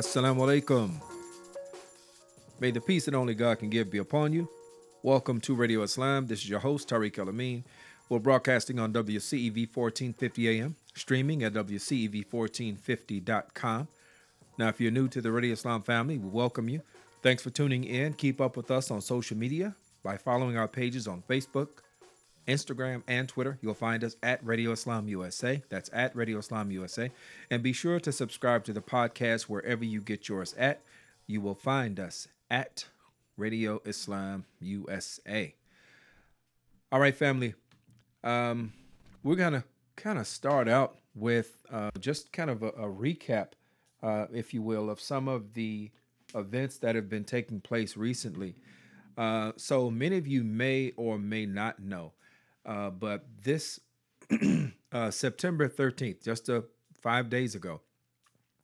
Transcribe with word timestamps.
Assalamu 0.00 0.40
alaikum. 0.40 0.90
May 2.58 2.70
the 2.70 2.80
peace 2.80 3.04
that 3.04 3.14
only 3.14 3.34
God 3.34 3.58
can 3.58 3.68
give 3.68 3.90
be 3.90 3.98
upon 3.98 4.32
you. 4.32 4.48
Welcome 5.02 5.42
to 5.42 5.54
Radio 5.54 5.82
Islam. 5.82 6.26
This 6.26 6.38
is 6.38 6.48
your 6.48 6.60
host, 6.60 6.88
Tariq 6.88 7.18
El 7.18 7.28
Amin. 7.28 7.64
We're 8.08 8.18
broadcasting 8.18 8.78
on 8.78 8.94
WCEV 8.94 9.76
1450 9.76 10.48
AM, 10.48 10.76
streaming 10.94 11.42
at 11.42 11.52
WCEV1450.com. 11.52 13.88
Now, 14.56 14.68
if 14.68 14.80
you're 14.80 14.90
new 14.90 15.06
to 15.06 15.20
the 15.20 15.30
Radio 15.30 15.52
Islam 15.52 15.82
family, 15.82 16.16
we 16.16 16.30
welcome 16.30 16.70
you. 16.70 16.80
Thanks 17.22 17.42
for 17.42 17.50
tuning 17.50 17.84
in. 17.84 18.14
Keep 18.14 18.40
up 18.40 18.56
with 18.56 18.70
us 18.70 18.90
on 18.90 19.02
social 19.02 19.36
media 19.36 19.76
by 20.02 20.16
following 20.16 20.56
our 20.56 20.66
pages 20.66 21.06
on 21.06 21.22
Facebook, 21.28 21.82
Instagram, 22.50 23.02
and 23.06 23.28
Twitter. 23.28 23.58
You'll 23.62 23.74
find 23.74 24.02
us 24.02 24.16
at 24.22 24.44
Radio 24.44 24.72
Islam 24.72 25.08
USA. 25.08 25.62
That's 25.68 25.88
at 25.92 26.14
Radio 26.16 26.38
Islam 26.38 26.70
USA. 26.72 27.10
And 27.50 27.62
be 27.62 27.72
sure 27.72 28.00
to 28.00 28.12
subscribe 28.12 28.64
to 28.64 28.72
the 28.72 28.80
podcast 28.80 29.42
wherever 29.42 29.84
you 29.84 30.00
get 30.00 30.28
yours 30.28 30.54
at. 30.58 30.82
You 31.26 31.40
will 31.40 31.54
find 31.54 32.00
us 32.00 32.26
at 32.50 32.86
Radio 33.36 33.80
Islam 33.84 34.44
USA. 34.60 35.54
All 36.90 37.00
right, 37.00 37.14
family. 37.14 37.54
Um, 38.24 38.72
we're 39.22 39.36
gonna 39.36 39.64
kind 39.96 40.18
of 40.18 40.26
start 40.26 40.68
out 40.68 40.96
with 41.14 41.62
uh, 41.70 41.90
just 41.98 42.32
kind 42.32 42.50
of 42.50 42.62
a, 42.62 42.68
a 42.68 42.88
recap, 42.88 43.52
uh, 44.02 44.26
if 44.32 44.52
you 44.52 44.62
will, 44.62 44.90
of 44.90 45.00
some 45.00 45.28
of 45.28 45.54
the 45.54 45.90
events 46.34 46.78
that 46.78 46.94
have 46.94 47.08
been 47.08 47.24
taking 47.24 47.60
place 47.60 47.96
recently. 47.96 48.56
Uh, 49.16 49.52
so 49.56 49.90
many 49.90 50.16
of 50.16 50.26
you 50.26 50.42
may 50.42 50.92
or 50.96 51.18
may 51.18 51.44
not 51.44 51.80
know, 51.80 52.12
uh, 52.64 52.90
but 52.90 53.24
this 53.42 53.80
uh, 54.92 55.10
September 55.10 55.68
13th, 55.68 56.22
just 56.22 56.48
uh, 56.48 56.62
five 57.00 57.30
days 57.30 57.54
ago, 57.54 57.80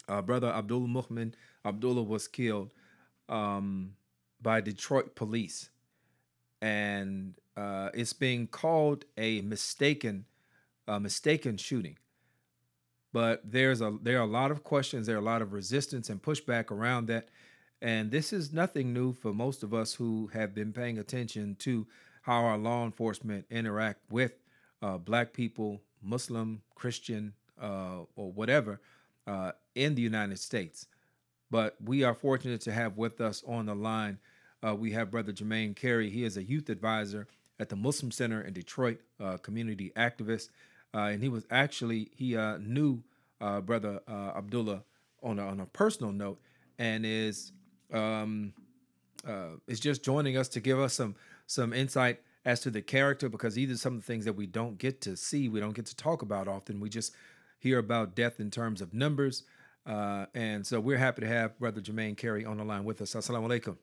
uh, 0.08 0.22
brother 0.22 0.48
Abdullah 0.48 0.88
Muhammad 0.88 1.36
Abdullah 1.64 2.02
was 2.02 2.28
killed 2.28 2.72
um, 3.28 3.94
by 4.40 4.60
Detroit 4.60 5.16
police, 5.16 5.70
and 6.62 7.34
uh, 7.56 7.90
it's 7.92 8.12
being 8.12 8.46
called 8.46 9.04
a 9.16 9.40
mistaken, 9.40 10.26
mistaken 11.00 11.56
shooting. 11.56 11.96
But 13.12 13.40
there's 13.50 13.80
a 13.80 13.98
there 14.00 14.18
are 14.18 14.24
a 14.24 14.30
lot 14.30 14.52
of 14.52 14.62
questions, 14.62 15.06
there 15.06 15.16
are 15.16 15.20
a 15.20 15.22
lot 15.22 15.42
of 15.42 15.52
resistance 15.52 16.08
and 16.08 16.22
pushback 16.22 16.70
around 16.70 17.06
that, 17.06 17.28
and 17.82 18.10
this 18.10 18.32
is 18.32 18.52
nothing 18.52 18.92
new 18.92 19.12
for 19.12 19.32
most 19.32 19.62
of 19.62 19.74
us 19.74 19.94
who 19.94 20.30
have 20.32 20.54
been 20.54 20.72
paying 20.72 20.98
attention 20.98 21.56
to 21.60 21.86
how 22.26 22.44
our 22.44 22.58
law 22.58 22.84
enforcement 22.84 23.46
interact 23.50 24.00
with 24.10 24.32
uh, 24.82 24.98
Black 24.98 25.32
people, 25.32 25.80
Muslim, 26.02 26.60
Christian, 26.74 27.32
uh, 27.62 28.00
or 28.16 28.32
whatever 28.32 28.80
uh, 29.28 29.52
in 29.76 29.94
the 29.94 30.02
United 30.02 30.40
States. 30.40 30.88
But 31.52 31.76
we 31.82 32.02
are 32.02 32.14
fortunate 32.14 32.60
to 32.62 32.72
have 32.72 32.96
with 32.96 33.20
us 33.20 33.44
on 33.46 33.66
the 33.66 33.76
line. 33.76 34.18
Uh, 34.60 34.74
we 34.74 34.90
have 34.90 35.12
Brother 35.12 35.32
Jermaine 35.32 35.76
Carey. 35.76 36.10
He 36.10 36.24
is 36.24 36.36
a 36.36 36.42
youth 36.42 36.68
advisor 36.68 37.28
at 37.60 37.68
the 37.68 37.76
Muslim 37.76 38.10
Center 38.10 38.40
in 38.42 38.52
Detroit, 38.52 38.98
uh, 39.20 39.36
community 39.36 39.92
activist, 39.96 40.48
uh, 40.94 41.10
and 41.12 41.22
he 41.22 41.28
was 41.28 41.46
actually 41.48 42.10
he 42.16 42.34
knew 42.58 43.04
Brother 43.38 44.00
Abdullah 44.08 44.82
on 45.22 45.38
a, 45.38 45.46
on 45.46 45.60
a 45.60 45.66
personal 45.66 46.10
note, 46.10 46.40
and 46.80 47.06
is 47.06 47.52
um, 47.92 48.52
is 49.68 49.78
just 49.78 50.02
joining 50.02 50.36
us 50.36 50.48
to 50.48 50.60
give 50.60 50.80
us 50.80 50.94
some 50.94 51.14
some 51.46 51.72
insight 51.72 52.20
as 52.44 52.60
to 52.60 52.70
the 52.70 52.82
character 52.82 53.28
because 53.28 53.54
these 53.54 53.70
are 53.70 53.76
some 53.76 53.94
of 53.96 54.00
the 54.00 54.06
things 54.06 54.24
that 54.24 54.34
we 54.34 54.46
don't 54.46 54.78
get 54.78 55.00
to 55.02 55.16
see, 55.16 55.48
we 55.48 55.60
don't 55.60 55.74
get 55.74 55.86
to 55.86 55.96
talk 55.96 56.22
about 56.22 56.48
often. 56.48 56.80
We 56.80 56.88
just 56.88 57.12
hear 57.58 57.78
about 57.78 58.14
death 58.14 58.38
in 58.38 58.50
terms 58.50 58.80
of 58.80 58.94
numbers. 58.94 59.42
Uh, 59.84 60.26
and 60.34 60.66
so 60.66 60.80
we're 60.80 60.98
happy 60.98 61.22
to 61.22 61.28
have 61.28 61.58
Brother 61.58 61.80
Jermaine 61.80 62.16
Carey 62.16 62.44
on 62.44 62.56
the 62.58 62.64
line 62.64 62.84
with 62.84 63.00
us. 63.00 63.14
Assalamu 63.14 63.48
alaikum. 63.48 63.76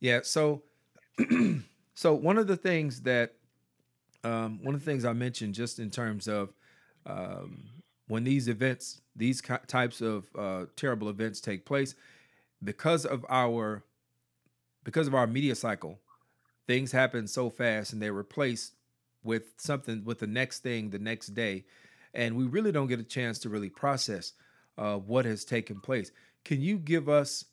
Yeah, 0.00 0.20
so 0.22 0.62
so 1.94 2.14
one 2.14 2.38
of 2.38 2.46
the 2.46 2.56
things 2.56 3.02
that 3.02 3.34
um, 4.24 4.60
one 4.62 4.74
of 4.74 4.80
the 4.80 4.90
things 4.90 5.04
I 5.04 5.12
mentioned 5.12 5.54
just 5.54 5.78
in 5.78 5.90
terms 5.90 6.26
of 6.26 6.54
um, 7.06 7.64
when 8.08 8.24
these 8.24 8.48
events, 8.48 9.00
these 9.14 9.42
types 9.66 10.00
of 10.00 10.26
uh, 10.36 10.66
terrible 10.76 11.08
events 11.08 11.40
take 11.40 11.64
place, 11.64 11.94
because 12.62 13.06
of 13.06 13.24
our 13.28 13.84
because 14.84 15.06
of 15.06 15.14
our 15.14 15.26
media 15.26 15.54
cycle, 15.54 15.98
things 16.66 16.92
happen 16.92 17.26
so 17.26 17.50
fast 17.50 17.92
and 17.92 18.00
they're 18.00 18.12
replaced 18.12 18.74
with 19.22 19.52
something 19.58 20.04
with 20.04 20.18
the 20.18 20.26
next 20.26 20.60
thing 20.60 20.90
the 20.90 20.98
next 20.98 21.28
day, 21.28 21.64
and 22.14 22.36
we 22.36 22.44
really 22.44 22.72
don't 22.72 22.86
get 22.86 23.00
a 23.00 23.04
chance 23.04 23.38
to 23.40 23.48
really 23.48 23.68
process 23.68 24.32
uh, 24.78 24.96
what 24.96 25.24
has 25.24 25.44
taken 25.44 25.80
place. 25.80 26.10
Can 26.44 26.60
you 26.60 26.78
give 26.78 27.08
us 27.08 27.44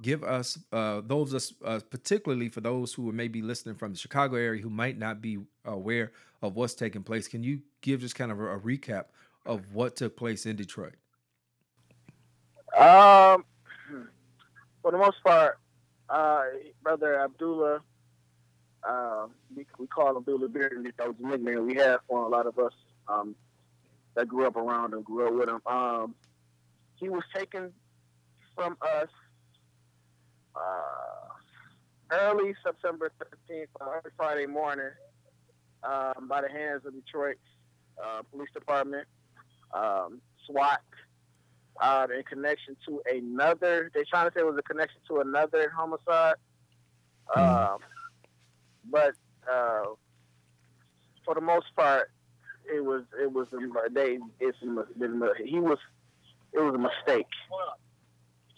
give 0.00 0.24
us 0.24 0.58
uh, 0.72 1.02
those 1.04 1.52
uh, 1.64 1.80
particularly 1.90 2.48
for 2.48 2.62
those 2.62 2.94
who 2.94 3.08
are 3.10 3.12
maybe 3.12 3.42
listening 3.42 3.74
from 3.74 3.92
the 3.92 3.98
Chicago 3.98 4.36
area 4.36 4.62
who 4.62 4.70
might 4.70 4.98
not 4.98 5.20
be 5.20 5.38
aware 5.66 6.12
of 6.40 6.56
what's 6.56 6.74
taking 6.74 7.02
place? 7.02 7.28
Can 7.28 7.42
you 7.42 7.60
give 7.82 8.00
just 8.00 8.14
kind 8.14 8.32
of 8.32 8.40
a, 8.40 8.56
a 8.56 8.58
recap 8.58 9.06
of 9.44 9.74
what 9.74 9.96
took 9.96 10.16
place 10.16 10.46
in 10.46 10.56
Detroit? 10.56 10.94
Um, 12.76 13.44
for 14.80 14.92
the 14.92 14.98
most 14.98 15.22
part, 15.22 15.58
brother 16.82 17.20
Abdullah, 17.20 17.80
uh, 18.88 19.26
we, 19.54 19.66
we 19.78 19.86
call 19.86 20.10
him 20.10 20.16
Abdullah 20.18 20.48
Beard. 20.48 20.92
That 20.98 21.06
was 21.08 21.16
the 21.20 21.26
nickname 21.26 21.66
we 21.66 21.74
had 21.76 21.98
for 22.08 22.24
a 22.24 22.28
lot 22.28 22.46
of 22.46 22.58
us 22.58 22.72
um, 23.08 23.34
that 24.14 24.28
grew 24.28 24.46
up 24.46 24.56
around 24.56 24.92
him, 24.92 25.02
grew 25.02 25.28
up 25.28 25.34
with 25.34 25.48
him. 25.48 25.60
Um, 25.66 26.14
he 26.96 27.08
was 27.08 27.22
taken 27.34 27.72
from 28.54 28.76
us 28.82 29.08
uh, 30.54 31.32
early 32.10 32.54
September 32.64 33.10
13th, 33.50 33.66
uh, 33.80 34.00
Friday 34.16 34.46
morning, 34.46 34.90
um, 35.82 36.28
by 36.28 36.42
the 36.42 36.48
hands 36.48 36.82
of 36.84 36.94
Detroit 36.94 37.36
uh, 38.02 38.22
Police 38.30 38.50
Department, 38.52 39.06
um, 39.72 40.20
SWAT, 40.46 40.82
uh, 41.80 42.06
in 42.16 42.22
connection 42.24 42.76
to 42.86 43.02
another. 43.10 43.90
They're 43.94 44.04
trying 44.08 44.28
to 44.28 44.34
say 44.34 44.40
it 44.40 44.46
was 44.46 44.58
a 44.58 44.62
connection 44.62 45.00
to 45.08 45.20
another 45.20 45.72
homicide, 45.76 46.36
um, 47.34 47.78
but 48.90 49.14
uh, 49.50 49.84
for 51.24 51.34
the 51.34 51.40
most 51.40 51.66
part, 51.76 52.10
it 52.72 52.84
was 52.84 53.02
it 53.20 53.32
was 53.32 53.48
a, 53.52 53.90
they 53.90 54.18
it's 54.40 54.58
been 54.98 55.22
he 55.44 55.58
was 55.58 55.78
it 56.52 56.60
was 56.60 56.74
a 56.74 56.78
mistake. 56.78 57.26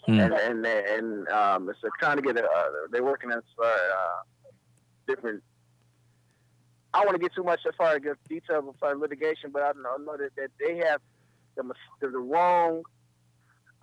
Mm. 0.08 0.22
And 0.22 0.34
and 0.34 0.66
and 0.66 1.28
um, 1.28 1.70
it's 1.70 1.78
trying 1.98 2.16
to 2.16 2.22
get 2.22 2.36
a, 2.36 2.44
uh, 2.44 2.70
they're 2.90 3.04
working 3.04 3.30
as 3.30 3.42
far 3.56 3.66
uh, 3.66 4.50
different. 5.08 5.42
I 6.92 6.98
don't 6.98 7.06
want 7.06 7.16
to 7.16 7.22
get 7.22 7.34
too 7.34 7.42
much 7.42 7.60
as 7.66 7.74
far 7.76 7.96
as 7.96 8.02
details 8.28 8.64
as 8.68 8.74
far 8.78 8.92
as 8.92 8.98
litigation, 8.98 9.50
but 9.50 9.62
I 9.62 9.72
know, 9.72 9.94
I 9.94 10.04
know 10.04 10.16
that, 10.16 10.36
that 10.36 10.50
they 10.60 10.76
have 10.86 11.00
the, 11.56 11.64
the, 12.00 12.08
the 12.08 12.18
wrong 12.18 12.84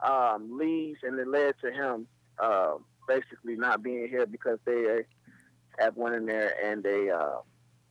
um, 0.01 0.59
and 0.61 1.19
it 1.19 1.27
led 1.27 1.53
to 1.61 1.71
him 1.71 2.07
uh, 2.39 2.73
basically 3.07 3.55
not 3.55 3.83
being 3.83 4.07
here 4.07 4.25
because 4.25 4.59
they 4.65 5.01
have 5.79 5.95
went 5.95 6.15
in 6.15 6.25
there 6.25 6.53
and 6.63 6.83
they 6.83 7.09
uh, 7.09 7.37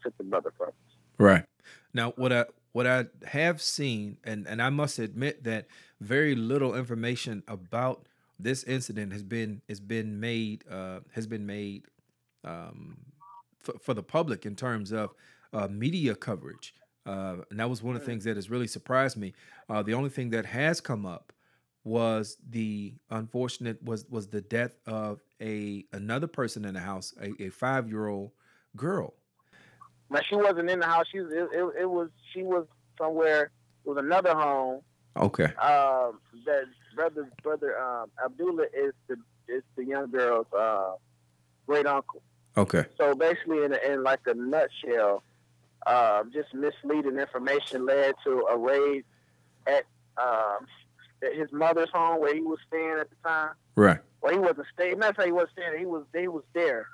took 0.03 0.17
the 0.19 0.25
brother 0.25 0.53
from 0.57 0.69
us. 0.69 0.75
Right 1.19 1.45
now, 1.93 2.13
what 2.17 2.33
I 2.33 2.47
what 2.73 2.87
I 2.87 3.07
have 3.27 3.61
seen, 3.61 4.17
and 4.25 4.47
and 4.47 4.63
I 4.63 4.71
must 4.71 4.99
admit 4.99 5.45
that 5.45 5.67
very 6.01 6.35
little 6.35 6.75
information 6.75 7.43
about 7.49 8.07
this 8.39 8.65
incident 8.65 9.13
has 9.13 9.23
been 9.23 9.63
has 9.69 9.81
been 9.81 10.21
made 10.21 10.65
uh, 10.71 11.01
has 11.15 11.27
been 11.27 11.47
made 11.47 11.85
um, 12.45 12.97
for, 13.59 13.75
for 13.79 13.95
the 13.95 14.03
public 14.03 14.47
in 14.47 14.57
terms 14.57 14.93
of 14.93 15.11
uh, 15.53 15.69
media 15.69 16.15
coverage. 16.15 16.75
Uh, 17.07 17.37
and 17.51 17.59
that 17.59 17.69
was 17.69 17.83
one 17.83 17.97
of 17.97 18.03
the 18.03 18.07
things 18.07 18.25
that 18.25 18.37
has 18.37 18.51
really 18.51 18.67
surprised 18.67 19.17
me. 19.17 19.33
Uh, 19.69 19.83
the 19.83 19.95
only 19.95 20.11
thing 20.11 20.31
that 20.31 20.47
has 20.47 20.81
come 20.81 21.07
up 21.07 21.33
was 21.85 22.37
the 22.49 22.95
unfortunate 23.11 23.83
was 23.83 24.07
was 24.09 24.29
the 24.29 24.41
death 24.41 24.77
of 24.87 25.21
a 25.41 25.85
another 25.93 26.27
person 26.27 26.65
in 26.65 26.75
the 26.75 26.81
house, 26.81 27.15
a, 27.21 27.45
a 27.45 27.49
five 27.51 27.89
year 27.89 28.09
old 28.09 28.33
girl. 28.77 29.15
Now 30.11 30.21
she 30.29 30.37
wasn't 30.37 30.71
in 30.71 30.81
the 30.81 30.87
house. 30.87 31.07
She 31.11 31.21
was, 31.21 31.33
it, 31.33 31.49
it, 31.53 31.83
it 31.83 31.91
was 31.91 32.11
she 32.33 32.43
was 32.43 32.67
somewhere. 32.99 33.51
It 33.85 33.89
was 33.89 33.99
another 33.99 34.35
home. 34.35 34.81
Okay. 35.17 35.45
Um, 35.45 36.21
that 36.45 36.65
brother 36.95 37.29
brother 37.43 37.81
um, 37.81 38.11
Abdullah 38.25 38.67
is 38.75 38.93
the 39.09 39.17
is 39.49 39.63
the 39.77 39.85
young 39.85 40.11
girl's 40.11 40.47
uh, 40.53 40.93
great 41.67 41.87
uncle. 41.87 42.23
Okay. 42.57 42.85
So 42.99 43.15
basically, 43.15 43.65
in, 43.65 43.75
in 43.89 44.03
like 44.03 44.21
a 44.27 44.35
nutshell, 44.35 45.23
uh, 45.87 46.25
just 46.33 46.53
misleading 46.53 47.19
information 47.19 47.87
led 47.87 48.15
to 48.25 48.47
a 48.51 48.59
raid 48.59 49.05
at 49.67 49.85
um, 50.19 50.67
at 51.23 51.35
his 51.35 51.53
mother's 51.53 51.91
home 51.93 52.21
where 52.21 52.35
he 52.35 52.41
was 52.41 52.59
staying 52.67 52.97
at 53.01 53.09
the 53.11 53.17
time. 53.29 53.51
Right. 53.77 54.01
Well, 54.23 54.33
he 54.33 54.39
wasn't 54.39 54.67
staying. 54.75 54.99
Not 54.99 55.17
say 55.17 55.27
he 55.27 55.33
wasn't 55.33 55.53
staying. 55.53 55.79
He 55.79 55.87
was. 55.87 56.05
He 56.15 56.29
was 56.29 56.45
there. 56.55 56.87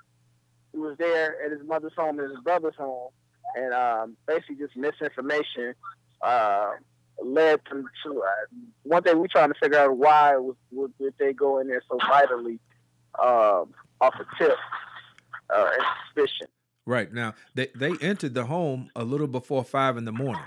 He 0.73 0.78
was 0.78 0.96
there 0.99 1.43
at 1.44 1.50
his 1.50 1.67
mother's 1.67 1.94
home 1.96 2.19
and 2.19 2.31
his 2.31 2.40
brother's 2.40 2.76
home, 2.76 3.11
and 3.56 3.73
um, 3.73 4.17
basically 4.26 4.56
just 4.56 4.76
misinformation 4.76 5.75
uh, 6.23 6.73
led 7.23 7.61
them 7.70 7.88
to 8.05 8.23
uh, 8.23 8.56
one 8.82 9.02
thing 9.02 9.19
we're 9.19 9.26
trying 9.28 9.52
to 9.52 9.58
figure 9.61 9.78
out 9.78 9.96
why 9.96 10.37
was, 10.37 10.56
was 10.70 10.90
did 11.00 11.14
they 11.19 11.32
go 11.32 11.58
in 11.58 11.69
there 11.69 11.82
so 11.88 11.99
vitally 12.08 12.58
um, 13.19 13.72
off 14.00 14.14
a 14.14 14.26
tip 14.38 14.56
uh, 15.55 15.70
and 15.72 15.84
suspicion. 16.06 16.49
Right 16.84 17.12
now, 17.12 17.34
they 17.55 17.69
they 17.75 17.93
entered 18.00 18.34
the 18.34 18.44
home 18.44 18.90
a 18.94 19.02
little 19.02 19.26
before 19.26 19.64
five 19.64 19.96
in 19.96 20.05
the 20.05 20.12
morning, 20.12 20.44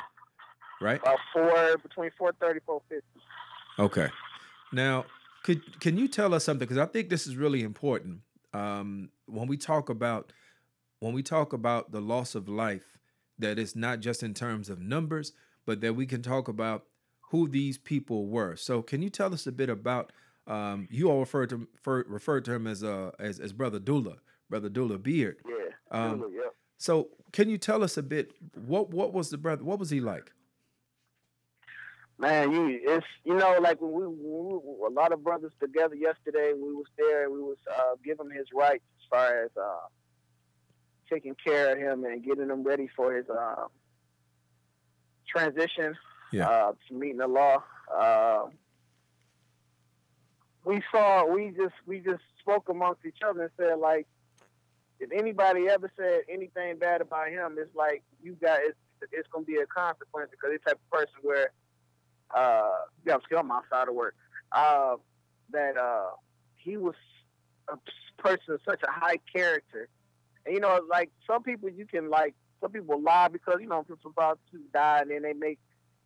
right? 0.79 1.01
Uh, 1.05 1.17
four 1.33 1.77
between 1.79 2.11
four 2.17 2.33
thirty 2.39 2.61
four 2.65 2.81
fifty. 2.87 3.19
Okay. 3.79 4.09
Now, 4.71 5.05
could 5.43 5.79
can 5.79 5.97
you 5.97 6.07
tell 6.07 6.33
us 6.33 6.43
something? 6.43 6.67
Because 6.67 6.77
I 6.77 6.85
think 6.85 7.09
this 7.09 7.25
is 7.25 7.35
really 7.35 7.63
important. 7.63 8.19
Um, 8.53 9.09
when 9.25 9.47
we 9.47 9.57
talk 9.57 9.89
about 9.89 10.33
when 10.99 11.13
we 11.13 11.23
talk 11.23 11.53
about 11.53 11.91
the 11.91 12.01
loss 12.01 12.35
of 12.35 12.49
life, 12.49 12.97
that 13.37 13.57
it's 13.57 13.75
not 13.75 14.01
just 14.01 14.21
in 14.21 14.33
terms 14.33 14.69
of 14.69 14.81
numbers, 14.81 15.31
but 15.65 15.81
that 15.81 15.95
we 15.95 16.05
can 16.05 16.21
talk 16.21 16.47
about 16.47 16.85
who 17.31 17.47
these 17.47 17.77
people 17.77 18.27
were. 18.27 18.55
So, 18.55 18.81
can 18.81 19.01
you 19.01 19.09
tell 19.09 19.33
us 19.33 19.47
a 19.47 19.51
bit 19.51 19.69
about? 19.69 20.11
Um, 20.45 20.87
you 20.89 21.09
all 21.09 21.19
referred 21.19 21.49
to 21.49 21.67
refer, 21.75 22.03
referred 22.07 22.43
to 22.45 22.53
him 22.53 22.67
as 22.67 22.83
uh 22.83 23.11
as, 23.19 23.39
as 23.39 23.53
brother 23.53 23.79
Dula, 23.79 24.15
brother 24.49 24.69
Dula 24.69 24.97
Beard. 24.97 25.37
Yeah. 25.47 25.71
Um, 25.91 26.19
Dula, 26.19 26.31
yep. 26.33 26.55
So, 26.77 27.09
can 27.31 27.49
you 27.49 27.57
tell 27.57 27.83
us 27.83 27.97
a 27.97 28.03
bit? 28.03 28.33
What 28.55 28.89
what 28.89 29.13
was 29.13 29.29
the 29.29 29.37
brother? 29.37 29.63
What 29.63 29.79
was 29.79 29.89
he 29.89 30.01
like? 30.01 30.33
Man, 32.19 32.51
you 32.51 32.79
it's 32.83 33.05
you 33.23 33.33
know 33.33 33.57
like 33.61 33.79
when 33.79 33.93
we, 33.93 34.05
we 34.05 34.87
a 34.87 34.91
lot 34.91 35.13
of 35.13 35.23
brothers 35.23 35.53
together 35.61 35.95
yesterday. 35.95 36.51
We 36.53 36.73
was 36.73 36.87
there 36.97 37.23
and 37.23 37.33
we 37.33 37.41
was 37.41 37.57
uh, 37.73 37.95
giving 38.03 38.25
him 38.25 38.31
his 38.37 38.47
rights 38.53 38.83
as 38.99 39.07
far 39.09 39.45
as 39.45 39.51
uh, 39.55 39.87
taking 41.09 41.33
care 41.35 41.71
of 41.71 41.77
him 41.79 42.03
and 42.03 42.21
getting 42.23 42.49
him 42.49 42.63
ready 42.63 42.89
for 42.93 43.15
his 43.15 43.25
uh, 43.29 43.67
transition 45.27 45.95
Yeah. 46.33 46.49
uh, 46.49 46.73
to 46.89 46.93
meeting 46.93 47.21
Allah. 47.21 47.63
Uh, 47.89 48.45
we 50.65 50.81
saw 50.91 51.25
we 51.25 51.51
just 51.55 51.73
we 51.87 51.99
just 51.99 52.21
spoke 52.41 52.67
amongst 52.67 53.05
each 53.05 53.19
other 53.25 53.43
and 53.43 53.51
said 53.57 53.79
like 53.79 54.07
if 54.99 55.09
anybody 55.13 55.69
ever 55.69 55.89
said 55.97 56.23
anything 56.27 56.77
bad 56.79 56.99
about 56.99 57.29
him, 57.29 57.55
it's 57.57 57.73
like 57.73 58.03
you 58.21 58.33
got 58.33 58.59
it's, 58.61 58.77
it's 59.13 59.27
gonna 59.31 59.45
be 59.45 59.55
a 59.55 59.65
consequence 59.65 60.29
because 60.31 60.51
he's 60.51 60.59
the 60.65 60.71
type 60.71 60.79
of 60.83 60.91
person 60.91 61.15
where 61.21 61.51
uh 62.35 62.71
yeah, 63.05 63.15
I'm 63.15 63.21
still 63.25 63.39
on 63.39 63.47
my 63.47 63.61
side 63.69 63.87
of 63.87 63.95
work. 63.95 64.15
Uh 64.51 64.95
that 65.51 65.77
uh 65.77 66.11
he 66.57 66.77
was 66.77 66.95
a 67.69 67.77
person 68.21 68.55
of 68.55 68.61
such 68.67 68.81
a 68.83 68.91
high 68.91 69.17
character. 69.33 69.89
And 70.45 70.53
you 70.55 70.61
know, 70.61 70.79
like 70.89 71.11
some 71.27 71.43
people 71.43 71.69
you 71.69 71.85
can 71.85 72.09
like 72.09 72.35
some 72.61 72.71
people 72.71 73.01
lie 73.01 73.27
because, 73.29 73.57
you 73.61 73.67
know, 73.67 73.83
people 73.83 74.11
about 74.11 74.39
to 74.51 74.59
die 74.73 75.01
and 75.01 75.11
then 75.11 75.21
they 75.23 75.33
make 75.33 75.59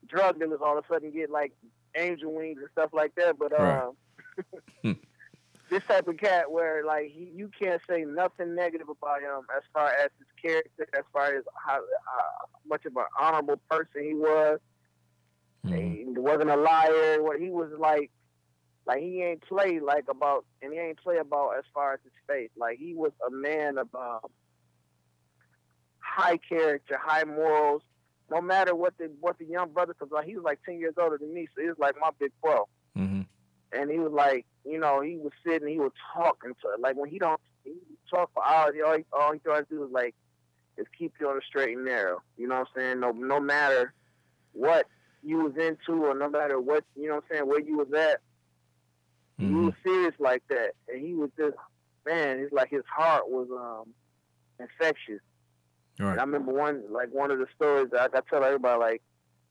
drug 0.08 0.40
dealers 0.40 0.60
all 0.64 0.78
of 0.78 0.86
a 0.90 0.94
sudden 0.94 1.12
get 1.12 1.30
like 1.30 1.54
angel 1.96 2.34
wings 2.34 2.60
and 2.60 2.70
stuff 2.72 2.90
like 2.94 3.16
that. 3.16 3.38
But 3.38 3.54
uh 3.54 3.92
Right. 4.84 4.96
this 5.70 5.84
type 5.88 6.08
of 6.08 6.18
cat 6.18 6.52
where 6.52 6.86
like 6.86 7.12
he, 7.12 7.32
you 7.36 7.50
can't 7.60 7.82
say 7.90 8.04
nothing 8.06 8.56
negative 8.56 8.90
about 8.90 9.22
him 9.22 9.42
as 9.56 9.64
far 9.74 9.90
as 9.90 10.10
his 10.18 10.28
character, 10.42 10.88
as 10.98 11.04
far 11.12 11.36
as 11.36 11.44
how 11.66 11.78
uh, 11.78 12.46
much 12.68 12.86
of 12.86 12.96
an 12.96 13.06
honorable 13.20 13.60
person 13.70 14.04
he 14.04 14.14
was. 14.14 14.60
Mhm. 15.66 15.98
He 15.98 16.06
wasn't 16.20 16.50
a 16.50 16.56
liar. 16.58 17.22
What 17.24 17.40
he 17.40 17.50
was 17.50 17.72
like, 17.78 18.12
like 18.86 19.00
he 19.02 19.22
ain't 19.24 19.42
play 19.42 19.80
like 19.80 20.06
about, 20.10 20.46
and 20.62 20.74
he 20.74 20.80
ain't 20.80 21.00
play 21.00 21.18
about 21.18 21.58
as 21.58 21.64
far 21.74 21.94
as 21.94 22.00
his 22.04 22.14
faith. 22.28 22.52
Like 22.58 22.78
he 22.78 22.94
was 22.94 23.12
a 23.26 23.32
man 23.32 23.78
of 23.78 23.88
um, 23.96 24.30
high 26.00 26.38
character, 26.38 26.98
high 27.02 27.24
morals. 27.24 27.82
No 28.30 28.42
matter 28.42 28.74
what 28.76 28.98
the 28.98 29.12
what 29.20 29.38
the 29.38 29.46
young 29.46 29.72
brother, 29.72 29.94
because 29.94 30.12
like, 30.12 30.26
he 30.26 30.36
was 30.36 30.44
like 30.44 30.60
ten 30.64 30.80
years 30.80 30.96
older 31.02 31.18
than 31.18 31.34
me, 31.34 31.48
so 31.56 31.62
he 31.62 31.68
was 31.68 31.78
like 31.80 31.96
my 32.00 32.10
big 32.20 32.32
bro. 32.42 32.68
Mhm. 32.98 33.26
And 33.72 33.90
he 33.90 34.00
was 34.00 34.12
like, 34.12 34.46
you 34.66 34.80
know, 34.80 35.02
he 35.02 35.18
was 35.18 35.32
sitting, 35.46 35.68
he 35.68 35.80
was 35.80 35.92
talking 36.14 36.54
to 36.62 36.68
like 36.80 36.96
when 36.96 37.10
he 37.10 37.20
don't 37.20 37.40
he 37.64 37.74
talk 38.10 38.32
for 38.34 38.46
hours. 38.46 38.74
He, 38.76 38.82
all 38.82 38.98
he 38.98 39.06
all 39.14 39.34
he 39.34 39.40
tries 39.40 39.68
to 39.70 39.76
do 39.76 39.84
is 39.86 39.92
like 39.92 40.16
is 40.78 40.88
keep 40.98 41.14
you 41.20 41.30
on 41.30 41.36
the 41.36 41.42
straight 41.48 41.76
and 41.76 41.86
narrow. 41.86 42.22
You 42.38 42.48
know 42.48 42.60
what 42.60 42.68
I'm 42.76 42.82
saying? 42.82 43.00
No 43.00 43.12
no 43.12 43.40
matter 43.40 43.94
what 44.54 44.88
you 45.26 45.38
was 45.44 45.54
into 45.58 46.04
or 46.06 46.16
no 46.16 46.30
matter 46.30 46.60
what 46.60 46.84
you 46.96 47.08
know 47.08 47.16
what 47.16 47.24
I'm 47.32 47.36
saying, 47.38 47.48
where 47.48 47.62
you 47.62 47.78
was 47.78 47.92
at, 47.94 48.22
he 49.38 49.46
Mhm. 49.46 49.66
was 49.66 49.74
serious 49.84 50.14
like 50.20 50.44
that. 50.50 50.72
And 50.90 51.06
he 51.06 51.14
was 51.14 51.30
just 51.38 51.56
man, 52.06 52.40
it's 52.40 52.54
like 52.54 52.70
his 52.70 52.84
heart 52.86 53.30
was 53.30 53.48
um 53.52 53.94
infectious. 54.60 55.22
Right. 56.00 56.12
And 56.12 56.20
I 56.20 56.24
remember 56.24 56.52
one 56.54 56.84
like 56.92 57.10
one 57.12 57.32
of 57.32 57.40
the 57.40 57.48
stories 57.56 57.90
that 57.92 58.12
I, 58.14 58.18
I 58.18 58.22
tell 58.30 58.44
everybody 58.44 58.80
like, 58.80 59.02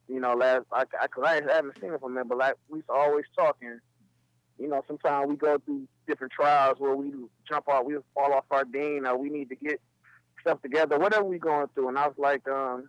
you 0.09 0.21
know, 0.21 0.35
last 0.35 0.63
I, 0.73 0.85
I, 1.01 1.07
cause 1.09 1.25
I 1.27 1.35
haven't 1.35 1.79
seen 1.81 1.93
it 1.93 2.01
from 2.01 2.17
him, 2.17 2.29
but 2.29 2.39
like 2.39 2.55
we 2.69 2.79
used 2.79 2.89
to 2.89 2.95
always 2.95 3.25
talking. 3.37 3.79
You 4.59 4.69
know, 4.69 4.83
sometimes 4.87 5.29
we 5.29 5.37
go 5.37 5.59
through 5.59 5.89
different 6.07 6.33
trials 6.33 6.79
where 6.79 6.95
we 6.95 7.13
jump 7.49 7.69
off, 7.69 7.85
we 7.85 7.97
fall 8.15 8.33
off 8.33 8.45
our 8.51 8.65
deen, 8.65 9.07
or 9.07 9.17
we 9.17 9.29
need 9.29 9.49
to 9.49 9.57
get 9.57 9.81
stuff 10.41 10.61
together, 10.63 10.99
whatever 10.99 11.25
we 11.25 11.39
going 11.39 11.67
through. 11.75 11.89
And 11.89 11.99
I 11.99 12.07
was 12.07 12.17
like, 12.19 12.47
um, 12.49 12.89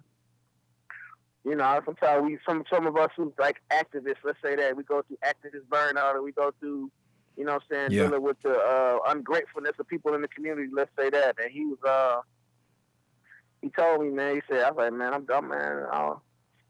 you 1.45 1.56
know, 1.56 1.81
sometimes 1.86 2.24
we 2.24 2.38
some 2.48 2.63
some 2.72 2.88
of 2.88 2.95
us 2.98 3.10
who's 3.16 3.34
like 3.38 3.62
activists, 3.72 4.24
let's 4.24 4.40
say 4.42 4.56
that 4.56 4.75
we 4.78 4.84
go 4.84 5.01
through 5.01 5.18
activist 5.25 5.66
burnout, 5.69 6.16
or 6.16 6.24
we 6.24 6.31
go 6.31 6.51
through, 6.60 6.90
you 7.38 7.44
know, 7.45 7.54
what 7.54 7.63
I'm 7.72 7.90
saying 7.90 7.92
Yeah. 7.92 8.04
dealing 8.07 8.22
with 8.22 8.38
the 8.44 8.56
uh, 8.57 9.00
ungratefulness 9.07 9.74
of 9.80 9.88
people 9.88 10.13
in 10.13 10.22
the 10.22 10.28
community. 10.30 10.69
Let's 10.74 10.92
say 10.98 11.10
that, 11.10 11.36
and 11.42 11.51
he 11.51 11.66
was 11.66 11.80
uh 11.88 12.22
he 13.62 13.69
told 13.69 14.01
me, 14.01 14.10
man, 14.10 14.36
he 14.36 14.42
said, 14.50 14.63
I 14.63 14.72
was 14.72 14.78
like, 14.78 14.94
man, 14.94 15.13
I'm 15.13 15.25
done, 15.25 15.48
man. 15.48 15.86
I'll, 15.90 16.22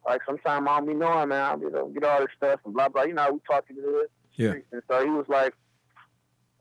like, 0.05 0.21
sometimes 0.27 0.67
I 0.69 0.77
don't 0.77 0.87
be 0.87 0.93
knowing, 0.93 1.29
man. 1.29 1.41
I'll 1.41 1.57
be 1.57 1.65
able 1.65 1.87
to 1.87 1.91
get 1.91 2.03
all 2.03 2.19
this 2.19 2.29
stuff 2.37 2.59
and 2.65 2.73
blah, 2.75 2.87
blah. 2.87 3.01
You 3.01 3.13
know, 3.15 3.31
we 3.33 3.39
talking 3.49 3.77
to 3.77 3.99
it. 4.01 4.11
Yeah. 4.35 4.53
And 4.71 4.83
so 4.87 5.03
he 5.03 5.09
was 5.09 5.25
like, 5.27 5.55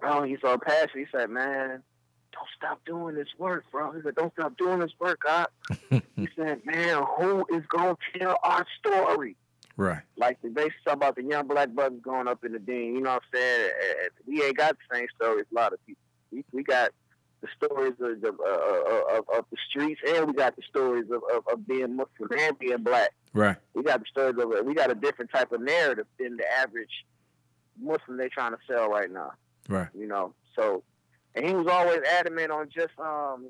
oh, 0.03 0.23
he's 0.23 0.39
so 0.41 0.57
passionate. 0.57 0.91
He 0.97 1.05
said, 1.13 1.29
man, 1.29 1.83
don't 2.33 2.49
stop 2.57 2.81
doing 2.85 3.15
this 3.15 3.29
work, 3.39 3.65
bro. 3.71 3.93
He 3.93 4.03
said, 4.03 4.15
don't 4.15 4.33
stop 4.33 4.57
doing 4.57 4.81
this 4.81 4.93
work, 4.99 5.21
God. 5.25 5.47
he 5.91 6.29
said, 6.37 6.65
man, 6.65 7.03
who 7.19 7.45
is 7.55 7.65
going 7.69 7.97
to 7.97 8.19
tell 8.19 8.37
our 8.43 8.67
story? 8.79 9.37
Right. 9.77 10.03
Like, 10.17 10.41
they 10.43 10.49
basically 10.49 10.77
talk 10.85 10.97
about 10.97 11.17
the 11.17 11.23
young 11.23 11.47
black 11.47 11.71
brothers 11.71 12.01
going 12.03 12.29
up 12.29 12.45
in 12.45 12.53
the 12.53 12.59
deen. 12.59 12.95
You 12.95 13.01
know 13.01 13.15
what 13.15 13.23
I'm 13.35 13.39
saying? 13.39 13.71
We 14.27 14.43
ain't 14.43 14.57
got 14.57 14.77
the 14.77 14.97
same 14.97 15.07
stories 15.17 15.47
a 15.51 15.55
lot 15.55 15.73
of 15.73 15.85
people. 15.87 16.03
We, 16.31 16.45
we 16.53 16.63
got 16.63 16.91
the 17.43 17.49
stories 17.57 17.95
of 18.01 18.21
the, 18.21 18.29
uh, 18.29 19.19
of, 19.19 19.25
of 19.37 19.45
the 19.51 19.57
streets, 19.69 20.01
and 20.09 20.29
we 20.29 20.33
got 20.33 20.57
the 20.57 20.63
stories 20.69 21.07
of, 21.11 21.23
of, 21.35 21.45
of 21.53 21.67
being 21.67 21.97
Muslim 21.97 22.31
and 22.39 22.59
being 22.59 22.83
black. 22.83 23.11
Right. 23.35 23.57
We 23.75 23.83
got 23.83 24.01
the 24.01 24.07
stories 24.11 24.37
of 24.39 24.67
we 24.67 24.75
got 24.75 24.91
a 24.91 24.95
different 24.95 25.31
type 25.33 25.53
of 25.53 25.61
narrative 25.61 26.07
than 26.19 26.37
the 26.37 26.45
average 26.59 27.05
Muslim 27.81 28.17
they 28.17 28.29
trying 28.29 28.53
to 28.53 28.59
sell 28.69 28.89
right 28.89 29.11
now. 29.11 29.33
Right. 29.69 29.89
You 29.95 30.07
know, 30.07 30.35
so 30.55 30.83
and 31.35 31.47
he 31.47 31.55
was 31.55 31.67
always 31.67 32.01
adamant 32.03 32.51
on 32.51 32.69
just 32.69 32.93
um 32.99 33.49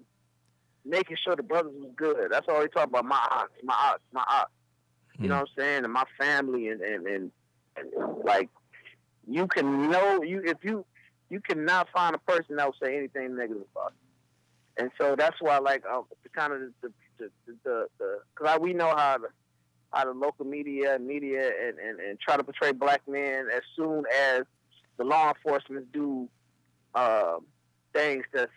making 0.84 1.16
sure 1.22 1.36
the 1.36 1.42
brothers 1.42 1.72
was 1.74 1.90
good. 1.96 2.30
That's 2.30 2.46
all 2.48 2.60
he 2.60 2.68
talked 2.68 2.88
about. 2.88 3.04
My 3.04 3.24
aunts, 3.30 3.54
my 3.62 3.74
aunts, 3.74 4.04
my 4.12 4.24
aunts. 4.28 4.52
You 5.18 5.28
know 5.28 5.36
what 5.36 5.48
I'm 5.56 5.62
saying? 5.62 5.84
And 5.84 5.92
my 5.92 6.04
family 6.18 6.68
and 6.68 6.80
and, 6.80 7.06
and, 7.06 7.30
and 7.76 7.90
like 8.24 8.48
you 9.28 9.46
can 9.46 9.90
know 9.90 10.22
you 10.22 10.42
if 10.44 10.58
you 10.62 10.84
you 11.30 11.40
cannot 11.40 11.88
find 11.90 12.14
a 12.14 12.18
person 12.18 12.56
that 12.56 12.66
will 12.66 12.76
say 12.82 12.96
anything 12.96 13.36
negative 13.36 13.62
about 13.74 13.92
it. 13.92 14.82
And 14.82 14.90
so 14.98 15.14
that's 15.16 15.36
why 15.40 15.58
like 15.58 15.82
the 15.82 16.28
kind 16.30 16.52
of 16.52 16.60
the 16.60 16.72
the 17.18 17.30
the, 17.46 17.54
the, 17.64 17.86
the 17.98 18.18
cause 18.34 18.48
I, 18.48 18.58
we 18.58 18.72
know 18.72 18.88
how 18.88 19.18
the 19.18 19.28
how 19.92 20.04
the 20.06 20.12
local 20.12 20.46
media 20.46 20.94
and 20.94 21.06
media 21.06 21.50
and, 21.62 21.78
and, 21.78 22.00
and 22.00 22.18
try 22.18 22.36
to 22.36 22.42
portray 22.42 22.72
black 22.72 23.02
men 23.06 23.48
as 23.54 23.62
soon 23.76 24.04
as 24.32 24.42
the 24.96 25.04
law 25.04 25.28
enforcement 25.28 25.92
do 25.92 26.28
uh, 26.94 27.36
things 27.92 28.24
that's 28.32 28.52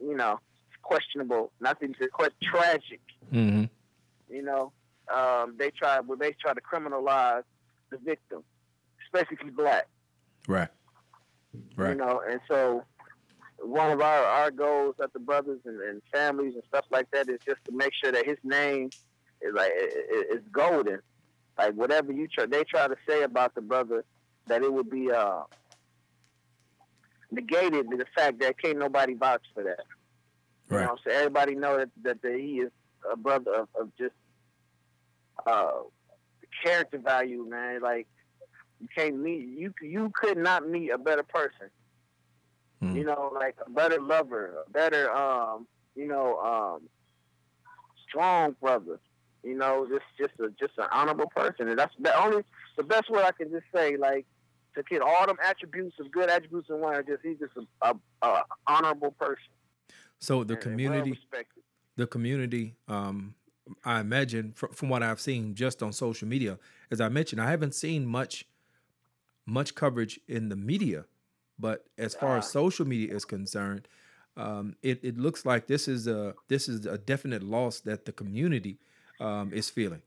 you 0.00 0.16
know 0.16 0.38
questionable, 0.82 1.52
nothing 1.60 1.94
to 1.94 2.08
quite 2.08 2.32
tragic. 2.42 3.00
Mm-hmm. 3.32 3.64
You 4.34 4.42
know, 4.42 4.72
um, 5.12 5.56
they 5.58 5.70
try 5.70 6.00
well, 6.00 6.18
they 6.18 6.32
try 6.32 6.54
to 6.54 6.60
criminalize 6.60 7.44
the 7.90 7.98
victim, 7.98 8.42
especially 9.04 9.50
black. 9.50 9.86
Right. 10.48 10.68
Right. 11.76 11.90
You 11.90 11.94
know, 11.96 12.22
and 12.28 12.40
so 12.48 12.84
one 13.58 13.92
of 13.92 14.00
our, 14.00 14.24
our 14.24 14.50
goals 14.50 14.96
at 15.02 15.12
the 15.12 15.18
brothers 15.18 15.60
and, 15.64 15.80
and 15.80 16.02
families 16.12 16.54
and 16.54 16.62
stuff 16.68 16.84
like 16.90 17.10
that 17.12 17.28
is 17.28 17.38
just 17.46 17.64
to 17.66 17.72
make 17.72 17.92
sure 18.02 18.10
that 18.10 18.26
his 18.26 18.38
name 18.42 18.90
is 19.40 19.54
like 19.54 19.70
is 20.30 20.40
golden. 20.50 21.00
Like 21.58 21.74
whatever 21.74 22.12
you 22.12 22.28
try, 22.28 22.46
they 22.46 22.64
try 22.64 22.88
to 22.88 22.96
say 23.06 23.22
about 23.22 23.54
the 23.54 23.60
brother, 23.60 24.04
that 24.46 24.62
it 24.62 24.72
would 24.72 24.90
be 24.90 25.10
uh, 25.10 25.42
negated 27.32 27.90
the 27.90 28.06
fact 28.16 28.40
that 28.40 28.60
can't 28.62 28.78
nobody 28.78 29.14
vouch 29.14 29.44
for 29.54 29.64
that. 29.64 29.80
You 30.70 30.78
Right. 30.78 30.80
know, 30.80 30.96
so 31.04 31.10
everybody 31.12 31.54
know 31.56 31.78
that, 31.78 31.90
that, 32.02 32.22
that 32.22 32.34
he 32.34 32.60
is 32.60 32.72
a 33.10 33.16
brother 33.16 33.52
of, 33.54 33.68
of 33.80 33.90
just 33.98 34.14
uh, 35.46 35.70
character 36.64 36.98
value, 36.98 37.46
man. 37.48 37.80
Like 37.82 38.06
you 38.80 38.88
can't 38.96 39.18
meet 39.18 39.46
you 39.48 39.72
you 39.82 40.12
could 40.14 40.38
not 40.38 40.68
meet 40.68 40.90
a 40.90 40.98
better 40.98 41.22
person. 41.24 41.70
Mhm. 42.82 42.96
You 42.96 43.04
know, 43.04 43.30
like 43.34 43.56
a 43.64 43.70
better 43.70 44.00
lover, 44.00 44.64
a 44.66 44.70
better 44.70 45.10
um, 45.12 45.66
you 45.94 46.06
know, 46.08 46.38
um, 46.40 46.88
strong 48.08 48.56
brother. 48.60 49.00
You 49.42 49.56
know, 49.56 49.86
just 49.88 50.04
just 50.18 50.38
a 50.40 50.50
just 50.58 50.78
an 50.78 50.86
honorable 50.92 51.30
person, 51.34 51.68
and 51.68 51.78
that's 51.78 51.94
the 51.98 52.14
only 52.22 52.42
the 52.76 52.84
best 52.84 53.10
way 53.10 53.22
I 53.22 53.32
can 53.32 53.50
just 53.50 53.66
say. 53.74 53.96
Like 53.96 54.26
to 54.74 54.82
get 54.82 55.02
all 55.02 55.26
them 55.26 55.36
attributes 55.44 55.96
of 56.00 56.10
good 56.10 56.28
attributes 56.28 56.68
in 56.70 56.80
one, 56.80 57.04
just 57.06 57.22
he's 57.22 57.38
just 57.38 57.52
a, 57.82 57.94
a, 58.22 58.26
a 58.26 58.44
honorable 58.66 59.10
person. 59.12 59.36
So 60.18 60.44
the 60.44 60.56
community, 60.56 61.18
the 61.96 62.06
community, 62.06 62.76
um, 62.88 63.34
I 63.84 64.00
imagine 64.00 64.52
from, 64.52 64.72
from 64.72 64.88
what 64.88 65.02
I've 65.02 65.20
seen 65.20 65.54
just 65.54 65.82
on 65.82 65.92
social 65.92 66.28
media, 66.28 66.58
as 66.90 67.00
I 67.00 67.08
mentioned, 67.08 67.40
I 67.40 67.50
haven't 67.50 67.74
seen 67.74 68.06
much 68.06 68.46
much 69.44 69.74
coverage 69.74 70.20
in 70.28 70.48
the 70.48 70.56
media, 70.56 71.04
but 71.58 71.84
as 71.98 72.14
far 72.14 72.38
as 72.38 72.48
social 72.48 72.86
media 72.86 73.14
is 73.14 73.24
concerned, 73.24 73.88
um, 74.36 74.76
it, 74.82 75.00
it 75.02 75.18
looks 75.18 75.44
like 75.44 75.66
this 75.66 75.88
is 75.88 76.06
a 76.06 76.34
this 76.48 76.68
is 76.68 76.86
a 76.86 76.96
definite 76.96 77.42
loss 77.42 77.80
that 77.80 78.04
the 78.04 78.12
community 78.12 78.78
um, 79.20 79.52
is 79.52 79.68
feeling. 79.68 80.02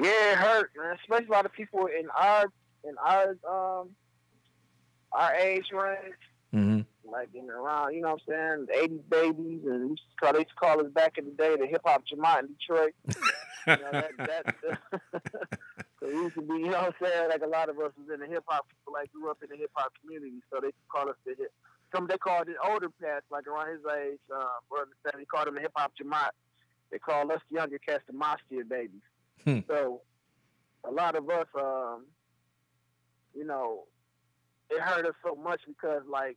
Yeah, 0.00 0.32
it 0.32 0.38
hurt, 0.38 0.70
man. 0.76 0.96
Especially 1.00 1.26
a 1.26 1.32
lot 1.32 1.46
of 1.46 1.52
people 1.52 1.86
in 1.86 2.08
our 2.18 2.46
in 2.84 2.94
our 2.98 3.36
um 3.48 3.90
our 5.12 5.34
age 5.34 5.66
range. 5.72 6.14
Mm-hmm. 6.54 6.80
Like 7.10 7.28
in 7.34 7.48
around, 7.50 7.94
you 7.94 8.02
know 8.02 8.12
what 8.12 8.22
I'm 8.34 8.66
saying, 8.66 8.66
the 8.66 8.84
eighties 8.84 9.02
babies 9.08 9.60
and 9.64 9.82
we 9.82 9.90
used 9.90 10.02
to 10.10 10.16
call, 10.20 10.32
they 10.32 10.40
used 10.40 10.50
to 10.50 10.56
call 10.56 10.80
us 10.80 10.90
back 10.92 11.18
in 11.18 11.24
the 11.24 11.30
day 11.32 11.56
the 11.56 11.66
hip 11.66 11.82
hop 11.84 12.04
Jamaat 12.06 12.40
in 12.40 12.48
Detroit. 12.58 12.94
you 13.06 13.14
know, 13.66 13.90
that, 13.92 14.16
that, 14.18 14.54
so 16.00 16.06
we 16.06 16.12
used 16.12 16.34
to 16.34 16.42
be, 16.42 16.54
you 16.54 16.70
know 16.70 16.82
what 16.82 16.94
I'm 17.00 17.06
saying, 17.06 17.28
like 17.28 17.42
a 17.42 17.48
lot 17.48 17.68
of 17.68 17.78
us 17.78 17.92
was 17.98 18.08
in 18.12 18.20
the 18.20 18.26
hip 18.26 18.44
hop 18.46 18.66
like 18.92 19.10
grew 19.12 19.30
up 19.30 19.38
in 19.42 19.48
the 19.50 19.56
hip 19.56 19.70
hop 19.74 19.92
community, 20.00 20.38
so 20.52 20.60
they 20.60 20.70
call 20.88 21.08
us 21.08 21.16
the 21.24 21.34
hip 21.36 21.52
some 21.94 22.06
they 22.06 22.18
called 22.18 22.48
it 22.48 22.56
older 22.64 22.90
cats, 23.00 23.26
like 23.30 23.46
around 23.46 23.70
his 23.70 23.80
age, 23.98 24.18
uh 24.34 24.58
brother 24.68 24.90
said 25.02 25.14
he 25.18 25.26
called 25.26 25.46
them 25.46 25.54
the 25.54 25.60
hip 25.60 25.72
hop 25.74 25.92
Jamaat. 26.00 26.30
They 26.90 26.98
call 26.98 27.30
us 27.32 27.40
the 27.50 27.56
younger 27.56 27.78
cats 27.78 28.02
the 28.06 28.12
Mostia 28.12 28.64
babies. 28.68 29.02
Hmm. 29.44 29.60
So 29.68 30.02
a 30.84 30.90
lot 30.90 31.16
of 31.16 31.28
us 31.28 31.46
um 31.54 32.06
you 33.34 33.44
know, 33.44 33.84
it 34.70 34.80
hurt 34.80 35.06
us 35.06 35.14
so 35.24 35.34
much 35.34 35.60
because 35.66 36.02
like 36.08 36.36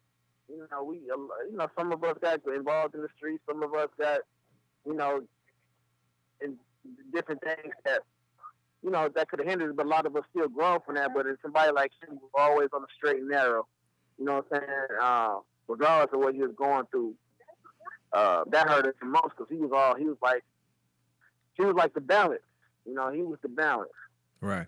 you 0.50 0.68
know 0.72 0.84
we 0.84 0.98
you 0.98 1.58
know 1.58 1.68
some 1.78 1.92
of 1.92 2.04
us 2.04 2.18
got 2.22 2.40
involved 2.48 2.96
in 2.96 3.02
the 3.02 3.08
streets, 3.16 3.44
some 3.48 3.64
of 3.64 3.74
us 3.74 3.90
got 3.98 4.22
you 4.86 4.94
know 4.94 5.22
in 6.42 6.58
different 7.14 7.42
things 7.42 7.74
that 7.86 8.00
you 8.84 8.92
know 8.92 9.10
that 9.16 9.30
could 9.30 9.40
have 9.40 9.48
hindered, 9.48 9.70
us, 9.70 9.76
but 9.76 9.86
a 9.86 9.90
lot 9.90 10.06
of 10.06 10.16
us 10.16 10.24
still 10.32 10.50
grown 10.50 10.80
from 10.86 10.96
that. 10.96 11.12
But 11.14 11.26
it's 11.26 11.42
somebody 11.42 11.72
like 11.72 11.92
him 12.02 12.18
who's 12.20 12.32
always 12.36 12.70
on 12.74 12.82
the 12.82 12.88
straight 12.96 13.22
and 13.22 13.30
narrow. 13.30 13.68
You 14.18 14.26
know 14.26 14.36
what 14.36 14.46
I'm 14.52 14.60
saying? 14.60 15.00
Uh, 15.02 15.36
regardless 15.68 16.14
of 16.14 16.20
what 16.20 16.36
he 16.36 16.42
was 16.42 16.52
going 16.58 16.86
through, 16.92 17.16
uh, 18.12 18.44
that 18.52 18.70
hurt 18.70 18.86
us 18.86 18.94
the 19.00 19.08
most 19.08 19.30
because 19.38 19.48
he 19.50 19.58
was 19.58 19.72
all 19.74 19.96
he 19.96 20.06
was 20.06 20.18
like 20.22 20.44
he 21.54 21.64
was 21.64 21.76
like 21.76 21.94
the 21.94 22.02
balance. 22.02 22.42
You 22.86 22.94
know, 22.94 23.12
he 23.12 23.22
was 23.22 23.40
the 23.42 23.50
balance. 23.50 23.92
Right 24.42 24.68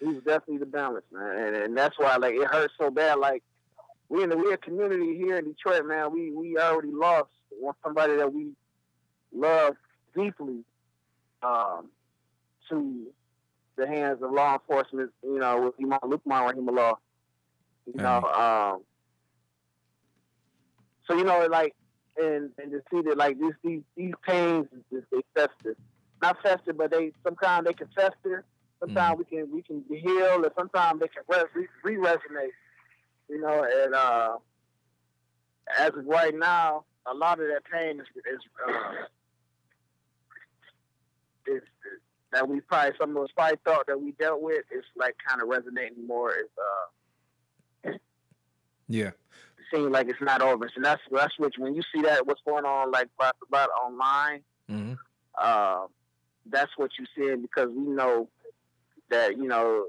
he's 0.00 0.16
definitely 0.16 0.58
the 0.58 0.66
balance, 0.66 1.04
man, 1.12 1.36
and, 1.38 1.56
and 1.56 1.76
that's 1.76 1.98
why 1.98 2.16
like 2.16 2.34
it 2.34 2.46
hurts 2.46 2.74
so 2.78 2.90
bad. 2.90 3.18
Like 3.18 3.42
we 4.08 4.22
in 4.22 4.30
the 4.30 4.36
weird 4.36 4.62
community 4.62 5.16
here 5.16 5.38
in 5.38 5.44
Detroit, 5.44 5.86
man. 5.86 6.12
We 6.12 6.30
we 6.30 6.58
already 6.58 6.92
lost 6.92 7.30
somebody 7.82 8.16
that 8.16 8.32
we 8.32 8.52
love 9.34 9.74
deeply 10.14 10.64
um, 11.42 11.88
to 12.68 13.06
the 13.76 13.86
hands 13.86 14.22
of 14.22 14.32
law 14.32 14.54
enforcement. 14.54 15.10
You 15.22 15.38
know, 15.38 15.62
with 15.62 15.74
Imam 15.80 16.00
Lukman 16.02 16.52
Rahimullah. 16.52 16.96
You 17.86 18.02
know, 18.02 18.22
um, 18.24 18.82
so 21.06 21.16
you 21.16 21.24
know, 21.24 21.46
like, 21.50 21.74
and 22.16 22.50
and 22.58 22.72
to 22.72 22.82
see 22.90 23.02
that 23.02 23.16
like 23.16 23.38
this 23.38 23.54
these 23.62 23.82
these 23.96 24.14
pains 24.26 24.66
they 24.90 25.22
fester, 25.34 25.76
not 26.20 26.36
fester, 26.42 26.72
but 26.72 26.90
they 26.90 27.12
sometimes 27.24 27.66
they 27.66 27.72
can 27.72 27.88
fester 27.94 28.44
Sometimes 28.80 29.14
mm. 29.14 29.18
we 29.18 29.24
can 29.24 29.48
we 29.52 29.62
can 29.62 29.84
heal, 29.88 30.44
and 30.44 30.52
sometimes 30.56 31.00
they 31.00 31.08
can 31.08 31.22
re 31.84 31.96
resonate. 31.96 32.50
You 33.28 33.40
know, 33.40 33.66
and 33.84 33.94
uh, 33.94 34.36
as 35.78 35.88
of 35.96 36.06
right 36.06 36.34
now, 36.34 36.84
a 37.06 37.14
lot 37.14 37.40
of 37.40 37.46
that 37.46 37.62
pain 37.70 38.00
is 38.00 38.06
is, 38.16 38.40
uh, 38.68 38.92
is, 41.46 41.56
is 41.56 41.62
that 42.32 42.48
we 42.48 42.60
probably 42.60 42.92
some 43.00 43.16
of 43.16 43.24
us 43.24 43.30
probably 43.34 43.58
thought 43.64 43.86
that 43.86 44.00
we 44.00 44.12
dealt 44.12 44.42
with 44.42 44.64
is 44.70 44.84
like 44.96 45.16
kind 45.26 45.40
of 45.40 45.48
resonating 45.48 46.06
more. 46.06 46.30
Is 46.30 46.48
uh, 47.86 47.92
yeah, 48.88 49.08
it 49.08 49.64
seems 49.74 49.90
like 49.90 50.08
it's 50.08 50.20
not 50.20 50.42
over. 50.42 50.68
So 50.74 50.80
that's 50.82 51.02
that's 51.10 51.38
which 51.38 51.54
when 51.58 51.74
you 51.74 51.82
see 51.94 52.02
that 52.02 52.26
what's 52.26 52.42
going 52.46 52.64
on 52.64 52.90
like 52.90 53.08
about, 53.18 53.36
about 53.48 53.70
online, 53.84 54.42
mm-hmm. 54.70 54.94
uh, 55.40 55.86
that's 56.50 56.72
what 56.76 56.90
you 56.98 57.06
see 57.16 57.34
because 57.40 57.68
we 57.70 57.82
know 57.82 58.28
that 59.10 59.36
you 59.36 59.48
know 59.48 59.84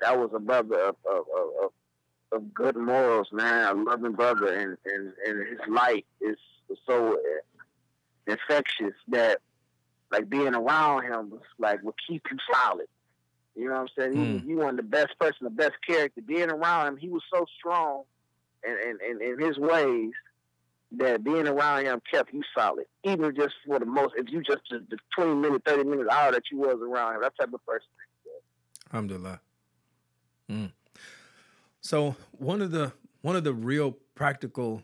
that 0.00 0.18
was 0.18 0.30
a 0.34 0.38
brother 0.38 0.78
of, 0.80 0.96
of, 1.10 1.24
of, 1.62 1.70
of 2.32 2.54
good 2.54 2.76
morals, 2.76 3.28
man, 3.32 3.68
a 3.68 3.82
loving 3.82 4.12
brother, 4.12 4.52
and, 4.52 4.76
and, 4.84 5.12
and 5.26 5.48
his 5.48 5.58
light 5.68 6.04
is 6.20 6.36
so 6.86 7.18
infectious 8.26 8.94
that 9.08 9.38
like 10.10 10.28
being 10.28 10.54
around 10.54 11.04
him 11.04 11.30
was 11.30 11.40
like 11.58 11.82
will 11.82 11.94
keep 12.08 12.22
you 12.30 12.36
solid. 12.52 12.86
You 13.54 13.68
know 13.68 13.82
what 13.82 13.90
I'm 13.98 14.12
saying? 14.12 14.14
Mm. 14.14 14.40
He, 14.42 14.48
he 14.48 14.54
was 14.54 14.74
the 14.76 14.82
best 14.82 15.18
person, 15.18 15.38
the 15.42 15.50
best 15.50 15.74
character. 15.86 16.20
Being 16.20 16.50
around 16.50 16.88
him, 16.88 16.96
he 16.96 17.08
was 17.08 17.22
so 17.32 17.46
strong 17.58 18.02
and 18.64 18.78
in, 18.80 19.20
in, 19.22 19.32
in 19.32 19.46
his 19.46 19.58
ways 19.58 20.12
that 20.98 21.24
being 21.24 21.46
around 21.46 21.86
him 21.86 22.00
kept 22.10 22.32
you 22.32 22.42
solid, 22.56 22.86
even 23.04 23.34
just 23.34 23.54
for 23.66 23.78
the 23.78 23.86
most. 23.86 24.14
If 24.16 24.30
you 24.30 24.42
just 24.42 24.62
the, 24.70 24.96
twenty 25.14 25.34
minute, 25.34 25.62
thirty 25.66 25.84
minutes, 25.84 26.08
hour 26.10 26.32
that 26.32 26.44
you 26.50 26.58
was 26.58 26.78
around 26.80 27.16
him, 27.16 27.22
that 27.22 27.36
type 27.38 27.52
of 27.52 27.64
person. 27.66 27.86
Alhamdulillah. 28.92 29.40
Mm. 30.50 30.72
So 31.80 32.16
one 32.32 32.62
of 32.62 32.70
the 32.70 32.92
one 33.22 33.36
of 33.36 33.44
the 33.44 33.54
real 33.54 33.96
practical 34.14 34.82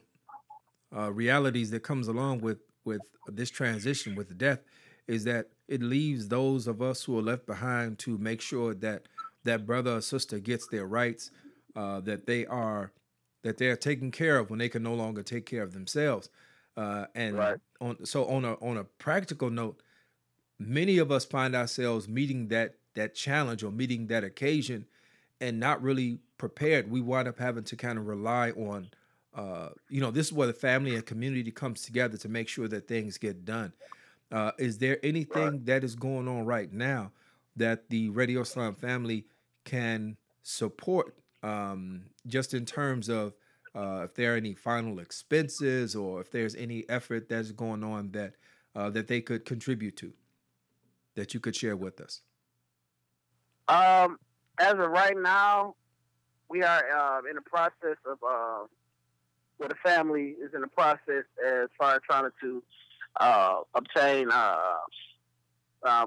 uh, 0.96 1.12
realities 1.12 1.70
that 1.70 1.80
comes 1.80 2.08
along 2.08 2.40
with 2.40 2.58
with 2.84 3.02
this 3.28 3.50
transition 3.50 4.14
with 4.16 4.36
death 4.36 4.60
is 5.06 5.24
that 5.24 5.48
it 5.68 5.82
leaves 5.82 6.28
those 6.28 6.66
of 6.66 6.82
us 6.82 7.04
who 7.04 7.18
are 7.18 7.22
left 7.22 7.46
behind 7.46 7.98
to 8.00 8.18
make 8.18 8.40
sure 8.40 8.74
that 8.74 9.04
that 9.44 9.66
brother 9.66 9.96
or 9.96 10.00
sister 10.00 10.38
gets 10.38 10.66
their 10.68 10.86
rights, 10.86 11.30
uh, 11.76 12.00
that 12.00 12.26
they 12.26 12.44
are 12.46 12.92
that 13.42 13.58
they're 13.58 13.76
taken 13.76 14.10
care 14.10 14.38
of 14.38 14.50
when 14.50 14.58
they 14.58 14.68
can 14.68 14.82
no 14.82 14.94
longer 14.94 15.22
take 15.22 15.46
care 15.46 15.62
of 15.62 15.72
themselves. 15.72 16.28
Uh, 16.76 17.06
and 17.14 17.36
right. 17.36 17.58
on 17.80 18.04
so 18.04 18.24
on 18.26 18.44
a 18.44 18.54
on 18.54 18.76
a 18.76 18.84
practical 18.84 19.50
note, 19.50 19.82
many 20.58 20.98
of 20.98 21.10
us 21.10 21.24
find 21.24 21.54
ourselves 21.54 22.08
meeting 22.08 22.48
that 22.48 22.74
that 22.94 23.14
challenge 23.14 23.62
or 23.62 23.70
meeting 23.70 24.06
that 24.06 24.24
occasion 24.24 24.86
and 25.40 25.58
not 25.58 25.82
really 25.82 26.18
prepared. 26.38 26.90
We 26.90 27.00
wind 27.00 27.28
up 27.28 27.38
having 27.38 27.64
to 27.64 27.76
kind 27.76 27.98
of 27.98 28.06
rely 28.06 28.50
on 28.50 28.90
uh, 29.34 29.68
you 29.88 30.00
know, 30.00 30.10
this 30.10 30.26
is 30.26 30.32
where 30.32 30.46
the 30.46 30.52
family 30.52 30.94
and 30.94 31.06
community 31.06 31.50
comes 31.50 31.82
together 31.82 32.16
to 32.16 32.28
make 32.28 32.48
sure 32.48 32.68
that 32.68 32.88
things 32.88 33.16
get 33.16 33.44
done. 33.44 33.72
Uh, 34.32 34.52
is 34.58 34.78
there 34.78 34.98
anything 35.02 35.42
right. 35.42 35.66
that 35.66 35.84
is 35.84 35.94
going 35.94 36.28
on 36.28 36.44
right 36.44 36.72
now 36.72 37.10
that 37.56 37.88
the 37.90 38.08
Radio 38.10 38.40
Islam 38.40 38.74
family 38.74 39.24
can 39.64 40.16
support 40.42 41.14
um, 41.42 42.04
just 42.26 42.54
in 42.54 42.64
terms 42.64 43.08
of 43.08 43.34
uh, 43.74 44.02
if 44.04 44.14
there 44.14 44.34
are 44.34 44.36
any 44.36 44.54
final 44.54 44.98
expenses 44.98 45.94
or 45.94 46.20
if 46.20 46.30
there's 46.30 46.54
any 46.54 46.88
effort 46.88 47.28
that's 47.28 47.52
going 47.52 47.84
on 47.84 48.10
that 48.12 48.34
uh, 48.74 48.90
that 48.90 49.08
they 49.08 49.20
could 49.20 49.44
contribute 49.44 49.96
to 49.96 50.12
that 51.14 51.34
you 51.34 51.40
could 51.40 51.56
share 51.56 51.76
with 51.76 52.00
us? 52.00 52.22
Um, 53.68 54.18
as 54.58 54.72
of 54.72 54.78
right 54.90 55.16
now, 55.16 55.74
we 56.48 56.62
are 56.62 56.82
uh, 56.90 57.20
in 57.28 57.36
the 57.36 57.42
process 57.42 57.96
of 58.06 58.18
uh, 58.22 58.66
well, 59.58 59.68
the 59.68 59.74
family 59.84 60.34
is 60.42 60.52
in 60.54 60.62
the 60.62 60.68
process 60.68 61.24
as 61.46 61.68
far 61.78 61.94
as 61.94 62.00
trying 62.08 62.30
to 62.40 62.62
uh, 63.20 63.60
obtain 63.74 64.30
uh, 64.30 64.56
uh, 65.84 66.06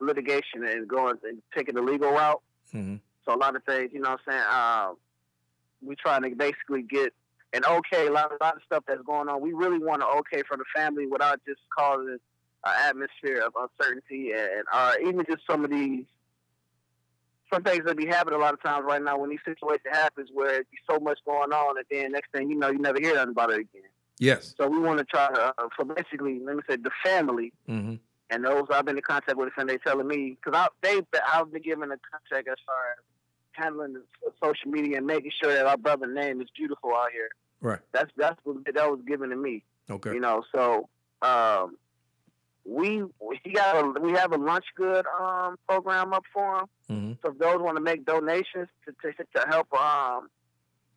litigation 0.00 0.64
and 0.64 0.88
going 0.88 1.16
and 1.24 1.40
taking 1.56 1.74
the 1.74 1.82
legal 1.82 2.10
route. 2.10 2.42
Mm-hmm. 2.74 2.96
So 3.28 3.34
a 3.34 3.36
lot 3.36 3.54
of 3.56 3.62
things, 3.64 3.90
you 3.92 4.00
know 4.00 4.10
what 4.10 4.20
I'm 4.26 4.32
saying? 4.32 4.44
Uh, 4.50 4.88
we 5.82 5.96
trying 5.96 6.22
to 6.22 6.34
basically 6.34 6.82
get 6.82 7.12
an 7.52 7.64
okay, 7.64 8.06
a 8.06 8.10
lot, 8.10 8.32
a 8.32 8.42
lot 8.42 8.56
of 8.56 8.62
stuff 8.64 8.84
that's 8.88 9.02
going 9.02 9.28
on. 9.28 9.40
We 9.42 9.52
really 9.52 9.78
want 9.78 10.02
an 10.02 10.08
okay 10.20 10.42
for 10.48 10.56
the 10.56 10.64
family 10.74 11.06
without 11.06 11.40
just 11.46 11.60
causing 11.76 12.18
an 12.64 12.74
atmosphere 12.86 13.42
of 13.46 13.52
uncertainty 13.54 14.32
and 14.32 14.64
uh, 14.72 14.92
even 15.02 15.24
just 15.28 15.42
some 15.48 15.64
of 15.64 15.70
these 15.70 16.04
some 17.52 17.62
things 17.62 17.84
that 17.86 17.96
be 17.96 18.06
happening 18.06 18.38
a 18.38 18.42
lot 18.42 18.52
of 18.52 18.62
times 18.62 18.84
right 18.86 19.02
now 19.02 19.16
when 19.16 19.30
these 19.30 19.38
situations 19.42 19.86
happens 19.90 20.28
where 20.34 20.52
there's 20.52 20.66
so 20.90 20.98
much 20.98 21.18
going 21.24 21.50
on 21.50 21.78
and 21.78 21.86
then 21.90 22.12
next 22.12 22.30
thing 22.32 22.50
you 22.50 22.56
know 22.56 22.68
you 22.68 22.78
never 22.78 22.98
hear 23.00 23.14
nothing 23.14 23.30
about 23.30 23.50
it 23.50 23.60
again. 23.60 23.88
Yes. 24.18 24.54
So 24.58 24.68
we 24.68 24.78
want 24.78 24.98
to 24.98 25.04
try 25.04 25.28
to 25.28 25.54
uh, 25.56 25.68
so 25.78 25.84
basically 25.84 26.40
let 26.40 26.56
me 26.56 26.62
say 26.68 26.76
the 26.76 26.90
family 27.04 27.52
mm-hmm. 27.68 27.94
and 28.30 28.44
those 28.44 28.66
I've 28.70 28.84
been 28.84 28.96
in 28.96 29.02
contact 29.02 29.38
with 29.38 29.50
and 29.56 29.68
they 29.68 29.78
telling 29.78 30.08
me 30.08 30.36
because 30.42 30.68
they 30.82 31.00
I've 31.32 31.52
been 31.52 31.62
given 31.62 31.92
a 31.92 31.96
contact 32.10 32.48
as 32.48 32.58
far 32.66 32.92
as 32.92 33.04
handling 33.58 33.94
the 33.94 34.02
social 34.42 34.70
media 34.70 34.96
and 34.98 35.06
making 35.06 35.32
sure 35.42 35.52
that 35.52 35.66
our 35.66 35.76
brother's 35.76 36.14
name 36.14 36.40
is 36.40 36.48
beautiful 36.56 36.90
out 36.94 37.10
here. 37.12 37.28
Right. 37.60 37.80
That's 37.92 38.10
that's 38.16 38.38
what 38.44 38.64
that 38.64 38.74
was 38.90 39.00
given 39.06 39.30
to 39.30 39.36
me. 39.36 39.64
Okay. 39.90 40.12
You 40.14 40.20
know, 40.20 40.42
so 40.54 40.88
um, 41.22 41.76
we 42.64 43.02
we 43.20 43.40
got 43.54 43.76
a, 43.96 44.00
we 44.00 44.12
have 44.12 44.32
a 44.32 44.36
lunch 44.36 44.66
good 44.76 45.04
um 45.20 45.56
program 45.68 46.12
up 46.12 46.24
for 46.32 46.60
him. 46.60 46.66
Mm-hmm. 46.90 47.12
So 47.22 47.32
if 47.32 47.38
those 47.38 47.60
want 47.60 47.76
to 47.76 47.82
make 47.82 48.04
donations 48.04 48.68
to 48.86 48.92
to, 49.02 49.12
to 49.36 49.46
help 49.48 49.72
um 49.74 50.28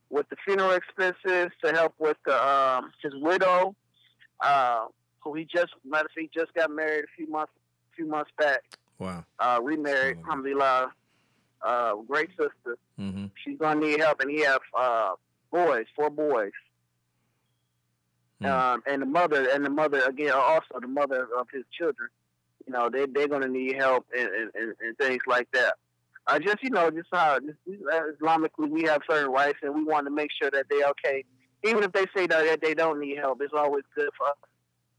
with 0.10 0.28
the 0.30 0.36
funeral 0.46 0.72
expenses, 0.72 1.52
to 1.64 1.72
help 1.72 1.94
with 1.98 2.18
the, 2.26 2.48
um 2.48 2.92
his 3.02 3.14
widow, 3.16 3.76
uh, 4.42 4.86
who 5.22 5.34
he 5.34 5.46
just 5.46 5.74
matter 5.86 6.06
of 6.06 6.12
fact, 6.12 6.20
he 6.20 6.30
just 6.40 6.54
got 6.54 6.70
married 6.70 7.06
a 7.06 7.08
few 7.16 7.28
months 7.30 7.54
few 7.96 8.06
months 8.06 8.32
back. 8.38 8.62
Wow. 9.00 9.26
Uh, 9.40 9.60
remarried, 9.64 10.18
Oh. 10.20 10.26
alhamdulillah. 10.26 10.92
Uh, 11.64 11.96
great 12.08 12.30
sister. 12.30 12.78
Mm-hmm. 13.00 13.26
She's 13.44 13.58
gonna 13.58 13.80
need 13.80 14.00
help, 14.00 14.20
and 14.22 14.32
he 14.32 14.42
have 14.42 14.62
uh 14.78 15.12
boys, 15.52 15.86
four 15.96 16.10
boys. 16.10 16.52
Mm. 18.42 18.50
Um, 18.50 18.84
and 18.88 19.02
the 19.02 19.06
mother, 19.06 19.48
and 19.54 19.64
the 19.64 19.70
mother 19.70 20.02
again, 20.02 20.32
also 20.32 20.80
the 20.80 20.88
mother 20.88 21.28
of 21.38 21.48
his 21.54 21.64
children. 21.78 22.10
You 22.66 22.74
know, 22.74 22.90
they 22.90 23.06
they're 23.06 23.28
gonna 23.28 23.48
need 23.48 23.76
help 23.76 24.08
and, 24.18 24.30
and, 24.56 24.74
and, 24.80 24.98
things 24.98 25.22
like 25.28 25.48
that. 25.54 25.76
I 26.28 26.40
just, 26.40 26.64
you 26.64 26.70
know, 26.70 26.90
just 26.90 27.10
how 27.12 27.40
just, 27.40 27.58
Islamically 27.68 28.70
we 28.70 28.84
have 28.84 29.02
certain 29.10 29.32
rights, 29.32 29.60
and 29.62 29.76
we 29.76 29.84
want 29.84 30.08
to 30.08 30.12
make 30.12 30.32
sure 30.40 30.50
that 30.52 30.66
they 30.70 30.84
okay. 30.84 31.24
Even 31.64 31.84
if 31.84 31.92
they 31.92 32.06
say 32.16 32.26
that 32.26 32.62
they 32.62 32.74
don't 32.74 33.00
need 33.00 33.18
help, 33.18 33.40
it's 33.42 33.54
always 33.54 33.84
good 33.96 34.10
for 34.18 34.28
us 34.28 34.36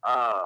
uh, 0.04 0.44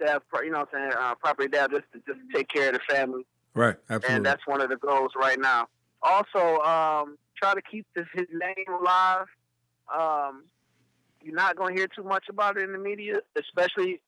to 0.00 0.12
have, 0.12 0.22
you 0.42 0.50
know, 0.50 0.58
what 0.60 0.68
I'm 0.72 0.90
saying, 0.90 0.92
uh, 0.98 1.14
property 1.14 1.48
there 1.48 1.68
just 1.68 1.84
to 1.92 2.02
just 2.06 2.20
take 2.34 2.48
care 2.48 2.68
of 2.68 2.74
the 2.74 2.80
family 2.92 3.24
Right. 3.54 3.76
Absolutely. 3.90 4.16
and 4.16 4.26
that's 4.26 4.46
one 4.46 4.60
of 4.60 4.68
the 4.68 4.76
goals 4.76 5.12
right 5.16 5.38
now. 5.38 5.68
Also, 6.02 6.58
um, 6.60 7.18
try 7.36 7.54
to 7.54 7.62
keep 7.62 7.86
this, 7.94 8.06
his 8.14 8.26
name 8.32 8.66
alive. 8.80 9.26
Um, 9.92 10.44
you're 11.22 11.34
not 11.34 11.56
going 11.56 11.74
to 11.74 11.80
hear 11.80 11.88
too 11.88 12.04
much 12.04 12.24
about 12.28 12.56
it 12.56 12.62
in 12.62 12.72
the 12.72 12.78
media, 12.78 13.16
especially 13.36 14.00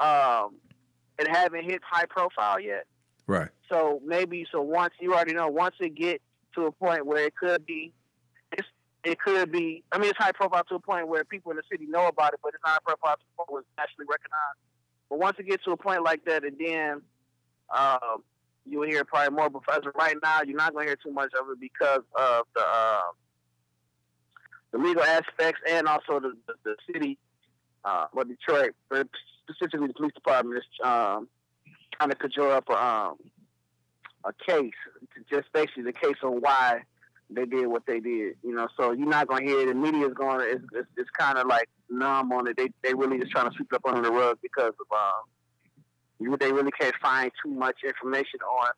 um, 0.00 0.56
it 1.18 1.28
haven't 1.28 1.64
hit 1.64 1.80
high 1.88 2.06
profile 2.06 2.60
yet. 2.60 2.86
right. 3.26 3.48
So 3.70 4.00
maybe 4.04 4.46
so 4.50 4.60
once 4.60 4.94
you 5.00 5.14
already 5.14 5.32
know 5.32 5.46
once 5.46 5.76
it 5.80 5.94
get 5.94 6.20
to 6.56 6.66
a 6.66 6.72
point 6.72 7.06
where 7.06 7.24
it 7.24 7.36
could 7.36 7.64
be, 7.64 7.92
it's, 8.52 8.66
it 9.04 9.18
could 9.20 9.52
be. 9.52 9.84
I 9.92 9.98
mean, 9.98 10.10
it's 10.10 10.18
high 10.18 10.32
profile 10.32 10.64
to 10.68 10.74
a 10.74 10.80
point 10.80 11.08
where 11.08 11.24
people 11.24 11.52
in 11.52 11.56
the 11.56 11.62
city 11.70 11.86
know 11.86 12.08
about 12.08 12.34
it, 12.34 12.40
but 12.42 12.52
it's 12.54 12.62
not 12.64 12.72
high 12.72 12.78
profile 12.84 13.16
to 13.16 13.22
a 13.22 13.36
point 13.36 13.52
where 13.52 13.60
it's 13.60 13.70
nationally 13.78 14.06
recognized. 14.10 14.58
But 15.08 15.18
once 15.18 15.36
it 15.38 15.48
gets 15.48 15.64
to 15.64 15.72
a 15.72 15.76
point 15.76 16.02
like 16.02 16.24
that, 16.24 16.44
and 16.44 16.56
then 16.58 17.02
um, 17.74 18.22
you'll 18.66 18.86
hear 18.86 19.04
probably 19.04 19.36
more. 19.36 19.50
But 19.50 19.62
as 19.70 19.86
of 19.86 19.94
right 19.94 20.16
now, 20.22 20.42
you're 20.42 20.56
not 20.56 20.72
going 20.72 20.86
to 20.86 20.90
hear 20.90 20.96
too 20.96 21.12
much 21.12 21.32
of 21.38 21.48
it 21.50 21.60
because 21.60 22.02
of 22.18 22.46
the 22.54 22.62
uh, 22.62 23.00
the 24.72 24.78
legal 24.78 25.02
aspects 25.02 25.60
and 25.68 25.86
also 25.86 26.20
the 26.20 26.32
the, 26.46 26.54
the 26.64 26.76
city, 26.92 27.18
uh, 27.84 28.06
well, 28.12 28.24
Detroit, 28.24 28.74
specifically 29.48 29.88
the 29.88 29.94
police 29.94 30.12
department 30.14 30.58
is 30.58 30.64
um, 30.84 31.28
trying 31.96 32.10
to 32.10 32.16
conjure 32.16 32.52
up 32.52 32.68
a, 32.68 32.84
um, 32.84 33.16
a 34.24 34.32
case, 34.46 34.72
just 35.30 35.52
basically 35.52 35.84
the 35.84 35.92
case 35.92 36.16
on 36.22 36.40
why 36.40 36.82
they 37.30 37.46
did 37.46 37.66
what 37.66 37.86
they 37.86 38.00
did. 38.00 38.36
You 38.42 38.54
know, 38.54 38.68
so 38.76 38.92
you're 38.92 39.08
not 39.08 39.28
going 39.28 39.46
to 39.46 39.52
hear 39.52 39.60
it. 39.62 39.66
The 39.66 39.74
media 39.74 40.06
is 40.06 40.14
going. 40.14 40.40
It's, 40.42 40.64
it's, 40.74 40.88
it's 40.96 41.10
kind 41.10 41.38
of 41.38 41.46
like 41.46 41.68
numb 41.88 42.32
on 42.32 42.46
it. 42.46 42.56
They 42.56 42.70
they 42.82 42.94
really 42.94 43.18
just 43.18 43.32
trying 43.32 43.50
to 43.50 43.56
sweep 43.56 43.68
it 43.72 43.76
up 43.76 43.86
under 43.86 44.02
the 44.02 44.12
rug 44.12 44.38
because 44.42 44.72
of 44.80 44.86
um, 44.92 45.24
you. 46.20 46.36
They 46.36 46.52
really 46.52 46.70
can't 46.70 46.94
find 47.02 47.30
too 47.44 47.50
much 47.50 47.78
information 47.84 48.40
on 48.40 48.70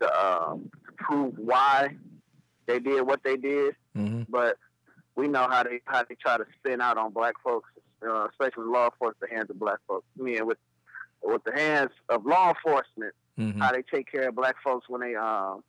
the 0.00 0.26
um, 0.26 0.70
to 0.86 0.92
prove 0.98 1.34
why 1.38 1.96
they 2.66 2.78
did 2.78 3.02
what 3.06 3.22
they 3.24 3.36
did. 3.36 3.74
Mm-hmm. 3.96 4.22
But 4.28 4.56
we 5.16 5.28
know 5.28 5.46
how 5.48 5.62
they 5.62 5.80
how 5.86 6.04
they 6.08 6.14
try 6.16 6.36
to 6.38 6.44
spin 6.58 6.80
out 6.80 6.98
on 6.98 7.12
black 7.12 7.34
folks, 7.42 7.68
uh, 8.06 8.26
especially 8.28 8.64
law 8.66 8.86
enforcement, 8.86 9.20
the 9.30 9.36
hands 9.36 9.50
of 9.50 9.58
black 9.58 9.78
folks. 9.88 10.06
I 10.18 10.22
mean, 10.22 10.46
with 10.46 10.58
with 11.22 11.42
the 11.44 11.52
hands 11.52 11.90
of 12.08 12.24
law 12.26 12.50
enforcement, 12.50 13.14
Mm-hmm. 13.36 13.58
how 13.60 13.72
they 13.72 13.82
take 13.82 14.08
care 14.12 14.28
of 14.28 14.36
black 14.36 14.54
folks 14.62 14.88
when 14.88 15.00
they 15.00 15.16
um 15.16 15.64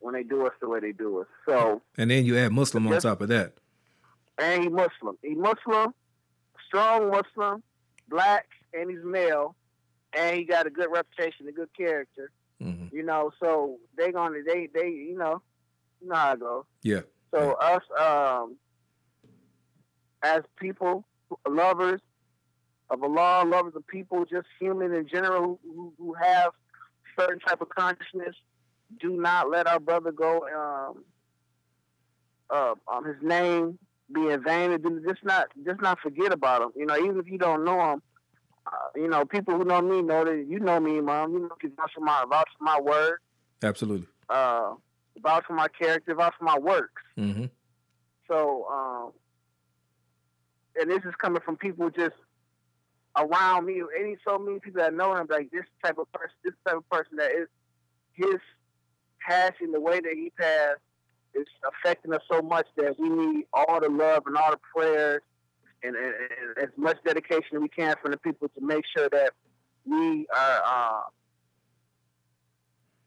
when 0.00 0.14
they 0.14 0.24
do 0.24 0.44
us 0.46 0.52
the 0.60 0.68
way 0.68 0.80
they 0.80 0.90
do 0.90 1.20
us. 1.20 1.26
So, 1.48 1.80
And 1.96 2.10
then 2.10 2.24
you 2.26 2.36
add 2.36 2.50
Muslim 2.50 2.88
on 2.88 2.98
top 3.00 3.20
of 3.20 3.28
that. 3.28 3.52
and 4.36 4.64
he 4.64 4.68
Muslim, 4.68 5.16
he 5.22 5.36
Muslim, 5.36 5.94
strong 6.66 7.08
Muslim, 7.10 7.62
black, 8.08 8.46
and 8.74 8.90
he's 8.90 9.04
male, 9.04 9.54
and 10.16 10.36
he 10.36 10.44
got 10.44 10.66
a 10.66 10.70
good 10.70 10.88
reputation, 10.90 11.46
a 11.48 11.52
good 11.52 11.68
character. 11.76 12.30
Mm-hmm. 12.62 12.96
You 12.96 13.02
know, 13.02 13.30
so 13.38 13.76
they 13.96 14.10
gonna 14.12 14.38
they 14.46 14.68
they 14.72 14.88
you 14.88 15.16
know 15.16 15.42
you 16.00 16.08
know 16.08 16.14
how 16.14 16.32
it 16.32 16.40
goes. 16.40 16.64
Yeah. 16.82 17.00
So 17.34 17.52
us, 17.52 17.82
um, 18.00 18.56
as 20.22 20.42
people, 20.58 21.04
lovers 21.48 22.00
of 22.88 23.02
Allah, 23.02 23.44
lovers 23.46 23.74
of 23.76 23.86
people, 23.86 24.24
just 24.24 24.46
human 24.58 24.94
in 24.94 25.06
general, 25.08 25.60
who, 25.64 25.92
who 25.98 26.14
have 26.14 26.52
certain 27.18 27.40
type 27.40 27.60
of 27.60 27.68
consciousness, 27.68 28.34
do 29.00 29.10
not 29.10 29.50
let 29.50 29.66
our 29.66 29.80
brother 29.80 30.12
go. 30.12 30.46
Um, 30.46 31.04
uh, 32.48 32.74
um, 32.90 33.04
his 33.04 33.16
name 33.22 33.78
be 34.14 34.28
in 34.28 34.42
vain, 34.42 34.70
and 34.72 35.04
just 35.06 35.24
not, 35.24 35.48
just 35.64 35.80
not 35.82 35.98
forget 35.98 36.32
about 36.32 36.62
him. 36.62 36.70
You 36.76 36.86
know, 36.86 36.96
even 36.96 37.18
if 37.18 37.28
you 37.28 37.38
don't 37.38 37.64
know 37.64 37.92
him, 37.92 38.02
uh, 38.66 38.70
you 38.96 39.08
know, 39.08 39.24
people 39.24 39.56
who 39.56 39.64
know 39.64 39.80
me 39.80 40.02
know 40.02 40.24
that 40.24 40.46
you 40.48 40.58
know 40.58 40.80
me, 40.80 41.00
mom. 41.00 41.32
You 41.32 41.40
know, 41.40 41.56
you 41.62 41.72
vouch 41.76 41.92
for 41.94 42.00
my 42.00 42.24
vouch 42.28 42.48
for 42.58 42.64
my 42.64 42.80
word, 42.80 43.18
Absolutely. 43.62 44.06
uh, 44.28 44.74
vouch 45.22 45.44
for 45.46 45.52
my 45.52 45.68
character, 45.68 46.14
vouch 46.14 46.34
for 46.38 46.44
my 46.44 46.58
works. 46.58 47.02
Mm-hmm. 47.16 47.46
So, 48.28 48.66
um, 48.70 49.12
and 50.80 50.90
this 50.90 51.04
is 51.04 51.14
coming 51.20 51.42
from 51.44 51.56
people 51.56 51.90
just 51.90 52.16
around 53.16 53.66
me. 53.66 53.82
Any 53.98 54.16
so 54.26 54.38
many 54.38 54.58
people 54.58 54.82
that 54.82 54.94
know 54.94 55.14
him, 55.14 55.26
like 55.30 55.50
this 55.50 55.64
type 55.84 55.98
of 55.98 56.10
person, 56.12 56.34
this 56.44 56.54
type 56.66 56.78
of 56.78 56.88
person 56.90 57.16
that 57.18 57.30
is 57.30 57.48
his 58.14 58.40
passing, 59.26 59.72
the 59.72 59.80
way 59.80 60.00
that 60.00 60.12
he 60.14 60.30
passed, 60.38 60.80
is 61.34 61.46
affecting 61.68 62.12
us 62.12 62.22
so 62.30 62.42
much 62.42 62.66
that 62.76 62.98
we 62.98 63.08
need 63.08 63.44
all 63.52 63.80
the 63.80 63.88
love 63.88 64.24
and 64.26 64.36
all 64.36 64.50
the 64.50 64.58
prayers 64.74 65.22
and, 65.82 65.96
and, 65.96 66.06
and 66.06 66.58
as 66.62 66.70
much 66.76 66.96
dedication 67.04 67.60
we 67.60 67.68
can 67.68 67.94
from 68.02 68.12
the 68.12 68.16
people 68.18 68.48
to 68.48 68.60
make 68.60 68.84
sure 68.96 69.08
that 69.10 69.32
we 69.84 70.26
are 70.34 70.62
uh, 70.66 71.00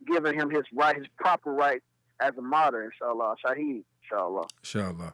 giving 0.08 0.34
him 0.34 0.50
his 0.50 0.64
right, 0.74 0.96
his 0.96 1.08
proper 1.18 1.52
right 1.52 1.82
as 2.20 2.34
a 2.38 2.42
martyr, 2.42 2.92
inshallah, 2.92 3.36
Shaheed, 3.46 3.84
inshallah. 4.04 4.48
Inshallah. 4.62 5.14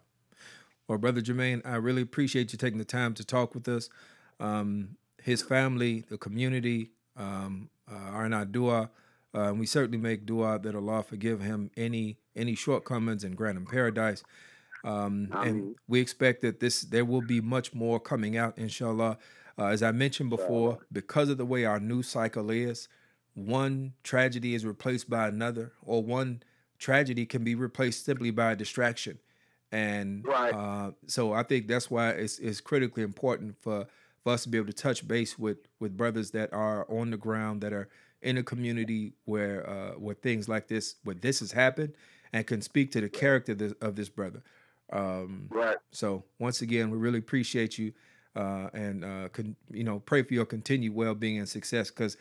Well, 0.88 0.98
Brother 0.98 1.22
Jermaine, 1.22 1.62
I 1.66 1.76
really 1.78 2.02
appreciate 2.02 2.52
you 2.52 2.58
taking 2.58 2.78
the 2.78 2.86
time 2.86 3.14
to 3.16 3.24
talk 3.24 3.56
with 3.56 3.68
us. 3.68 3.90
Um, 4.40 4.98
his 5.22 5.42
family, 5.42 6.04
the 6.10 6.18
community, 6.18 6.92
um, 7.18 7.70
uh, 7.92 7.96
are 7.96 8.26
in 8.26 8.34
our 8.34 8.46
dua. 8.46 8.90
Uh, 9.34 9.54
we 9.56 9.66
certainly 9.66 9.98
make 9.98 10.26
dua 10.26 10.60
that 10.60 10.76
Allah 10.76 11.04
forgive 11.04 11.42
him 11.42 11.72
any 11.76 12.18
any 12.36 12.56
shortcomings 12.56 13.24
and 13.24 13.36
grant 13.36 13.58
him 13.58 13.66
paradise. 13.66 14.24
Um, 14.86 15.30
and 15.34 15.76
we 15.88 16.00
expect 16.00 16.42
that 16.44 16.60
this 16.60 16.82
there 16.82 17.06
will 17.06 17.22
be 17.22 17.42
much 17.42 17.74
more 17.74 18.00
coming 18.00 18.38
out, 18.38 18.58
inshallah. 18.58 19.18
Uh, 19.58 19.66
as 19.68 19.82
I 19.82 19.92
mentioned 19.92 20.30
before, 20.30 20.80
because 20.92 21.30
of 21.30 21.38
the 21.38 21.46
way 21.46 21.66
our 21.66 21.80
news 21.80 22.08
cycle 22.08 22.52
is, 22.52 22.88
one 23.34 23.94
tragedy 24.04 24.54
is 24.54 24.66
replaced 24.66 25.10
by 25.10 25.28
another, 25.28 25.72
or 25.82 26.04
one 26.04 26.44
tragedy 26.78 27.26
can 27.26 27.44
be 27.44 27.56
replaced 27.56 28.06
simply 28.06 28.32
by 28.32 28.52
a 28.52 28.56
distraction. 28.56 29.18
And 29.72 30.26
Right. 30.26 30.54
uh, 30.54 30.92
so 31.08 31.34
I 31.34 31.44
think 31.44 31.68
that's 31.68 31.90
why 31.90 32.10
it's, 32.12 32.38
it's 32.40 32.62
critically 32.62 33.04
important 33.04 33.56
for, 33.62 33.88
for 34.24 34.34
us 34.34 34.44
to 34.44 34.50
be 34.50 34.58
able 34.58 34.68
to 34.68 34.74
touch 34.74 35.08
base 35.08 35.40
with 35.40 35.58
with 35.80 35.98
brothers 35.98 36.32
that 36.32 36.54
are 36.54 36.86
on 36.90 37.12
the 37.12 37.18
ground, 37.18 37.62
that 37.62 37.74
are 37.74 37.88
in 38.22 38.38
a 38.38 38.44
community 38.44 39.14
where 39.26 39.68
uh, 39.70 39.92
where 39.94 40.16
things 40.16 40.48
like 40.48 40.68
this, 40.68 40.96
where 41.04 41.16
this 41.16 41.40
has 41.40 41.54
happened, 41.54 41.94
and 42.34 42.46
can 42.46 42.62
speak 42.62 42.92
to 42.92 43.02
the 43.02 43.10
character 43.10 43.54
of 43.54 43.58
this, 43.58 43.74
of 43.82 43.96
this 43.96 44.10
brother. 44.10 44.44
Um, 44.92 45.48
Right. 45.50 45.78
so 45.92 46.24
once 46.40 46.62
again, 46.62 46.90
we 46.92 46.98
really 46.98 47.20
appreciate 47.20 47.78
you, 47.78 47.94
uh, 48.36 48.70
and 48.74 49.04
uh, 49.04 49.30
con- 49.30 49.56
you 49.72 49.84
know, 49.84 50.00
pray 50.00 50.22
for 50.24 50.34
your 50.34 50.46
continued 50.46 50.94
well 50.94 51.16
being 51.16 51.38
and 51.40 51.50
success 51.50 51.90
because 51.90 52.18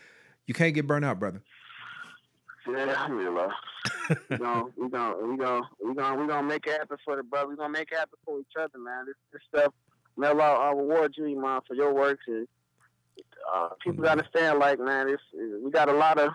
you 0.46 0.55
can't 0.55 0.74
get 0.74 0.87
burnt 0.87 1.05
out, 1.05 1.18
brother. 1.18 1.42
Yeah, 2.66 2.79
alhamdulillah. 2.79 3.55
we 4.31 4.38
gonna 4.38 4.64
we 4.77 4.88
gonna 4.88 5.16
we 5.27 5.37
gonna 5.37 5.62
we 5.85 5.94
gonna 5.94 6.16
we 6.22 6.27
gonna 6.27 6.46
make 6.46 6.66
it 6.66 6.72
happen 6.79 6.96
for 7.05 7.16
the 7.16 7.22
brother. 7.22 7.48
We 7.48 7.57
gonna 7.57 7.68
make 7.68 7.92
it 7.92 7.98
happen 7.98 8.18
for 8.24 8.40
each 8.40 8.57
other, 8.59 8.79
man. 8.79 9.05
This 9.07 9.16
this 9.33 9.42
stuff. 9.48 9.74
May 10.16 10.29
Allah 10.29 10.70
uh, 10.70 10.74
reward 10.74 11.14
you, 11.18 11.27
Iman, 11.27 11.61
for 11.66 11.74
your 11.74 11.92
works. 11.92 12.22
And 12.27 12.46
uh, 13.53 13.70
people 13.83 14.03
gotta 14.05 14.20
understand, 14.22 14.59
like, 14.61 14.79
man, 14.79 15.09
it's 15.09 15.22
we 15.62 15.70
got 15.70 15.88
a 15.88 15.92
lot 15.92 16.18
of 16.18 16.31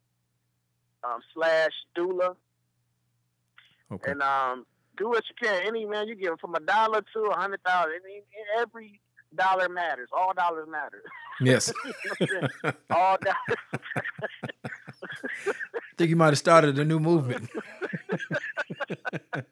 um, 1.05 1.21
slash 1.35 1.73
doula. 1.97 2.35
Okay. 3.93 4.12
And 4.12 4.23
um, 4.23 4.67
do 4.97 5.09
what 5.09 5.25
you 5.29 5.35
can. 5.41 5.67
Any 5.67 5.85
man 5.85 6.09
you 6.09 6.17
give 6.17 6.41
from 6.41 6.55
a 6.55 6.61
dollar 6.61 7.03
to 7.12 7.21
a 7.25 7.37
hundred 7.37 7.62
thousand. 7.62 8.01
Every 8.59 9.01
dollar 9.35 9.69
matters. 9.69 10.09
All 10.17 10.33
dollars 10.35 10.69
matter. 10.69 11.03
Yes. 11.41 11.73
all 12.91 13.17
dollars. 13.23 13.59
I 15.47 15.53
think 15.97 16.11
you 16.11 16.17
might 16.17 16.27
have 16.27 16.39
started 16.39 16.79
a 16.79 16.85
new 16.85 16.99
movement. 16.99 17.49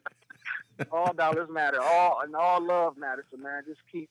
all 0.91 1.13
dollars 1.13 1.49
matter. 1.49 1.81
All 1.81 2.21
and 2.23 2.35
all 2.35 2.65
love 2.65 2.97
matters. 2.97 3.25
So 3.31 3.37
man, 3.37 3.63
just 3.67 3.81
keep 3.91 4.09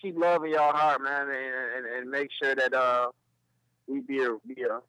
keep 0.00 0.18
loving 0.18 0.50
your 0.50 0.72
heart, 0.72 1.02
man, 1.02 1.22
and, 1.22 1.30
and, 1.30 1.86
and 1.86 2.10
make 2.10 2.30
sure 2.42 2.54
that 2.54 2.74
uh 2.74 3.08
we 3.86 4.00
be 4.00 4.22
a, 4.22 4.36
be 4.46 4.62
a 4.62 4.80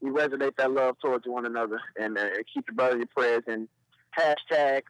we 0.00 0.10
resonate 0.10 0.56
that 0.56 0.70
love 0.70 0.96
towards 1.00 1.26
one 1.26 1.44
another, 1.44 1.80
and 2.00 2.16
uh, 2.16 2.26
keep 2.52 2.66
your 2.68 2.74
brother 2.76 2.92
in 2.92 2.98
your 2.98 3.08
prayers 3.08 3.42
and 3.46 3.68
hashtag 4.16 4.82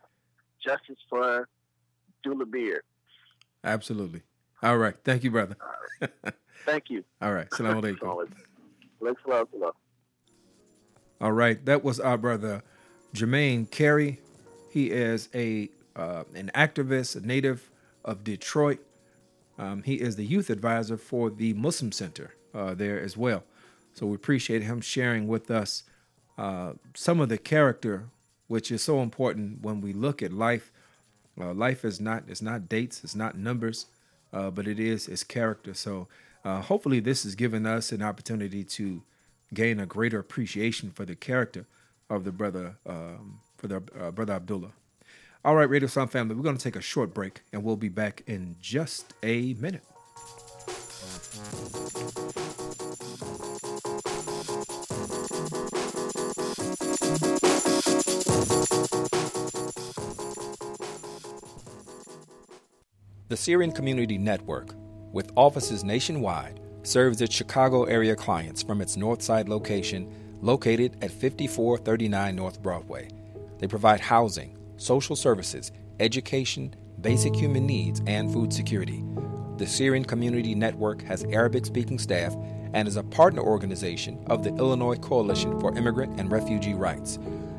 justice 0.62 0.98
for 1.08 1.48
Doula 2.26 2.50
Beard. 2.50 2.82
Absolutely. 3.64 4.22
All 4.62 4.76
right. 4.76 4.94
Thank 5.04 5.24
you, 5.24 5.30
brother. 5.30 5.56
Thank 6.66 6.84
you. 6.90 7.04
All 7.22 7.32
right. 7.32 7.52
Salam 7.54 7.80
alaikum. 7.80 8.26
All 11.20 11.32
right. 11.32 11.64
That 11.64 11.82
was 11.82 12.00
our 12.00 12.18
brother 12.18 12.62
Jermaine 13.14 13.70
Carey. 13.70 14.20
He 14.70 14.90
is 14.90 15.28
a 15.34 15.70
uh, 15.96 16.24
an 16.34 16.50
activist, 16.54 17.16
a 17.16 17.26
native 17.26 17.70
of 18.04 18.22
Detroit. 18.22 18.80
Um, 19.58 19.82
he 19.82 19.94
is 19.94 20.16
the 20.16 20.24
youth 20.24 20.50
advisor 20.50 20.96
for 20.96 21.30
the 21.30 21.52
Muslim 21.54 21.92
Center 21.92 22.34
uh, 22.54 22.74
there 22.74 23.00
as 23.00 23.16
well. 23.16 23.42
So 23.92 24.06
we 24.06 24.14
appreciate 24.14 24.62
him 24.62 24.80
sharing 24.80 25.26
with 25.26 25.50
us 25.50 25.82
uh, 26.36 26.74
some 26.94 27.20
of 27.20 27.28
the 27.28 27.38
character, 27.38 28.08
which 28.46 28.70
is 28.70 28.82
so 28.82 29.02
important 29.02 29.60
when 29.62 29.80
we 29.80 29.92
look 29.92 30.22
at 30.22 30.32
life. 30.32 30.70
Uh, 31.40 31.52
life 31.52 31.84
is 31.84 32.00
not 32.00 32.24
it's 32.28 32.42
not 32.42 32.68
dates, 32.68 33.02
it's 33.02 33.16
not 33.16 33.36
numbers, 33.36 33.86
uh, 34.32 34.50
but 34.50 34.68
it 34.68 34.78
is 34.78 35.08
its 35.08 35.24
character. 35.24 35.74
So 35.74 36.06
uh, 36.44 36.62
hopefully, 36.62 37.00
this 37.00 37.24
has 37.24 37.34
given 37.34 37.66
us 37.66 37.90
an 37.90 38.02
opportunity 38.02 38.62
to 38.64 39.02
gain 39.52 39.80
a 39.80 39.86
greater 39.86 40.20
appreciation 40.20 40.90
for 40.90 41.04
the 41.04 41.16
character 41.16 41.66
of 42.08 42.24
the 42.24 42.32
brother 42.32 42.76
um, 42.86 43.40
for 43.56 43.66
the 43.66 43.82
uh, 43.98 44.10
brother 44.12 44.34
Abdullah. 44.34 44.72
All 45.48 45.56
right, 45.56 45.70
Radio 45.70 45.86
Islam 45.86 46.08
family, 46.08 46.34
we're 46.34 46.42
going 46.42 46.58
to 46.58 46.62
take 46.62 46.76
a 46.76 46.82
short 46.82 47.14
break 47.14 47.40
and 47.54 47.64
we'll 47.64 47.74
be 47.74 47.88
back 47.88 48.22
in 48.26 48.54
just 48.60 49.14
a 49.22 49.54
minute. 49.54 49.82
The 63.28 63.36
Syrian 63.38 63.72
Community 63.72 64.18
Network, 64.18 64.74
with 65.14 65.32
offices 65.34 65.82
nationwide, 65.82 66.60
serves 66.82 67.22
its 67.22 67.34
Chicago 67.34 67.84
area 67.84 68.14
clients 68.14 68.62
from 68.62 68.82
its 68.82 68.98
Northside 68.98 69.48
location 69.48 70.12
located 70.42 71.02
at 71.02 71.10
5439 71.10 72.36
North 72.36 72.62
Broadway. 72.62 73.08
They 73.60 73.66
provide 73.66 74.00
housing, 74.00 74.57
social 74.78 75.14
services, 75.14 75.70
education, 76.00 76.74
basic 77.00 77.34
human 77.34 77.66
needs, 77.66 78.00
and 78.06 78.32
food 78.32 78.50
security. 78.52 79.04
The 79.58 79.66
Syrian 79.66 80.04
Community 80.04 80.54
Network 80.54 81.02
has 81.02 81.24
Arabic 81.24 81.66
speaking 81.66 81.98
staff 81.98 82.34
and 82.72 82.88
is 82.88 82.96
a 82.96 83.02
partner 83.02 83.42
organization 83.42 84.24
of 84.28 84.44
the 84.44 84.54
Illinois 84.54 84.96
Coalition 84.96 85.58
for 85.60 85.76
Immigrant 85.76 86.18
and 86.20 86.30
Refugee 86.30 86.74
Rights. 86.74 87.18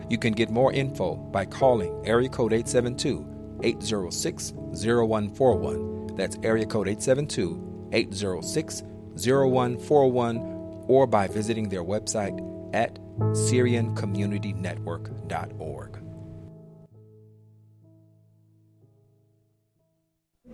You 0.09 0.17
can 0.17 0.31
get 0.33 0.49
more 0.49 0.73
info 0.73 1.15
by 1.15 1.45
calling 1.45 2.01
area 2.05 2.29
code 2.29 2.53
872 2.53 3.59
806 3.61 4.53
0141. 4.53 6.15
That's 6.15 6.37
area 6.41 6.65
code 6.65 6.87
872 6.87 7.89
806 7.91 8.83
0141 9.15 10.85
or 10.87 11.05
by 11.05 11.27
visiting 11.27 11.67
their 11.69 11.83
website 11.83 12.39
at 12.73 12.97
SyrianCommunityNetwork.org. 13.19 15.98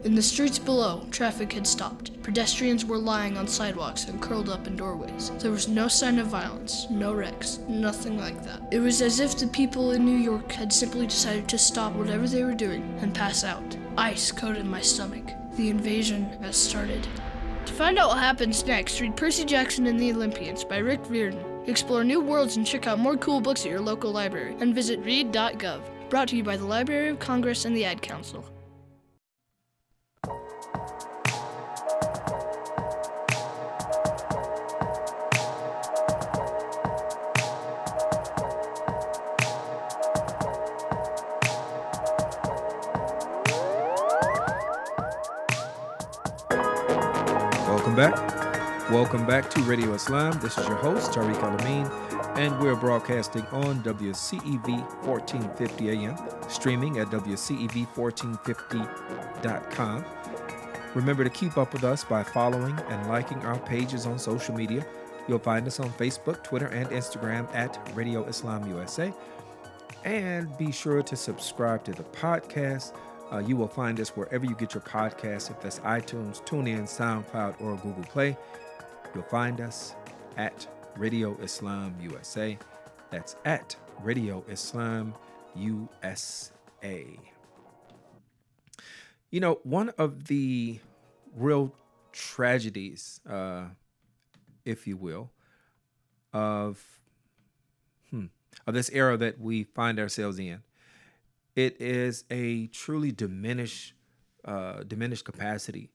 In 0.03 0.13
the 0.13 0.21
streets 0.21 0.59
below, 0.59 1.07
traffic 1.09 1.53
had 1.53 1.65
stopped. 1.65 2.21
Pedestrians 2.21 2.85
were 2.85 2.97
lying 2.97 3.37
on 3.37 3.47
sidewalks 3.47 4.05
and 4.05 4.21
curled 4.21 4.49
up 4.49 4.67
in 4.67 4.75
doorways. 4.75 5.31
There 5.39 5.49
was 5.49 5.67
no 5.67 5.87
sign 5.87 6.19
of 6.19 6.27
violence, 6.27 6.87
no 6.91 7.13
wrecks, 7.13 7.59
nothing 7.67 8.19
like 8.19 8.43
that. 8.43 8.61
It 8.71 8.79
was 8.79 9.01
as 9.01 9.19
if 9.19 9.35
the 9.35 9.47
people 9.47 9.91
in 9.91 10.05
New 10.05 10.17
York 10.17 10.51
had 10.51 10.71
simply 10.71 11.07
decided 11.07 11.47
to 11.49 11.57
stop 11.57 11.93
whatever 11.93 12.27
they 12.27 12.43
were 12.43 12.53
doing 12.53 12.97
and 13.01 13.15
pass 13.15 13.43
out. 13.43 13.77
Ice 13.97 14.31
coated 14.31 14.65
my 14.67 14.81
stomach. 14.81 15.31
The 15.55 15.71
invasion 15.71 16.25
has 16.41 16.55
started. 16.55 17.07
To 17.65 17.73
find 17.73 17.97
out 17.97 18.09
what 18.09 18.19
happens 18.19 18.63
next, 18.63 19.01
read 19.01 19.17
Percy 19.17 19.43
Jackson 19.43 19.87
and 19.87 19.99
the 19.99 20.11
Olympians 20.11 20.63
by 20.63 20.77
Rick 20.77 21.09
Riordan. 21.09 21.43
Explore 21.65 22.03
new 22.03 22.21
worlds 22.21 22.57
and 22.57 22.67
check 22.67 22.85
out 22.85 22.99
more 22.99 23.17
cool 23.17 23.41
books 23.41 23.65
at 23.65 23.71
your 23.71 23.81
local 23.81 24.11
library. 24.11 24.55
And 24.59 24.75
visit 24.75 24.99
read.gov. 24.99 25.81
Brought 26.09 26.27
to 26.27 26.35
you 26.37 26.43
by 26.43 26.57
the 26.57 26.65
Library 26.65 27.09
of 27.09 27.17
Congress 27.17 27.65
and 27.65 27.75
the 27.75 27.85
Ad 27.85 28.03
Council. 28.03 28.45
Welcome 47.95 48.19
back. 48.19 48.91
Welcome 48.91 49.25
back 49.25 49.49
to 49.51 49.61
Radio 49.61 49.93
Islam. 49.93 50.37
This 50.41 50.57
is 50.57 50.67
your 50.67 50.75
host, 50.75 51.13
Tariq 51.13 51.41
El 51.41 51.57
Amin, 51.61 51.89
and 52.37 52.59
we're 52.59 52.75
broadcasting 52.75 53.43
on 53.53 53.81
WCEV 53.83 54.67
1450 55.05 55.89
AM, 55.91 56.17
streaming 56.49 56.99
at 56.99 57.07
WCEV1450.com. 57.07 60.05
Remember 60.93 61.23
to 61.23 61.29
keep 61.29 61.57
up 61.57 61.71
with 61.71 61.85
us 61.85 62.03
by 62.03 62.21
following 62.21 62.77
and 62.89 63.07
liking 63.07 63.37
our 63.45 63.57
pages 63.59 64.05
on 64.05 64.19
social 64.19 64.53
media. 64.53 64.85
You'll 65.29 65.39
find 65.39 65.65
us 65.65 65.79
on 65.79 65.89
Facebook, 65.91 66.43
Twitter, 66.43 66.67
and 66.67 66.89
Instagram 66.89 67.47
at 67.55 67.79
Radio 67.95 68.25
Islam 68.25 68.69
USA. 68.71 69.13
And 70.03 70.49
be 70.57 70.73
sure 70.73 71.01
to 71.01 71.15
subscribe 71.15 71.85
to 71.85 71.93
the 71.93 72.03
podcast 72.03 72.91
uh, 73.31 73.39
you 73.39 73.55
will 73.55 73.67
find 73.67 73.99
us 73.99 74.09
wherever 74.09 74.45
you 74.45 74.55
get 74.55 74.73
your 74.73 74.81
podcasts. 74.81 75.49
If 75.49 75.59
that's 75.61 75.79
iTunes, 75.79 76.43
TuneIn, 76.45 76.83
SoundCloud, 76.83 77.61
or 77.61 77.75
Google 77.77 78.03
Play, 78.03 78.37
you'll 79.13 79.23
find 79.23 79.61
us 79.61 79.95
at 80.37 80.67
Radio 80.97 81.37
Islam 81.41 81.95
USA. 82.01 82.57
That's 83.09 83.35
at 83.45 83.75
Radio 84.01 84.43
Islam 84.49 85.13
USA. 85.55 86.51
You 89.31 89.39
know, 89.39 89.59
one 89.63 89.89
of 89.97 90.25
the 90.27 90.79
real 91.35 91.73
tragedies, 92.11 93.19
uh, 93.29 93.65
if 94.63 94.87
you 94.87 94.97
will, 94.97 95.31
of 96.31 96.83
hmm, 98.09 98.25
of 98.67 98.73
this 98.73 98.89
era 98.91 99.17
that 99.17 99.39
we 99.39 99.63
find 99.63 99.99
ourselves 99.99 100.39
in, 100.39 100.61
it 101.55 101.79
is 101.81 102.25
a 102.29 102.67
truly 102.67 103.11
diminished 103.11 103.93
uh, 104.43 104.83
diminished 104.83 105.25
capacity 105.25 105.89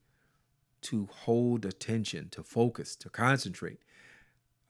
to 0.82 1.08
hold 1.12 1.64
attention, 1.64 2.28
to 2.30 2.42
focus, 2.42 2.96
to 2.96 3.08
concentrate. 3.08 3.78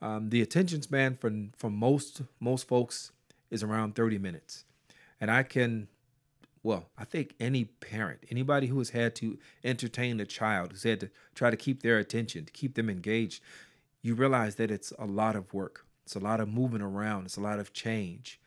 Um, 0.01 0.29
the 0.29 0.41
attention 0.41 0.81
span 0.81 1.15
for 1.15 1.31
for 1.55 1.69
most 1.69 2.21
most 2.39 2.67
folks 2.67 3.11
is 3.49 3.63
around 3.63 3.95
30 3.95 4.17
minutes, 4.17 4.65
and 5.19 5.29
I 5.31 5.43
can, 5.43 5.87
well, 6.63 6.89
I 6.97 7.05
think 7.05 7.35
any 7.39 7.65
parent, 7.65 8.19
anybody 8.29 8.67
who 8.67 8.77
has 8.79 8.91
had 8.91 9.15
to 9.15 9.37
entertain 9.63 10.19
a 10.19 10.25
child, 10.25 10.71
who's 10.71 10.83
had 10.83 10.99
to 11.01 11.09
try 11.35 11.49
to 11.49 11.57
keep 11.57 11.81
their 11.83 11.97
attention, 11.97 12.45
to 12.45 12.51
keep 12.51 12.75
them 12.75 12.89
engaged, 12.89 13.41
you 14.01 14.15
realize 14.15 14.55
that 14.55 14.71
it's 14.71 14.91
a 14.97 15.05
lot 15.05 15.35
of 15.35 15.53
work. 15.53 15.85
It's 16.05 16.15
a 16.15 16.19
lot 16.19 16.39
of 16.39 16.49
moving 16.49 16.81
around. 16.81 17.25
It's 17.25 17.37
a 17.37 17.41
lot 17.41 17.59
of 17.59 17.73
change, 17.73 18.39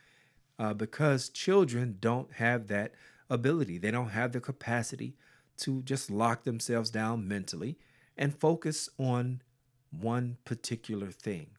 uh, 0.59 0.75
because 0.75 1.29
children 1.29 1.97
don't 2.01 2.35
have 2.35 2.69
that 2.69 2.93
ability. 3.29 3.79
They 3.79 3.91
don't 3.91 4.11
have 4.11 4.33
the 4.33 4.41
capacity 4.41 5.15
to 5.59 5.83
just 5.83 6.11
lock 6.11 6.45
themselves 6.45 6.91
down 6.91 7.27
mentally 7.29 7.79
and 8.17 8.35
focus 8.35 8.89
on 8.99 9.43
one 9.91 10.37
particular 10.45 11.11
thing. 11.11 11.51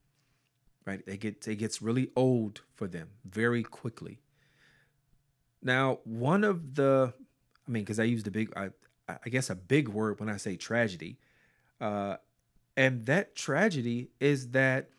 Right? 0.86 1.02
It 1.08 1.20
gets 1.20 1.48
it 1.48 1.56
gets 1.56 1.82
really 1.82 2.12
old 2.16 2.62
for 2.76 2.88
them 2.88 3.10
very 3.24 3.64
quickly. 3.64 4.20
Now, 5.64 6.00
one 6.04 6.44
of 6.44 6.76
the 6.76 7.14
I 7.68 7.72
mean, 7.72 7.84
because 7.84 8.00
I 8.00 8.04
used 8.04 8.28
a 8.28 8.32
big 8.32 8.54
I, 8.56 8.70
I 9.08 9.30
guess 9.30 9.50
a 9.50 9.56
big 9.56 9.88
word 9.90 10.20
when 10.20 10.30
I 10.30 10.38
say 10.38 10.56
tragedy. 10.56 11.18
Uh, 11.82 12.18
and 12.78 13.06
that 13.06 13.36
tragedy 13.36 14.10
is 14.20 14.50
that 14.50 14.90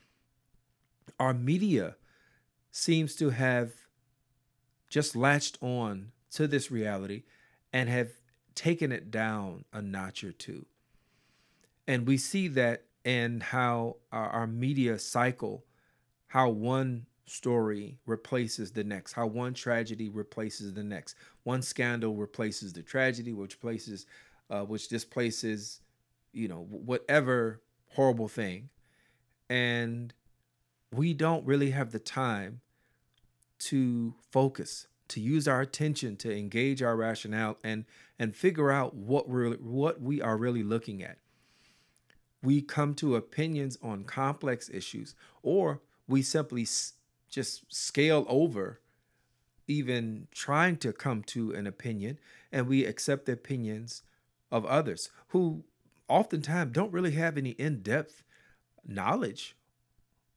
our 1.21 1.35
media 1.35 1.97
seems 2.71 3.15
to 3.17 3.31
have 3.31 3.86
just 4.97 5.15
latched 5.15 5.59
on 5.61 6.11
to 6.31 6.49
this 6.49 6.71
reality 6.71 7.23
and 7.71 7.91
have 7.91 8.09
taken 8.55 8.91
it 8.91 9.11
down 9.11 9.63
a 9.71 9.83
notch 9.83 10.25
or 10.25 10.33
two. 10.33 10.65
And 11.87 12.07
we 12.07 12.17
see 12.17 12.49
that 12.49 12.85
in 13.05 13.41
how 13.41 13.97
our, 14.11 14.31
our 14.31 14.47
media 14.47 14.99
cycle, 14.99 15.67
how 16.29 16.49
one 16.49 17.05
story 17.27 17.99
replaces 18.07 18.73
the 18.73 18.85
next, 18.85 19.13
how 19.13 19.27
one 19.27 19.53
tragedy 19.53 20.09
replaces 20.09 20.73
the 20.73 20.83
next, 20.83 21.15
one 21.43 21.61
scandal 21.61 22.17
replaces 22.17 22.73
the 22.73 22.83
tragedy, 22.83 23.35
which 23.35 23.61
places, 23.61 24.07
uh, 24.49 24.63
which 24.63 24.89
displaces, 24.89 25.83
you 26.33 26.49
know, 26.49 26.67
whatever 26.71 27.61
horrible 27.91 28.29
thing, 28.29 28.71
and 29.51 30.15
we 30.91 31.13
don't 31.13 31.45
really 31.45 31.73
have 31.73 31.93
the 31.93 31.99
time 31.99 32.63
to 33.59 34.15
focus 34.31 34.87
to 35.09 35.21
use 35.21 35.47
our 35.47 35.61
attention 35.61 36.17
to 36.17 36.37
engage 36.37 36.83
our 36.83 36.97
rationale 36.97 37.59
and 37.63 37.85
and 38.19 38.35
figure 38.35 38.71
out 38.71 38.95
what 38.95 39.29
we're 39.29 39.55
what 39.55 40.01
we 40.01 40.21
are 40.21 40.37
really 40.37 40.63
looking 40.63 41.03
at. 41.03 41.19
We 42.43 42.61
come 42.61 42.95
to 42.97 43.17
opinions 43.17 43.79
on 43.83 44.05
complex 44.05 44.69
issues 44.69 45.15
or 45.43 45.81
we 46.09 46.23
simply 46.23 46.63
s- 46.63 46.95
just 47.29 47.65
scale 47.73 48.25
over 48.29 48.81
even 49.69 50.29
trying 50.31 50.77
to 50.77 50.93
come 50.93 51.23
to 51.25 51.53
an 51.53 51.67
opinion 51.67 52.19
and 52.53 52.69
we 52.69 52.85
accept 52.85 53.27
the 53.27 53.33
opinions 53.33 54.03
of 54.53 54.65
others 54.65 55.11
who 55.29 55.65
oftentimes 56.09 56.73
don't 56.73 56.93
really 56.93 57.11
have 57.13 57.37
any 57.37 57.51
in-depth 57.51 58.23
knowledge 58.87 59.57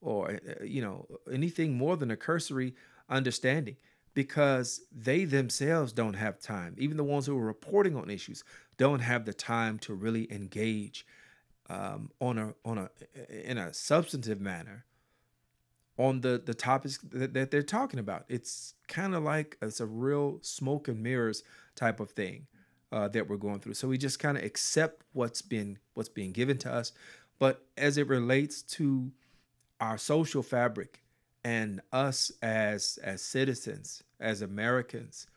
or 0.01 0.39
you 0.63 0.81
know 0.81 1.05
anything 1.31 1.77
more 1.77 1.95
than 1.95 2.09
a 2.09 2.17
cursory 2.17 2.73
understanding 3.09 3.75
because 4.13 4.81
they 4.91 5.25
themselves 5.25 5.93
don't 5.93 6.15
have 6.15 6.39
time. 6.39 6.75
Even 6.77 6.97
the 6.97 7.03
ones 7.03 7.25
who 7.25 7.37
are 7.37 7.45
reporting 7.45 7.95
on 7.95 8.09
issues 8.09 8.43
don't 8.77 8.99
have 8.99 9.25
the 9.25 9.33
time 9.33 9.77
to 9.79 9.93
really 9.93 10.31
engage 10.31 11.05
um, 11.69 12.09
on 12.19 12.37
a 12.37 12.53
on 12.65 12.77
a 12.77 12.89
in 13.29 13.57
a 13.57 13.73
substantive 13.73 14.41
manner 14.41 14.85
on 15.97 16.21
the 16.21 16.41
the 16.43 16.53
topics 16.53 16.97
that, 17.11 17.33
that 17.33 17.51
they're 17.51 17.61
talking 17.61 17.99
about. 17.99 18.25
It's 18.27 18.73
kind 18.87 19.13
of 19.13 19.23
like 19.23 19.57
it's 19.61 19.79
a 19.79 19.85
real 19.85 20.39
smoke 20.41 20.87
and 20.87 21.03
mirrors 21.03 21.43
type 21.75 21.99
of 21.99 22.11
thing 22.11 22.47
uh, 22.91 23.07
that 23.09 23.29
we're 23.29 23.37
going 23.37 23.59
through. 23.59 23.75
So 23.75 23.87
we 23.87 23.97
just 23.97 24.19
kind 24.19 24.37
of 24.37 24.43
accept 24.43 25.03
what's 25.13 25.41
been 25.41 25.77
what's 25.93 26.09
being 26.09 26.31
given 26.31 26.57
to 26.59 26.73
us, 26.73 26.91
but 27.37 27.65
as 27.77 27.97
it 27.97 28.07
relates 28.07 28.61
to 28.63 29.11
our 29.79 29.97
social 29.97 30.41
fabric 30.43 31.01
and 31.43 31.81
us 31.91 32.31
as 32.41 32.99
as 33.03 33.21
citizens, 33.21 34.03
as 34.19 34.41
Americans, 34.41 35.27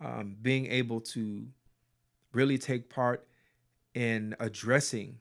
um, 0.00 0.36
being 0.40 0.66
able 0.66 1.00
to 1.00 1.46
really 2.32 2.58
take 2.58 2.88
part 2.88 3.26
in 3.94 4.34
addressing 4.38 5.18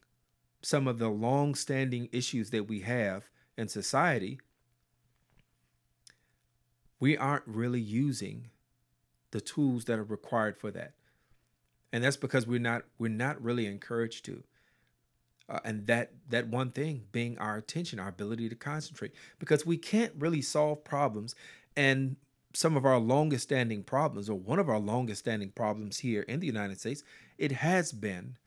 some 0.62 0.88
of 0.88 1.00
the 1.00 1.10
long-standing 1.10 2.10
issues 2.12 2.52
that 2.52 2.68
we 2.68 2.82
have 2.82 3.30
in 3.58 3.68
society, 3.68 4.40
we 7.00 7.18
aren't 7.18 7.48
really 7.48 7.80
using 7.80 8.50
the 9.32 9.42
tools 9.42 9.86
that 9.86 9.98
are 9.98 10.04
required 10.04 10.58
for 10.58 10.72
that, 10.72 10.94
and 11.92 12.04
that's 12.04 12.18
because 12.18 12.48
we're 12.48 12.60
not 12.60 12.84
we're 12.98 13.10
not 13.10 13.42
really 13.42 13.66
encouraged 13.66 14.26
to 14.26 14.44
uh, 15.50 15.60
and 15.64 15.88
that 15.88 16.12
that 16.30 16.48
one 16.48 16.72
thing 16.72 17.04
being 17.12 17.38
our 17.40 17.58
attention 17.58 18.00
our 18.00 18.10
ability 18.10 18.50
to 18.50 18.56
concentrate. 18.56 19.14
Because 19.40 19.66
we 19.66 19.78
can't 19.78 20.14
really 20.18 20.42
solve 20.42 20.84
problems 20.84 21.36
and 21.76 22.16
some 22.54 22.76
of 22.76 22.86
our 22.86 22.98
longest 22.98 23.44
standing 23.44 23.84
problems 23.84 24.30
or 24.30 24.36
one 24.36 24.60
of 24.60 24.70
our 24.70 24.80
longest 24.80 25.20
standing 25.20 25.52
problems 25.52 26.00
here 26.00 26.24
in 26.24 26.40
the 26.40 26.48
united 26.48 26.80
states 26.80 27.04
it 27.38 27.52
has 27.52 27.92
been 27.92 28.38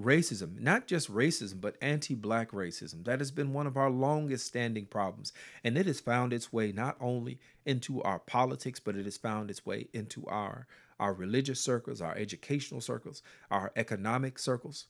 racism. 0.00 0.60
Not 0.60 0.86
just 0.86 1.12
racism 1.12 1.60
but 1.60 1.76
anti-black 1.80 2.50
racism. 2.50 3.04
That 3.04 3.20
has 3.20 3.30
been 3.30 3.52
one 3.52 3.66
of 3.66 3.76
our 3.76 3.90
longest 3.90 4.46
standing 4.46 4.86
problems. 4.86 5.32
And 5.64 5.76
it 5.78 5.86
has 5.86 6.00
found 6.00 6.32
its 6.32 6.52
way 6.52 6.72
not 6.72 6.96
only 7.00 7.38
into 7.64 8.02
our 8.02 8.18
politics 8.18 8.80
but 8.80 8.96
it 8.96 9.04
has 9.04 9.16
found 9.16 9.50
its 9.50 9.64
way 9.64 9.88
into 9.92 10.26
our 10.26 10.66
our 10.98 11.12
religious 11.12 11.60
circles 11.60 12.00
our 12.00 12.16
educational 12.16 12.80
circles 12.80 13.22
our 13.50 13.70
economic 13.76 14.38
circles 14.38 14.86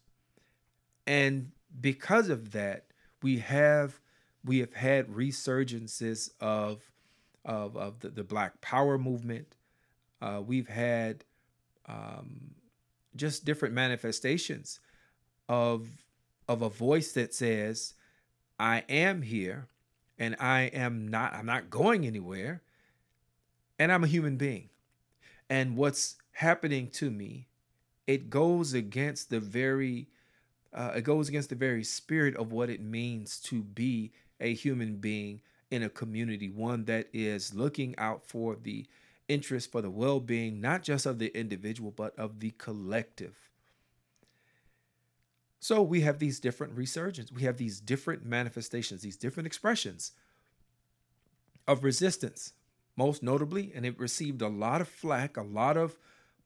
and 1.06 1.52
because 1.80 2.28
of 2.28 2.52
that 2.52 2.86
we 3.22 3.38
have 3.38 4.00
we 4.44 4.60
have 4.60 4.74
had 4.74 5.08
resurgences 5.08 6.30
of 6.40 6.90
of, 7.44 7.76
of 7.76 8.00
the, 8.00 8.08
the 8.08 8.24
black 8.24 8.60
power 8.60 8.98
movement. 8.98 9.54
Uh, 10.20 10.42
we've 10.44 10.68
had 10.68 11.24
um, 11.86 12.54
just 13.14 13.44
different 13.44 13.74
manifestations 13.74 14.80
of 15.48 15.88
of 16.48 16.62
a 16.62 16.68
voice 16.68 17.12
that 17.12 17.34
says 17.34 17.94
i 18.58 18.82
am 18.88 19.22
here 19.22 19.68
and 20.18 20.36
i 20.40 20.62
am 20.62 21.08
not 21.08 21.32
i'm 21.34 21.46
not 21.46 21.70
going 21.70 22.04
anywhere 22.04 22.62
and 23.78 23.92
i'm 23.92 24.04
a 24.04 24.08
human 24.08 24.36
being. 24.36 24.68
And 25.48 25.76
what's 25.76 26.16
happening 26.32 26.88
to 26.90 27.10
me 27.10 27.46
it 28.06 28.30
goes 28.30 28.74
against 28.74 29.30
the 29.30 29.40
very 29.40 30.08
uh, 30.76 30.92
it 30.94 31.02
goes 31.02 31.28
against 31.28 31.48
the 31.48 31.56
very 31.56 31.82
spirit 31.82 32.36
of 32.36 32.52
what 32.52 32.68
it 32.68 32.82
means 32.82 33.40
to 33.40 33.62
be 33.62 34.12
a 34.38 34.52
human 34.52 34.96
being 34.96 35.40
in 35.70 35.82
a 35.82 35.88
community, 35.88 36.50
one 36.50 36.84
that 36.84 37.08
is 37.14 37.54
looking 37.54 37.94
out 37.98 38.26
for 38.26 38.54
the 38.54 38.86
interest, 39.26 39.72
for 39.72 39.80
the 39.80 39.90
well 39.90 40.20
being, 40.20 40.60
not 40.60 40.82
just 40.82 41.06
of 41.06 41.18
the 41.18 41.36
individual, 41.36 41.90
but 41.90 42.16
of 42.18 42.40
the 42.40 42.50
collective. 42.58 43.34
So 45.58 45.82
we 45.82 46.02
have 46.02 46.18
these 46.18 46.38
different 46.38 46.76
resurgences, 46.76 47.32
we 47.32 47.42
have 47.42 47.56
these 47.56 47.80
different 47.80 48.26
manifestations, 48.26 49.00
these 49.00 49.16
different 49.16 49.46
expressions 49.46 50.12
of 51.66 51.82
resistance, 51.82 52.52
most 52.96 53.22
notably, 53.22 53.72
and 53.74 53.84
it 53.84 53.98
received 53.98 54.42
a 54.42 54.48
lot 54.48 54.82
of 54.82 54.88
flack, 54.88 55.38
a 55.38 55.42
lot 55.42 55.78
of 55.78 55.96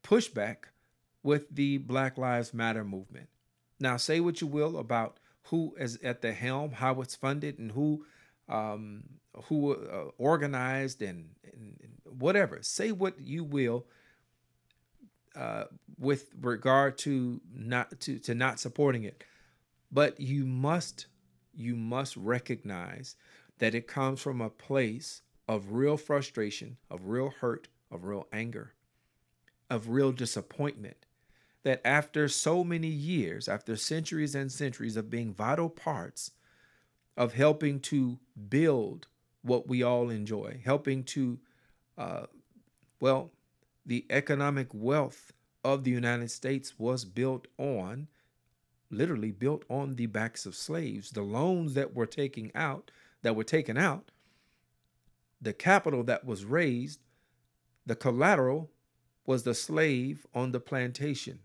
pushback 0.05 0.71
with 1.23 1.55
the 1.55 1.79
Black 1.79 2.17
Lives 2.17 2.55
Matter 2.55 2.85
movement. 2.85 3.29
Now, 3.81 3.97
say 3.97 4.21
what 4.21 4.43
you 4.43 4.47
will 4.47 4.77
about 4.77 5.19
who 5.45 5.75
is 5.79 5.99
at 6.03 6.21
the 6.21 6.33
helm, 6.33 6.73
how 6.73 7.01
it's 7.01 7.17
funded, 7.17 7.59
and 7.59 7.73
who 7.73 8.05
um, 8.49 9.05
who 9.45 9.75
uh, 9.75 10.11
organized 10.19 11.03
and, 11.03 11.31
and, 11.45 11.77
whatever. 12.05 12.59
Say 12.63 12.91
what 12.91 13.21
you 13.21 13.45
will 13.45 13.87
uh, 15.37 15.65
with 15.99 16.27
regard 16.41 16.99
to 16.99 17.41
not 17.53 18.01
to 18.01 18.19
to 18.21 18.35
not 18.35 18.61
supporting 18.61 19.05
it, 19.05 19.25
but 19.91 20.21
you 20.21 20.45
must 20.45 21.07
you 21.55 21.75
must 21.75 22.17
recognize 22.17 23.17
that 23.59 23.75
it 23.75 23.87
comes 23.87 24.21
from 24.21 24.41
a 24.41 24.51
place 24.51 25.23
of 25.49 25.73
real 25.73 25.97
frustration, 25.97 26.77
of 26.91 27.07
real 27.07 27.33
hurt, 27.41 27.69
of 27.91 28.05
real 28.05 28.27
anger, 28.33 28.75
of 29.69 29.89
real 29.89 30.13
disappointment 30.13 31.07
that 31.63 31.81
after 31.85 32.29
so 32.29 32.65
many 32.65 32.89
years, 32.89 33.49
after 33.49 33.77
centuries 33.77 34.35
and 34.35 34.51
centuries 34.51 34.97
of 34.97 35.11
being 35.11 35.35
vital 35.35 35.69
parts 35.69 36.33
of 37.17 37.35
helping 37.35 37.81
to 37.81 38.19
build 38.49 39.07
what 39.43 39.69
we 39.69 39.83
all 39.83 40.11
enjoy, 40.11 40.61
helping 40.65 41.05
to, 41.05 41.39
uh, 41.99 42.27
well, 43.01 43.31
the 43.85 44.07
economic 44.11 44.69
wealth 44.73 45.33
of 45.63 45.85
the 45.85 45.91
United 45.91 46.31
States 46.31 46.79
was 46.79 47.05
built 47.05 47.47
on, 47.59 48.09
literally 48.91 49.31
built 49.31 49.65
on 49.69 49.97
the 49.97 50.07
backs 50.07 50.47
of 50.47 50.55
slaves. 50.55 51.11
The 51.11 51.23
loans 51.23 51.75
that 51.75 51.95
were 51.95 52.07
taken 52.07 52.51
out, 52.55 52.91
that 53.23 53.37
were 53.37 53.45
taken 53.45 53.77
out, 53.77 54.11
the 55.41 55.53
capital 55.53 56.03
that 56.05 56.25
was 56.25 56.45
raised, 56.45 57.01
the 57.87 57.97
collateral 57.97 58.71
was 59.27 59.43
the 59.43 59.55
slave 59.55 60.27
on 60.35 60.53
the 60.53 60.61
plantation. 60.61 61.41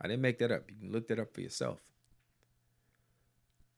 I 0.00 0.08
didn't 0.08 0.22
make 0.22 0.38
that 0.38 0.52
up. 0.52 0.70
You 0.70 0.76
can 0.76 0.92
look 0.92 1.08
that 1.08 1.18
up 1.18 1.34
for 1.34 1.40
yourself. 1.40 1.80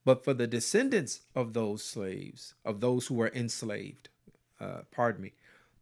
But 0.05 0.24
for 0.24 0.35
the 0.35 0.46
descendants 0.46 1.22
of 1.35 1.52
those 1.52 1.83
slaves, 1.83 2.55
of 2.64 2.81
those 2.81 3.09
who 3.09 3.14
were 3.14 3.33
enslaved, 3.35 4.09
uh, 4.61 4.83
pardon 4.90 5.22
me, 5.22 5.33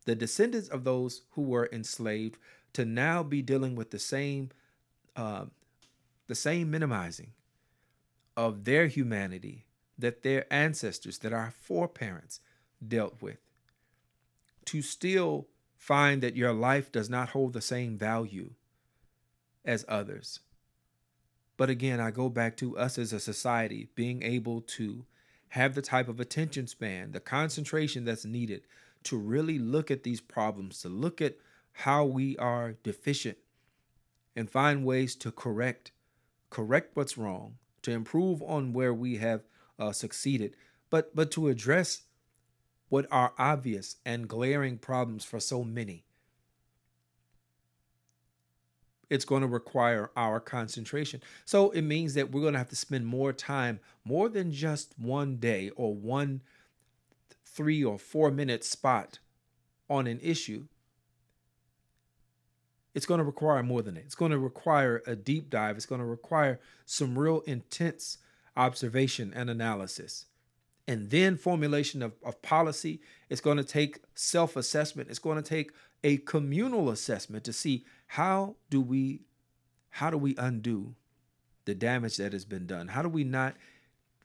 the 0.06 0.14
descendants 0.14 0.68
of 0.68 0.84
those 0.84 1.22
who 1.32 1.42
were 1.42 1.68
enslaved 1.72 2.38
to 2.72 2.84
now 2.84 3.22
be 3.22 3.42
dealing 3.42 3.74
with 3.76 3.90
the 3.90 3.98
same, 3.98 4.50
uh, 5.14 5.44
the 6.26 6.34
same 6.34 6.70
minimizing 6.70 7.32
of 8.36 8.64
their 8.64 8.86
humanity 8.86 9.66
that 9.98 10.22
their 10.22 10.52
ancestors, 10.52 11.18
that 11.18 11.32
our 11.32 11.52
foreparents 11.60 12.40
dealt 12.86 13.20
with, 13.22 13.38
to 14.64 14.82
still 14.82 15.46
find 15.76 16.22
that 16.22 16.36
your 16.36 16.52
life 16.52 16.90
does 16.90 17.10
not 17.10 17.30
hold 17.30 17.52
the 17.52 17.60
same 17.60 17.96
value 17.96 18.50
as 19.64 19.84
others. 19.88 20.40
But 21.56 21.70
again, 21.70 22.00
I 22.00 22.10
go 22.10 22.28
back 22.28 22.56
to 22.58 22.76
us 22.76 22.98
as 22.98 23.12
a 23.12 23.20
society 23.20 23.88
being 23.94 24.22
able 24.22 24.60
to 24.60 25.04
have 25.50 25.74
the 25.74 25.82
type 25.82 26.08
of 26.08 26.18
attention 26.18 26.66
span, 26.66 27.12
the 27.12 27.20
concentration 27.20 28.04
that's 28.04 28.24
needed 28.24 28.62
to 29.04 29.16
really 29.16 29.58
look 29.58 29.90
at 29.90 30.02
these 30.02 30.20
problems, 30.20 30.80
to 30.82 30.88
look 30.88 31.20
at 31.20 31.36
how 31.72 32.04
we 32.04 32.36
are 32.38 32.72
deficient 32.82 33.38
and 34.34 34.50
find 34.50 34.84
ways 34.84 35.14
to 35.16 35.30
correct 35.30 35.92
correct 36.50 36.94
what's 36.94 37.18
wrong, 37.18 37.56
to 37.82 37.90
improve 37.90 38.40
on 38.42 38.72
where 38.72 38.94
we 38.94 39.16
have 39.16 39.42
uh, 39.78 39.92
succeeded, 39.92 40.56
but 40.90 41.14
but 41.14 41.30
to 41.32 41.48
address 41.48 42.02
what 42.88 43.06
are 43.10 43.32
obvious 43.38 43.96
and 44.04 44.28
glaring 44.28 44.78
problems 44.78 45.24
for 45.24 45.40
so 45.40 45.64
many 45.64 46.04
it's 49.10 49.24
going 49.24 49.42
to 49.42 49.48
require 49.48 50.10
our 50.16 50.40
concentration. 50.40 51.22
So 51.44 51.70
it 51.70 51.82
means 51.82 52.14
that 52.14 52.30
we're 52.30 52.40
going 52.40 52.54
to 52.54 52.58
have 52.58 52.70
to 52.70 52.76
spend 52.76 53.06
more 53.06 53.32
time, 53.32 53.80
more 54.04 54.28
than 54.28 54.52
just 54.52 54.94
one 54.98 55.36
day 55.36 55.70
or 55.76 55.94
one 55.94 56.40
three 57.44 57.84
or 57.84 57.98
four 57.98 58.30
minute 58.30 58.64
spot 58.64 59.18
on 59.88 60.06
an 60.06 60.18
issue. 60.22 60.66
It's 62.94 63.06
going 63.06 63.18
to 63.18 63.24
require 63.24 63.62
more 63.62 63.82
than 63.82 63.96
it. 63.96 64.04
It's 64.06 64.14
going 64.14 64.30
to 64.30 64.38
require 64.38 65.02
a 65.06 65.16
deep 65.16 65.50
dive. 65.50 65.76
It's 65.76 65.86
going 65.86 66.00
to 66.00 66.06
require 66.06 66.60
some 66.86 67.18
real 67.18 67.40
intense 67.40 68.18
observation 68.56 69.32
and 69.34 69.50
analysis. 69.50 70.26
And 70.86 71.10
then 71.10 71.36
formulation 71.36 72.02
of, 72.02 72.12
of 72.24 72.40
policy. 72.42 73.00
It's 73.28 73.40
going 73.40 73.56
to 73.56 73.64
take 73.64 74.00
self 74.14 74.54
assessment. 74.54 75.08
It's 75.08 75.18
going 75.18 75.36
to 75.36 75.48
take 75.48 75.72
a 76.04 76.18
communal 76.18 76.90
assessment 76.90 77.44
to 77.44 77.52
see 77.52 77.84
how 78.14 78.54
do 78.70 78.80
we 78.80 79.22
how 79.90 80.08
do 80.08 80.16
we 80.16 80.36
undo 80.38 80.94
the 81.64 81.74
damage 81.74 82.16
that 82.18 82.32
has 82.32 82.44
been 82.44 82.64
done? 82.64 82.86
How 82.86 83.02
do 83.02 83.08
we 83.08 83.24
not 83.24 83.56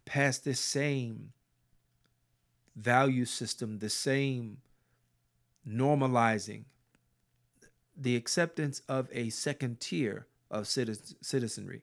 pass 0.05 0.37
this 0.37 0.59
same 0.59 1.33
value 2.75 3.25
system, 3.25 3.79
the 3.79 3.89
same 3.89 4.57
normalizing 5.67 6.65
the 7.97 8.15
acceptance 8.15 8.83
of 8.87 9.09
a 9.11 9.31
second 9.31 9.79
tier 9.79 10.27
of 10.51 10.67
citizenry? 10.67 11.81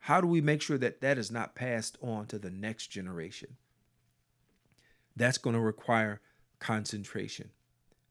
How 0.00 0.20
do 0.20 0.26
we 0.26 0.40
make 0.40 0.60
sure 0.60 0.78
that 0.78 1.00
that 1.02 1.18
is 1.18 1.30
not 1.30 1.54
passed 1.54 1.98
on 2.02 2.26
to 2.26 2.38
the 2.38 2.50
next 2.50 2.88
generation? 2.88 3.58
That's 5.14 5.38
going 5.38 5.54
to 5.54 5.60
require 5.60 6.20
concentration 6.58 7.50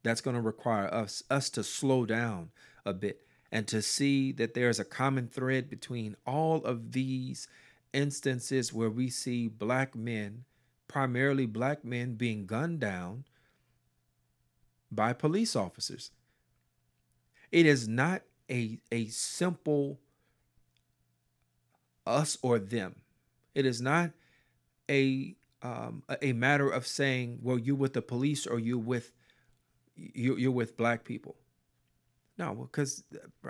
that's 0.03 0.21
going 0.21 0.35
to 0.35 0.41
require 0.41 0.93
us 0.93 1.23
us 1.29 1.49
to 1.51 1.63
slow 1.63 2.05
down 2.05 2.51
a 2.85 2.93
bit 2.93 3.21
and 3.51 3.67
to 3.67 3.81
see 3.81 4.31
that 4.31 4.53
there's 4.53 4.79
a 4.79 4.85
common 4.85 5.27
thread 5.27 5.69
between 5.69 6.15
all 6.25 6.63
of 6.65 6.91
these 6.91 7.47
instances 7.93 8.73
where 8.73 8.89
we 8.89 9.09
see 9.09 9.47
black 9.47 9.95
men 9.95 10.43
primarily 10.87 11.45
black 11.45 11.83
men 11.83 12.15
being 12.15 12.45
gunned 12.45 12.79
down 12.79 13.23
by 14.91 15.13
police 15.13 15.55
officers. 15.55 16.11
It 17.51 17.65
is 17.65 17.87
not 17.87 18.23
a 18.49 18.79
a 18.91 19.07
simple 19.07 19.99
us 22.05 22.37
or 22.41 22.59
them. 22.59 22.95
It 23.55 23.65
is 23.65 23.81
not 23.81 24.11
a 24.89 25.35
um, 25.61 26.03
a 26.21 26.33
matter 26.33 26.69
of 26.69 26.85
saying 26.85 27.39
well 27.41 27.57
you 27.57 27.75
with 27.75 27.93
the 27.93 28.01
police 28.01 28.45
or 28.45 28.59
you 28.59 28.77
with 28.77 29.11
you, 29.95 30.35
you're 30.37 30.51
with 30.51 30.77
black 30.77 31.03
people. 31.03 31.35
No, 32.37 32.53
because 32.55 33.03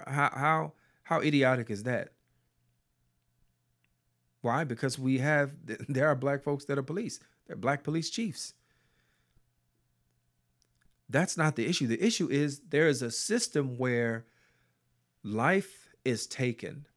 how 0.08 0.32
how 0.34 0.74
how 1.04 1.22
idiotic 1.22 1.70
is 1.70 1.84
that? 1.84 2.10
Why? 4.42 4.64
Because 4.64 5.00
we 5.00 5.20
have 5.20 5.52
there 5.88 6.08
are 6.08 6.16
black 6.16 6.44
folks 6.44 6.66
that 6.66 6.78
are 6.78 6.84
police. 6.84 7.20
They're 7.48 7.56
black 7.56 7.84
police 7.84 8.10
chiefs. 8.10 8.54
That's 11.10 11.38
not 11.38 11.56
the 11.56 11.68
issue. 11.68 11.88
The 11.88 12.04
issue 12.04 12.30
is 12.30 12.62
there 12.70 12.88
is 12.88 13.02
a 13.02 13.12
system 13.12 13.78
where 13.78 14.26
life 15.24 15.90
is 16.04 16.28
taken. 16.28 16.88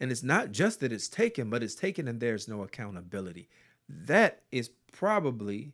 And 0.00 0.10
it's 0.10 0.22
not 0.22 0.50
just 0.50 0.80
that 0.80 0.92
it's 0.92 1.08
taken, 1.08 1.50
but 1.50 1.62
it's 1.62 1.74
taken 1.74 2.08
and 2.08 2.20
there's 2.20 2.48
no 2.48 2.62
accountability. 2.62 3.48
That 3.88 4.42
is 4.50 4.70
probably 4.92 5.72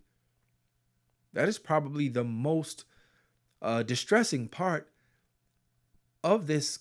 that 1.32 1.48
is 1.48 1.58
probably 1.58 2.08
the 2.08 2.24
most 2.24 2.84
uh, 3.62 3.82
distressing 3.82 4.48
part 4.48 4.90
of 6.22 6.46
this 6.46 6.80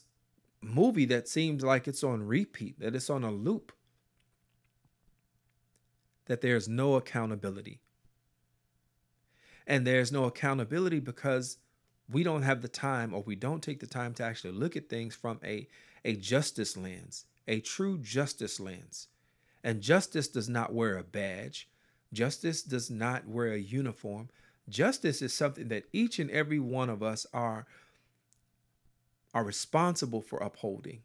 movie 0.62 1.06
that 1.06 1.28
seems 1.28 1.64
like 1.64 1.88
it's 1.88 2.04
on 2.04 2.24
repeat, 2.24 2.80
that 2.80 2.96
it's 2.96 3.10
on 3.10 3.24
a 3.24 3.32
loop, 3.32 3.72
that 6.26 6.42
there's 6.42 6.68
no 6.68 6.96
accountability. 6.96 7.82
And 9.66 9.86
there's 9.86 10.12
no 10.12 10.26
accountability 10.26 11.00
because 11.00 11.58
we 12.10 12.24
don't 12.24 12.42
have 12.42 12.62
the 12.62 12.68
time 12.68 13.14
or 13.14 13.22
we 13.22 13.36
don't 13.36 13.62
take 13.62 13.80
the 13.80 13.88
time 13.88 14.14
to 14.16 14.24
actually 14.24 14.54
look 14.54 14.76
at 14.76 14.90
things 14.90 15.16
from 15.16 15.40
a, 15.44 15.68
a 16.04 16.16
justice 16.16 16.76
lens, 16.76 17.26
a 17.48 17.60
true 17.60 18.00
justice 18.00 18.60
lens. 18.60 19.08
And 19.64 19.82
justice 19.82 20.28
does 20.28 20.50
not 20.50 20.74
wear 20.74 20.98
a 20.98 21.04
badge. 21.04 21.70
Justice 22.12 22.64
does 22.64 22.90
not 22.90 23.28
wear 23.28 23.54
a 23.54 23.60
uniform. 23.60 24.30
Justice 24.68 25.22
is 25.22 25.34
something 25.34 25.68
that 25.68 25.86
each 25.94 26.20
and 26.20 26.30
every 26.32 26.60
one 26.60 26.90
of 26.90 27.04
us 27.04 27.26
are, 27.34 27.66
are 29.34 29.44
responsible 29.44 30.22
for 30.22 30.40
upholding. 30.40 31.02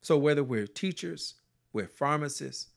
So, 0.00 0.16
whether 0.16 0.42
we're 0.42 0.66
teachers, 0.66 1.34
we're 1.72 1.88
pharmacists, 1.88 2.68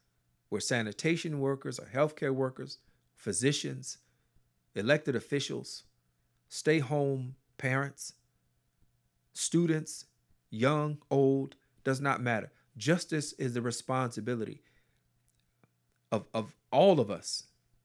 we're 0.49 0.59
sanitation 0.59 1.39
workers 1.39 1.79
or 1.79 1.85
healthcare 1.85 2.33
workers, 2.33 2.79
physicians, 3.15 3.99
elected 4.75 5.15
officials, 5.15 5.83
stay 6.49 6.79
home 6.79 7.35
parents, 7.57 8.13
students, 9.33 10.05
young, 10.49 10.97
old, 11.09 11.55
does 11.83 12.01
not 12.01 12.21
matter. 12.21 12.51
Justice 12.75 13.33
is 13.33 13.53
the 13.53 13.61
responsibility 13.61 14.61
of, 16.11 16.25
of 16.33 16.53
all 16.71 16.99
of 16.99 17.09
us 17.09 17.43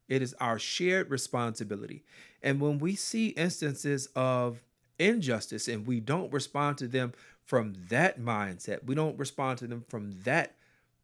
it 0.09 0.23
is 0.23 0.35
our 0.41 0.59
shared 0.59 1.11
responsibility. 1.11 2.05
And 2.43 2.61
when 2.61 2.79
we 2.79 2.95
see 2.95 3.29
instances 3.29 4.09
of 4.15 4.63
injustice 4.99 5.69
and 5.69 5.87
we 5.87 6.01
don't 6.01 6.33
respond 6.33 6.79
to 6.79 6.89
them 6.89 7.13
from 7.45 7.75
that 7.89 8.21
mindset, 8.21 8.85
we 8.85 8.95
don't 8.95 9.19
respond 9.19 9.59
to 9.59 9.67
them 9.67 9.85
from 9.89 10.23
that 10.23 10.55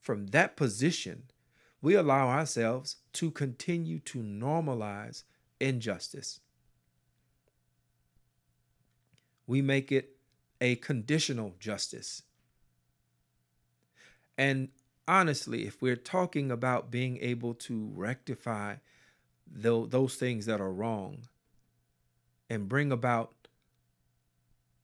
from 0.00 0.28
that 0.28 0.56
position, 0.56 1.22
we 1.80 1.94
allow 1.94 2.26
ourselves 2.26 2.96
to 3.12 3.30
continue 3.30 4.00
to 4.00 4.18
normalize 4.18 5.22
injustice. 5.60 6.40
We 9.46 9.62
make 9.62 9.92
it 9.92 10.16
a 10.60 10.74
conditional 10.76 11.54
justice. 11.60 12.22
And 14.36 14.70
honestly, 15.06 15.66
if 15.66 15.80
we're 15.82 15.96
talking 15.96 16.50
about 16.50 16.90
being 16.90 17.18
able 17.18 17.54
to 17.54 17.90
rectify 17.94 18.76
those 19.46 20.14
things 20.16 20.46
that 20.46 20.60
are 20.60 20.72
wrong, 20.72 21.28
and 22.52 22.68
bring 22.68 22.92
about 22.92 23.32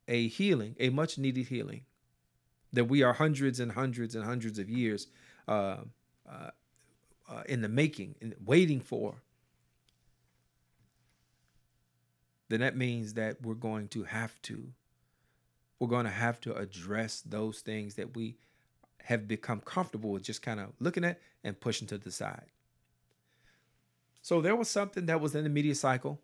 a 0.09 0.27
healing, 0.29 0.75
a 0.81 0.89
much 0.89 1.19
needed 1.19 1.49
healing 1.49 1.83
that 2.73 2.85
we 2.85 3.03
are 3.03 3.13
hundreds 3.13 3.61
and 3.61 3.73
hundreds 3.73 4.15
and 4.15 4.25
hundreds 4.25 4.59
of 4.59 4.71
years 4.71 5.07
uh, 5.47 5.77
uh, 6.27 6.51
uh, 7.29 7.43
in 7.47 7.61
the 7.61 7.69
making 7.69 8.15
and 8.23 8.35
waiting 8.43 8.81
for, 8.81 9.23
then 12.49 12.61
that 12.61 12.75
means 12.75 13.15
that 13.15 13.43
we're 13.43 13.53
going 13.53 13.87
to 13.89 14.05
have 14.05 14.41
to 14.43 14.73
we're 15.79 15.89
going 15.89 16.07
to 16.07 16.11
have 16.11 16.41
to 16.41 16.57
address 16.57 17.21
those 17.21 17.61
things 17.61 17.95
that 17.95 18.17
we 18.17 18.35
have 19.05 19.27
become 19.27 19.61
comfortable 19.61 20.11
with 20.11 20.23
just 20.23 20.43
kind 20.43 20.61
of 20.61 20.69
looking 20.81 21.05
at 21.05 21.21
and 21.45 21.59
pushing 21.59 21.87
to 21.89 21.99
the 21.99 22.11
side. 22.11 22.47
So 24.23 24.41
there 24.41 24.57
was 24.57 24.69
something 24.69 25.07
that 25.07 25.21
was 25.21 25.35
in 25.35 25.45
the 25.45 25.51
media 25.51 25.75
cycle 25.75 26.21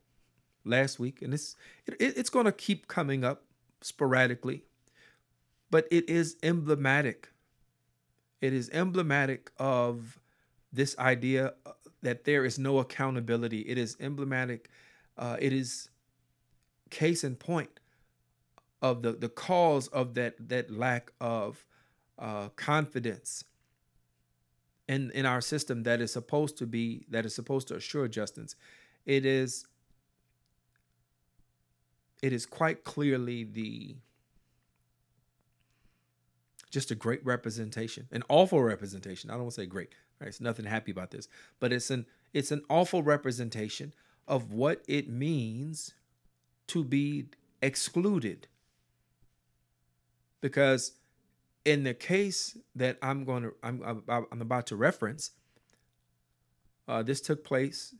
last 0.64 0.98
week, 0.98 1.22
and 1.22 1.32
it's 1.32 1.56
it, 1.86 1.96
it's 2.00 2.30
going 2.30 2.46
to 2.46 2.52
keep 2.52 2.88
coming 2.88 3.24
up 3.24 3.44
sporadically, 3.80 4.64
but 5.70 5.86
it 5.90 6.08
is 6.08 6.36
emblematic. 6.42 7.28
It 8.40 8.52
is 8.52 8.68
emblematic 8.70 9.50
of 9.58 10.18
this 10.72 10.98
idea 10.98 11.54
uh, 11.64 11.72
that 12.02 12.24
there 12.24 12.44
is 12.44 12.58
no 12.58 12.78
accountability. 12.78 13.60
It 13.60 13.78
is 13.78 13.96
emblematic. 14.00 14.68
Uh, 15.16 15.36
it 15.40 15.52
is 15.52 15.88
case 16.90 17.24
in 17.24 17.36
point 17.36 17.80
of 18.82 19.02
the 19.02 19.12
the 19.12 19.28
cause 19.28 19.88
of 19.88 20.14
that 20.14 20.34
that 20.48 20.70
lack 20.70 21.10
of 21.20 21.64
uh, 22.18 22.48
confidence 22.56 23.44
in 24.88 25.10
in 25.12 25.26
our 25.26 25.40
system 25.40 25.82
that 25.84 26.00
is 26.00 26.12
supposed 26.12 26.58
to 26.58 26.66
be 26.66 27.04
that 27.08 27.24
is 27.24 27.34
supposed 27.34 27.68
to 27.68 27.76
assure 27.76 28.08
justice. 28.08 28.56
It 29.06 29.24
is 29.24 29.66
it 32.22 32.32
is 32.32 32.46
quite 32.46 32.84
clearly 32.84 33.44
the 33.44 33.96
just 36.70 36.90
a 36.90 36.94
great 36.94 37.24
representation, 37.24 38.08
an 38.10 38.24
awful 38.28 38.60
representation. 38.62 39.30
I 39.30 39.34
don't 39.34 39.42
want 39.42 39.54
to 39.54 39.60
say 39.60 39.66
great. 39.66 39.90
Right? 40.20 40.28
It's 40.28 40.40
nothing 40.40 40.64
happy 40.64 40.90
about 40.90 41.10
this, 41.10 41.28
but 41.60 41.72
it's 41.72 41.90
an 41.90 42.06
it's 42.32 42.50
an 42.50 42.62
awful 42.68 43.02
representation 43.02 43.92
of 44.26 44.52
what 44.52 44.82
it 44.88 45.08
means 45.08 45.94
to 46.68 46.82
be 46.82 47.26
excluded. 47.62 48.48
Because 50.40 50.92
in 51.64 51.84
the 51.84 51.94
case 51.94 52.56
that 52.74 52.98
I'm 53.02 53.24
going 53.24 53.44
to 53.44 53.54
I'm 53.62 54.02
I'm 54.08 54.40
about 54.40 54.66
to 54.68 54.76
reference, 54.76 55.30
uh, 56.86 57.02
this 57.02 57.20
took 57.20 57.44
place 57.44 57.94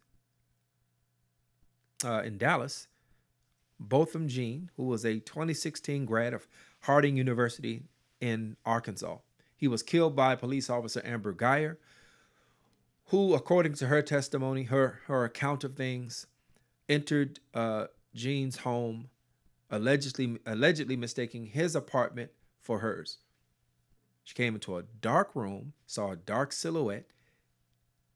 uh, 2.05 2.23
in 2.25 2.37
Dallas, 2.37 2.89
Botham 3.81 4.29
Jean, 4.29 4.71
who 4.77 4.85
was 4.85 5.05
a 5.05 5.21
2016 5.21 6.05
grad 6.05 6.35
of 6.35 6.47
Harding 6.81 7.17
University 7.17 7.83
in 8.21 8.57
Arkansas. 8.67 9.19
He 9.57 9.69
was 9.69 9.83
killed 9.83 10.15
by 10.15 10.37
police 10.37 10.69
officer 10.69 11.01
Amber 11.05 11.33
Guyger, 11.33 11.79
who, 13.07 13.35
according 13.35 13.75
to 13.75 13.87
her 13.87 14.03
testimony, 14.03 14.65
her 14.65 15.01
her 15.07 15.25
account 15.25 15.65
of 15.65 15.75
things, 15.75 16.27
entered 16.87 17.41
uh, 17.55 17.87
Jean's 18.15 18.59
home, 18.59 19.09
allegedly 19.71 20.39
allegedly 20.45 20.97
mistaking 20.97 21.47
his 21.47 21.75
apartment 21.75 22.31
for 22.61 22.81
hers. 22.81 23.19
She 24.25 24.35
came 24.35 24.55
into 24.55 24.77
a 24.77 24.83
dark 24.83 25.35
room, 25.35 25.75
saw 25.87 26.13
a 26.13 26.17
dark 26.17 26.53
silhouette 26.53 27.07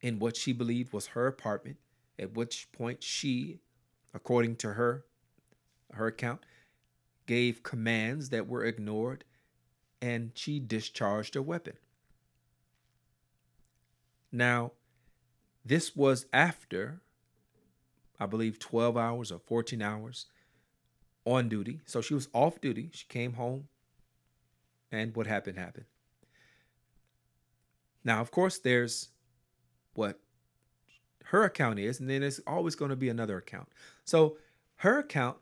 in 0.00 0.18
what 0.18 0.36
she 0.36 0.52
believed 0.52 0.92
was 0.92 1.08
her 1.08 1.26
apartment, 1.26 1.76
at 2.18 2.34
which 2.34 2.70
point 2.72 3.02
she, 3.02 3.60
according 4.14 4.56
to 4.56 4.72
her 4.72 5.04
her 5.92 6.06
account, 6.06 6.44
gave 7.26 7.62
commands 7.62 8.30
that 8.30 8.46
were 8.46 8.64
ignored, 8.64 9.24
and 10.00 10.32
she 10.34 10.58
discharged 10.58 11.36
a 11.36 11.42
weapon. 11.42 11.74
Now, 14.30 14.72
this 15.64 15.96
was 15.96 16.26
after, 16.32 17.00
I 18.20 18.26
believe, 18.26 18.58
12 18.58 18.96
hours 18.96 19.32
or 19.32 19.38
14 19.38 19.80
hours 19.82 20.26
on 21.24 21.48
duty. 21.48 21.80
So 21.84 22.00
she 22.00 22.14
was 22.14 22.28
off 22.32 22.60
duty. 22.60 22.90
She 22.92 23.06
came 23.08 23.34
home, 23.34 23.68
and 24.92 25.14
what 25.16 25.26
happened 25.26 25.58
happened. 25.58 25.86
Now, 28.08 28.22
of 28.22 28.30
course, 28.30 28.56
there's 28.56 29.10
what 29.92 30.18
her 31.24 31.44
account 31.44 31.78
is, 31.78 32.00
and 32.00 32.08
then 32.08 32.22
there's 32.22 32.40
always 32.46 32.74
going 32.74 32.88
to 32.88 32.96
be 32.96 33.10
another 33.10 33.36
account. 33.36 33.68
So 34.06 34.38
her 34.76 35.00
account 35.00 35.36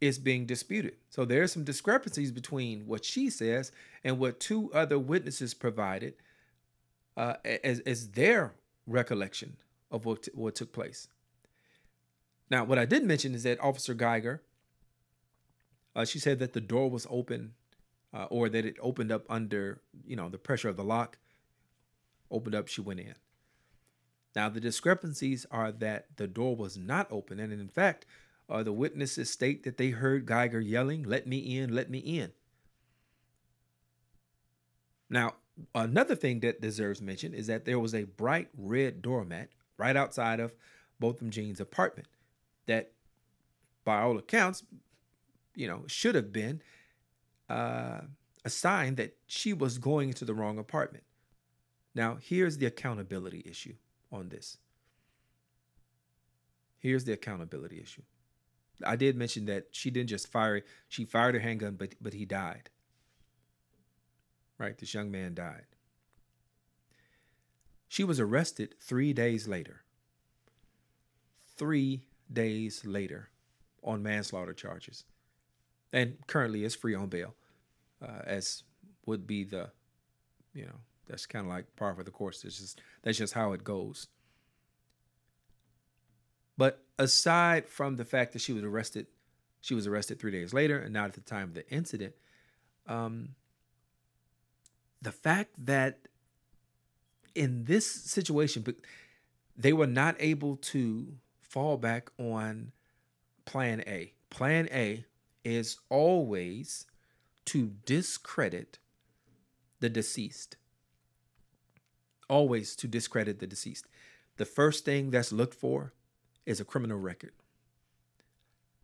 is 0.00 0.18
being 0.18 0.46
disputed. 0.46 0.94
So 1.10 1.26
there's 1.26 1.52
some 1.52 1.62
discrepancies 1.62 2.32
between 2.32 2.86
what 2.86 3.04
she 3.04 3.28
says 3.28 3.70
and 4.02 4.18
what 4.18 4.40
two 4.40 4.72
other 4.72 4.98
witnesses 4.98 5.52
provided 5.52 6.14
uh, 7.18 7.34
as, 7.44 7.80
as 7.80 8.08
their 8.12 8.54
recollection 8.86 9.58
of 9.90 10.06
what, 10.06 10.22
t- 10.22 10.30
what 10.34 10.54
took 10.54 10.72
place. 10.72 11.08
Now, 12.48 12.64
what 12.64 12.78
I 12.78 12.86
did 12.86 13.04
mention 13.04 13.34
is 13.34 13.42
that 13.42 13.60
Officer 13.60 13.94
Guyger, 13.94 14.40
uh, 15.94 16.06
she 16.06 16.18
said 16.18 16.38
that 16.38 16.54
the 16.54 16.62
door 16.62 16.88
was 16.88 17.06
open 17.10 17.52
uh, 18.14 18.24
or 18.30 18.48
that 18.48 18.64
it 18.64 18.76
opened 18.80 19.12
up 19.12 19.26
under, 19.28 19.82
you 20.06 20.16
know, 20.16 20.30
the 20.30 20.38
pressure 20.38 20.70
of 20.70 20.78
the 20.78 20.84
lock. 20.84 21.18
Opened 22.30 22.54
up, 22.54 22.68
she 22.68 22.80
went 22.80 23.00
in. 23.00 23.14
Now, 24.34 24.48
the 24.48 24.60
discrepancies 24.60 25.46
are 25.50 25.72
that 25.72 26.16
the 26.16 26.26
door 26.26 26.54
was 26.54 26.76
not 26.76 27.10
open. 27.10 27.40
And 27.40 27.52
in 27.52 27.68
fact, 27.68 28.04
uh, 28.48 28.62
the 28.62 28.72
witnesses 28.72 29.30
state 29.30 29.64
that 29.64 29.78
they 29.78 29.90
heard 29.90 30.26
Guyger 30.26 30.64
yelling, 30.64 31.02
Let 31.02 31.26
me 31.26 31.58
in, 31.58 31.74
let 31.74 31.90
me 31.90 31.98
in. 31.98 32.32
Now, 35.08 35.34
another 35.74 36.14
thing 36.14 36.40
that 36.40 36.60
deserves 36.60 37.00
mention 37.00 37.32
is 37.32 37.46
that 37.46 37.64
there 37.64 37.78
was 37.78 37.94
a 37.94 38.04
bright 38.04 38.48
red 38.56 39.00
doormat 39.00 39.48
right 39.78 39.96
outside 39.96 40.40
of 40.40 40.54
Botham 41.00 41.30
Jean's 41.30 41.60
apartment 41.60 42.08
that, 42.66 42.92
by 43.84 44.02
all 44.02 44.18
accounts, 44.18 44.64
you 45.54 45.66
know, 45.66 45.84
should 45.86 46.14
have 46.14 46.32
been 46.32 46.60
uh, 47.48 48.00
a 48.44 48.50
sign 48.50 48.96
that 48.96 49.16
she 49.26 49.52
was 49.52 49.78
going 49.78 50.08
into 50.08 50.24
the 50.24 50.34
wrong 50.34 50.58
apartment. 50.58 51.04
Now, 51.96 52.18
here's 52.20 52.58
the 52.58 52.66
accountability 52.66 53.42
issue 53.46 53.74
on 54.12 54.28
this. 54.28 54.58
Here's 56.78 57.04
the 57.04 57.14
accountability 57.14 57.80
issue. 57.80 58.02
I 58.84 58.96
did 58.96 59.16
mention 59.16 59.46
that 59.46 59.68
she 59.70 59.90
didn't 59.90 60.10
just 60.10 60.30
fire; 60.30 60.62
she 60.88 61.06
fired 61.06 61.34
her 61.34 61.40
handgun, 61.40 61.76
but 61.76 61.94
but 61.98 62.12
he 62.12 62.26
died. 62.26 62.68
Right, 64.58 64.76
this 64.76 64.92
young 64.92 65.10
man 65.10 65.34
died. 65.34 65.64
She 67.88 68.04
was 68.04 68.20
arrested 68.20 68.74
three 68.78 69.14
days 69.14 69.48
later. 69.48 69.82
Three 71.56 72.08
days 72.30 72.84
later, 72.84 73.30
on 73.82 74.02
manslaughter 74.02 74.52
charges, 74.52 75.04
and 75.94 76.18
currently 76.26 76.62
is 76.62 76.74
free 76.74 76.94
on 76.94 77.08
bail, 77.08 77.34
uh, 78.02 78.20
as 78.24 78.64
would 79.06 79.26
be 79.26 79.44
the, 79.44 79.70
you 80.52 80.66
know, 80.66 80.80
that's 81.06 81.26
kind 81.26 81.46
of 81.46 81.50
like 81.50 81.64
par 81.76 81.94
for 81.94 82.04
the 82.04 82.10
course. 82.10 82.42
That's 82.42 82.58
just 82.58 82.80
that's 83.02 83.18
just 83.18 83.34
how 83.34 83.52
it 83.52 83.64
goes. 83.64 84.08
But 86.56 86.82
aside 86.98 87.68
from 87.68 87.96
the 87.96 88.04
fact 88.04 88.32
that 88.32 88.40
she 88.40 88.52
was 88.52 88.64
arrested, 88.64 89.06
she 89.60 89.74
was 89.74 89.86
arrested 89.86 90.18
three 90.18 90.32
days 90.32 90.54
later 90.54 90.78
and 90.78 90.92
not 90.92 91.06
at 91.06 91.14
the 91.14 91.20
time 91.20 91.44
of 91.44 91.54
the 91.54 91.68
incident. 91.70 92.14
Um, 92.86 93.30
the 95.02 95.12
fact 95.12 95.52
that 95.66 96.08
in 97.34 97.64
this 97.64 97.86
situation, 97.86 98.64
they 99.56 99.72
were 99.72 99.86
not 99.86 100.16
able 100.18 100.56
to 100.56 101.14
fall 101.42 101.76
back 101.76 102.10
on 102.18 102.72
plan 103.44 103.82
A. 103.86 104.12
Plan 104.30 104.68
A 104.72 105.04
is 105.44 105.78
always 105.90 106.86
to 107.46 107.72
discredit 107.84 108.78
the 109.80 109.88
deceased. 109.88 110.56
Always 112.28 112.74
to 112.76 112.88
discredit 112.88 113.38
the 113.38 113.46
deceased. 113.46 113.86
The 114.36 114.44
first 114.44 114.84
thing 114.84 115.10
that's 115.10 115.32
looked 115.32 115.54
for 115.54 115.92
is 116.44 116.60
a 116.60 116.64
criminal 116.64 116.98
record. 116.98 117.32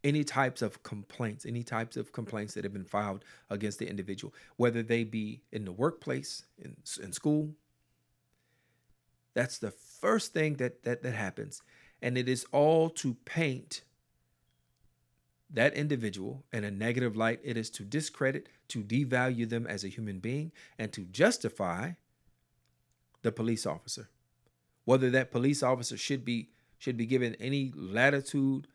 Any 0.05 0.25
types 0.25 0.63
of 0.63 0.83
complaints, 0.83 1.47
any 1.47 1.63
types 1.63 1.97
of 1.97 2.13
complaints 2.13 2.55
that 2.55 2.65
have 2.65 2.73
been 2.73 2.85
filed 2.85 3.25
against 3.51 3.79
the 3.79 3.89
individual, 3.89 4.35
whether 4.57 4.83
they 4.83 5.05
be 5.05 5.43
in 5.53 5.65
the 5.65 5.73
workplace, 5.73 6.45
in, 6.59 6.77
in 7.03 7.13
school, 7.13 7.51
that's 9.35 9.59
the 9.59 9.71
first 9.71 10.33
thing 10.33 10.55
that, 10.55 10.83
that 10.83 11.03
that 11.03 11.15
happens. 11.15 11.63
And 12.01 12.19
it 12.19 12.29
is 12.29 12.45
all 12.53 12.91
to 12.91 13.15
paint 13.25 13.83
that 15.51 15.75
individual 15.75 16.45
in 16.53 16.65
a 16.65 16.71
negative 16.71 17.17
light. 17.17 17.41
It 17.45 17.57
is 17.57 17.71
to 17.71 17.85
discredit, 17.85 18.49
to 18.69 18.83
devalue 18.83 19.49
them 19.49 19.67
as 19.67 19.85
a 19.85 19.89
human 19.89 20.19
being, 20.19 20.51
and 20.79 20.93
to 20.93 21.03
justify 21.03 21.93
the 23.23 23.33
police 23.33 23.67
officer. 23.67 24.09
Whether 24.85 25.11
that 25.11 25.31
police 25.33 25.63
officer 25.63 25.97
should 25.97 26.25
be 26.25 26.51
should 26.79 26.97
be 26.97 27.07
given 27.07 27.37
any 27.37 27.73
latitude 27.77 28.67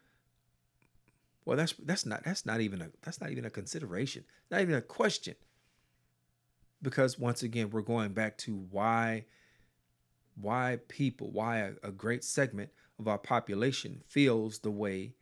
Well, 1.46 1.58
that's 1.58 1.74
that's 1.74 2.06
not 2.06 2.24
that's 2.24 2.46
not 2.46 2.62
even 2.62 2.82
a 2.82 2.90
that's 3.04 3.22
not 3.22 3.32
even 3.32 3.46
a 3.46 3.50
consideration, 3.50 4.26
not 4.52 4.62
even 4.62 4.76
a 4.76 4.82
question. 4.82 5.36
Because 6.82 7.20
once 7.20 7.44
again, 7.44 7.70
we're 7.72 7.82
going 7.82 8.14
back 8.14 8.38
to 8.40 8.56
why 8.72 9.26
why 10.40 10.80
people, 10.88 11.32
why 11.32 11.60
a, 11.60 11.72
a 11.84 11.92
great 11.92 12.24
segment 12.24 12.72
of 13.00 13.08
our 13.08 13.18
population 13.18 14.02
feels 14.08 14.60
the 14.60 14.72
way 14.72 15.14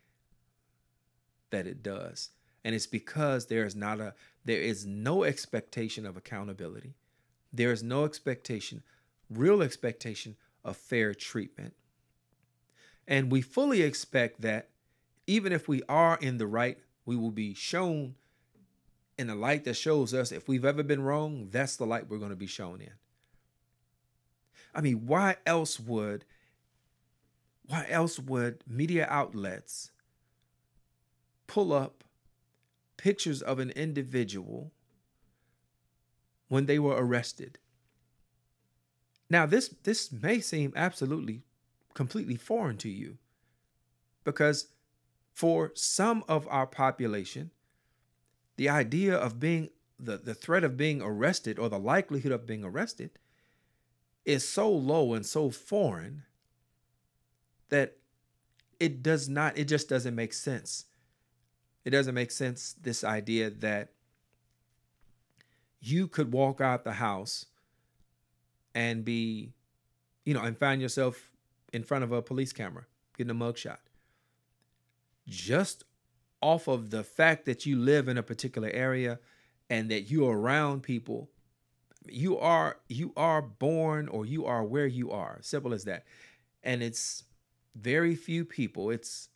that 1.52 1.68
it 1.68 1.84
does. 1.84 2.30
And 2.64 2.76
it's 2.76 2.88
because 2.88 3.48
there 3.48 3.66
is 3.66 3.76
not 3.76 4.00
a 4.02 4.14
there 4.46 4.62
is 4.62 4.86
no 4.86 5.24
expectation 5.24 6.06
of 6.06 6.18
accountability. 6.18 6.96
There 7.54 7.72
is 7.72 7.84
no 7.84 8.06
expectation, 8.06 8.84
real 9.30 9.62
expectation 9.62 10.36
of 10.64 10.78
fair 10.78 11.14
treatment. 11.14 11.74
And 13.08 13.32
we 13.32 13.42
fully 13.42 13.82
expect 13.82 14.42
that 14.42 14.70
even 15.28 15.52
if 15.52 15.68
we 15.68 15.82
are 15.88 16.18
in 16.22 16.38
the 16.38 16.48
right, 16.48 16.80
we 17.06 17.16
will 17.16 17.32
be 17.32 17.54
shown 17.54 18.16
in 19.18 19.30
a 19.30 19.36
light 19.36 19.64
that 19.64 19.76
shows 19.76 20.14
us 20.14 20.32
if 20.32 20.48
we've 20.48 20.66
ever 20.66 20.84
been 20.84 21.02
wrong, 21.02 21.48
that's 21.52 21.78
the 21.78 21.86
light 21.86 22.10
we're 22.10 22.18
going 22.18 22.32
to 22.32 22.36
be 22.36 22.48
shown 22.48 22.82
in. 22.82 22.92
I 24.74 24.82
mean, 24.82 25.06
why 25.06 25.38
else 25.46 25.80
would 25.80 26.26
why 27.68 27.88
else 27.90 28.20
would 28.20 28.64
media 28.68 29.08
outlets 29.10 29.92
pull 31.48 31.74
up 31.74 32.04
pictures 32.98 33.42
of 33.42 33.58
an 33.58 33.72
individual 33.72 34.72
when 36.48 36.66
they 36.68 36.78
were 36.78 36.96
arrested? 36.96 37.58
Now, 39.30 39.46
this 39.46 39.70
this 39.84 40.12
may 40.12 40.40
seem 40.40 40.74
absolutely 40.76 41.42
completely 41.94 42.36
foreign 42.36 42.78
to 42.78 42.90
you 42.90 43.18
because 44.24 44.68
for 45.34 45.72
some 45.74 46.24
of 46.28 46.48
our 46.50 46.68
population, 46.68 47.52
the 48.58 48.70
idea 48.70 49.16
of 49.16 49.40
being 49.40 49.70
the, 50.00 50.18
the 50.18 50.34
threat 50.34 50.64
of 50.64 50.78
being 50.78 51.02
arrested 51.02 51.58
or 51.58 51.70
the 51.70 51.80
likelihood 51.80 52.32
of 52.32 52.46
being 52.46 52.64
arrested 52.64 53.12
is 54.26 54.48
so 54.48 54.70
low 54.70 55.14
and 55.14 55.26
so 55.26 55.50
foreign 55.50 56.24
that 57.70 57.98
it 58.80 59.02
does 59.02 59.30
not, 59.30 59.58
it 59.58 59.66
just 59.66 59.88
doesn't 59.88 60.16
make 60.16 60.34
sense. 60.34 60.86
It 61.86 61.92
doesn't 61.92 62.16
make 62.16 62.32
sense, 62.32 62.74
this 62.82 63.04
idea 63.04 63.50
that 63.50 63.92
you 65.80 66.08
could 66.08 66.34
walk 66.34 66.60
out 66.60 66.84
the 66.84 66.94
house 66.94 67.46
and 68.76 69.04
be, 69.04 69.54
you 70.26 70.36
know, 70.36 70.42
and 70.42 70.56
find 70.58 70.82
yourself 70.82 71.32
in 71.74 71.84
front 71.84 72.04
of 72.04 72.12
a 72.12 72.22
police 72.22 72.54
camera 72.54 72.86
getting 73.18 73.32
a 73.32 73.36
mugshot. 73.36 73.80
Just 75.28 75.84
off 76.42 76.68
of 76.68 76.92
the 76.92 77.04
fact 77.04 77.46
that 77.46 77.66
you 77.66 77.80
live 77.80 78.08
in 78.08 78.18
a 78.18 78.24
particular 78.24 78.70
area 78.70 79.18
and 79.70 79.90
that 79.90 80.12
you're 80.12 80.38
around 80.38 80.84
people 80.84 81.30
you 82.10 82.38
are 82.38 82.78
you 82.88 83.14
are 83.16 83.42
born 83.42 84.08
or 84.08 84.26
you 84.26 84.46
are 84.46 84.64
where 84.64 84.88
you 84.88 85.12
are. 85.12 85.40
Simple 85.42 85.74
as 85.74 85.86
that. 85.86 86.06
And 86.64 86.82
it's 86.82 87.24
very 87.76 88.16
few 88.16 88.46
people. 88.46 88.90
It's 88.90 89.30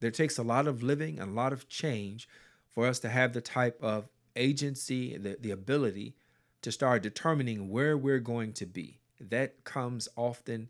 there 0.00 0.10
takes 0.10 0.38
a 0.38 0.42
lot 0.42 0.66
of 0.66 0.82
living 0.82 1.18
and 1.18 1.30
a 1.30 1.34
lot 1.34 1.52
of 1.52 1.68
change 1.68 2.28
for 2.70 2.86
us 2.86 2.98
to 3.00 3.08
have 3.08 3.32
the 3.32 3.40
type 3.40 3.78
of 3.82 4.08
agency 4.36 5.16
the, 5.16 5.36
the 5.40 5.50
ability 5.50 6.14
to 6.62 6.72
start 6.72 7.02
determining 7.02 7.70
where 7.70 7.96
we're 7.96 8.20
going 8.20 8.52
to 8.52 8.66
be 8.66 8.98
that 9.20 9.64
comes 9.64 10.08
often 10.16 10.68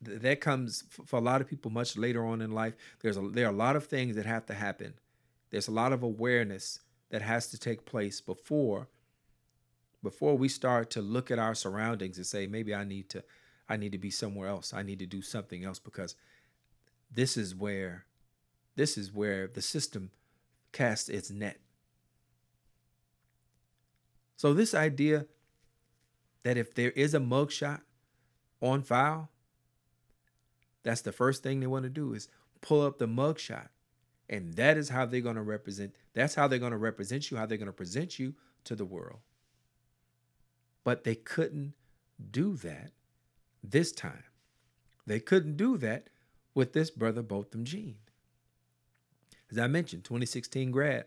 that 0.00 0.40
comes 0.40 0.84
for 1.06 1.16
a 1.16 1.22
lot 1.22 1.40
of 1.40 1.48
people 1.48 1.70
much 1.70 1.96
later 1.96 2.24
on 2.24 2.40
in 2.40 2.50
life 2.50 2.74
there's 3.00 3.16
a 3.16 3.20
there 3.20 3.46
are 3.46 3.52
a 3.52 3.56
lot 3.56 3.76
of 3.76 3.86
things 3.86 4.16
that 4.16 4.26
have 4.26 4.44
to 4.46 4.54
happen 4.54 4.94
there's 5.50 5.68
a 5.68 5.72
lot 5.72 5.92
of 5.92 6.02
awareness 6.02 6.80
that 7.10 7.22
has 7.22 7.48
to 7.48 7.58
take 7.58 7.84
place 7.84 8.20
before 8.20 8.88
before 10.02 10.36
we 10.36 10.48
start 10.48 10.90
to 10.90 11.00
look 11.00 11.30
at 11.30 11.38
our 11.38 11.54
surroundings 11.54 12.16
and 12.16 12.26
say 12.26 12.46
maybe 12.46 12.74
I 12.74 12.84
need 12.84 13.08
to 13.10 13.24
I 13.68 13.76
need 13.76 13.92
to 13.92 13.98
be 13.98 14.10
somewhere 14.10 14.48
else. 14.48 14.72
I 14.72 14.82
need 14.82 15.00
to 15.00 15.06
do 15.06 15.22
something 15.22 15.64
else 15.64 15.78
because 15.78 16.14
this 17.12 17.36
is 17.36 17.54
where 17.54 18.04
this 18.76 18.98
is 18.98 19.12
where 19.12 19.48
the 19.48 19.62
system 19.62 20.10
casts 20.72 21.08
its 21.08 21.30
net. 21.30 21.58
So 24.36 24.52
this 24.52 24.74
idea 24.74 25.26
that 26.42 26.56
if 26.56 26.74
there 26.74 26.90
is 26.90 27.14
a 27.14 27.18
mugshot 27.18 27.80
on 28.60 28.82
file, 28.82 29.30
that's 30.82 31.00
the 31.00 31.12
first 31.12 31.42
thing 31.42 31.60
they 31.60 31.66
want 31.66 31.84
to 31.84 31.90
do 31.90 32.12
is 32.12 32.28
pull 32.60 32.82
up 32.82 32.98
the 32.98 33.08
mugshot 33.08 33.68
and 34.28 34.54
that 34.54 34.76
is 34.76 34.88
how 34.88 35.06
they're 35.06 35.20
going 35.20 35.36
to 35.36 35.42
represent, 35.42 35.94
that's 36.14 36.34
how 36.34 36.48
they're 36.48 36.58
going 36.58 36.72
to 36.72 36.78
represent 36.78 37.30
you, 37.30 37.36
how 37.36 37.46
they're 37.46 37.58
going 37.58 37.66
to 37.66 37.72
present 37.72 38.18
you 38.18 38.34
to 38.64 38.74
the 38.74 38.84
world. 38.84 39.20
But 40.84 41.04
they 41.04 41.14
couldn't 41.14 41.74
do 42.30 42.56
that 42.56 42.92
this 43.62 43.92
time. 43.92 44.24
They 45.06 45.20
couldn't 45.20 45.56
do 45.56 45.76
that 45.78 46.08
with 46.54 46.72
this 46.72 46.90
brother 46.90 47.22
Botham 47.22 47.64
Jean. 47.64 47.96
As 49.50 49.58
I 49.58 49.68
mentioned, 49.68 50.04
2016 50.04 50.70
grad 50.70 51.06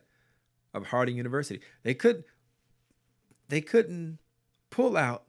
of 0.73 0.87
Harding 0.87 1.17
University. 1.17 1.59
They 1.83 1.93
couldn't 1.93 2.25
they 3.49 3.61
couldn't 3.61 4.19
pull 4.69 4.95
out 4.95 5.25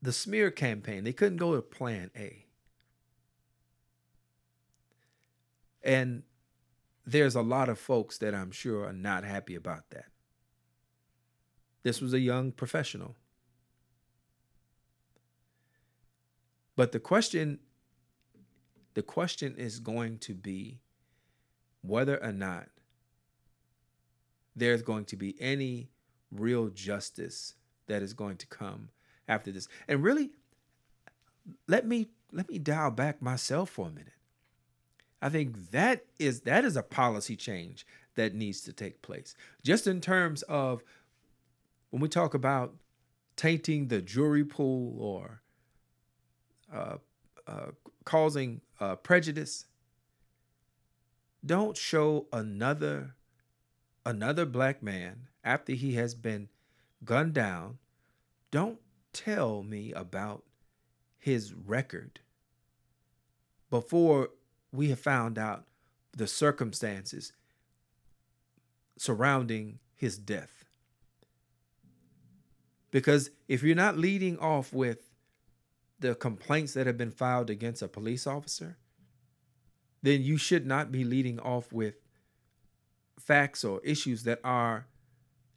the 0.00 0.12
smear 0.12 0.50
campaign. 0.50 1.04
They 1.04 1.12
couldn't 1.12 1.36
go 1.36 1.54
to 1.54 1.60
plan 1.60 2.10
A. 2.16 2.46
And 5.82 6.22
there's 7.04 7.34
a 7.34 7.42
lot 7.42 7.68
of 7.68 7.78
folks 7.78 8.18
that 8.18 8.34
I'm 8.34 8.50
sure 8.50 8.86
are 8.86 8.92
not 8.92 9.24
happy 9.24 9.54
about 9.54 9.90
that. 9.90 10.06
This 11.82 12.00
was 12.00 12.12
a 12.12 12.20
young 12.20 12.52
professional. 12.52 13.16
But 16.76 16.92
the 16.92 17.00
question 17.00 17.58
the 18.94 19.02
question 19.02 19.54
is 19.56 19.78
going 19.78 20.18
to 20.18 20.34
be 20.34 20.80
whether 21.82 22.22
or 22.22 22.32
not 22.32 22.68
there's 24.56 24.82
going 24.82 25.04
to 25.06 25.16
be 25.16 25.40
any 25.40 25.90
real 26.30 26.68
justice 26.68 27.54
that 27.86 28.02
is 28.02 28.12
going 28.12 28.36
to 28.36 28.46
come 28.46 28.90
after 29.28 29.50
this. 29.50 29.68
And 29.88 30.02
really 30.02 30.30
let 31.66 31.86
me 31.86 32.08
let 32.32 32.48
me 32.48 32.58
dial 32.58 32.90
back 32.90 33.20
myself 33.20 33.70
for 33.70 33.88
a 33.88 33.90
minute. 33.90 34.12
I 35.22 35.28
think 35.28 35.70
that 35.70 36.04
is 36.18 36.42
that 36.42 36.64
is 36.64 36.76
a 36.76 36.82
policy 36.82 37.36
change 37.36 37.86
that 38.14 38.34
needs 38.34 38.60
to 38.62 38.72
take 38.72 39.02
place. 39.02 39.34
Just 39.62 39.86
in 39.86 40.00
terms 40.00 40.42
of 40.42 40.82
when 41.90 42.00
we 42.00 42.08
talk 42.08 42.34
about 42.34 42.74
tainting 43.36 43.88
the 43.88 44.00
jury 44.00 44.44
pool 44.44 44.96
or 45.00 45.42
uh, 46.72 46.96
uh, 47.46 47.70
causing 48.04 48.60
uh, 48.78 48.96
prejudice, 48.96 49.66
don't 51.44 51.76
show 51.76 52.26
another 52.32 53.14
another 54.04 54.46
black 54.46 54.82
man 54.82 55.28
after 55.44 55.72
he 55.72 55.94
has 55.94 56.14
been 56.14 56.48
gunned 57.04 57.34
down. 57.34 57.78
Don't 58.50 58.78
tell 59.12 59.62
me 59.62 59.92
about 59.92 60.44
his 61.18 61.52
record 61.52 62.20
before 63.70 64.30
we 64.72 64.88
have 64.90 65.00
found 65.00 65.38
out 65.38 65.64
the 66.16 66.26
circumstances 66.26 67.32
surrounding 68.96 69.78
his 69.94 70.18
death. 70.18 70.64
Because 72.90 73.30
if 73.48 73.62
you're 73.62 73.76
not 73.76 73.96
leading 73.96 74.38
off 74.38 74.72
with 74.72 75.10
the 76.00 76.14
complaints 76.14 76.74
that 76.74 76.86
have 76.86 76.96
been 76.96 77.10
filed 77.10 77.50
against 77.50 77.82
a 77.82 77.88
police 77.88 78.26
officer, 78.26 78.78
then 80.02 80.22
you 80.22 80.36
should 80.36 80.66
not 80.66 80.90
be 80.90 81.04
leading 81.04 81.38
off 81.38 81.72
with 81.72 81.99
facts 83.20 83.64
or 83.64 83.80
issues 83.84 84.24
that 84.24 84.40
are 84.42 84.86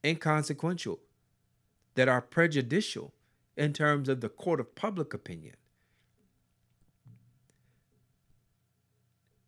inconsequential, 0.03 0.99
that 1.95 2.07
are 2.07 2.21
prejudicial 2.21 3.13
in 3.55 3.73
terms 3.73 4.09
of 4.09 4.21
the 4.21 4.29
court 4.29 4.59
of 4.59 4.75
public 4.75 5.13
opinion. 5.13 5.55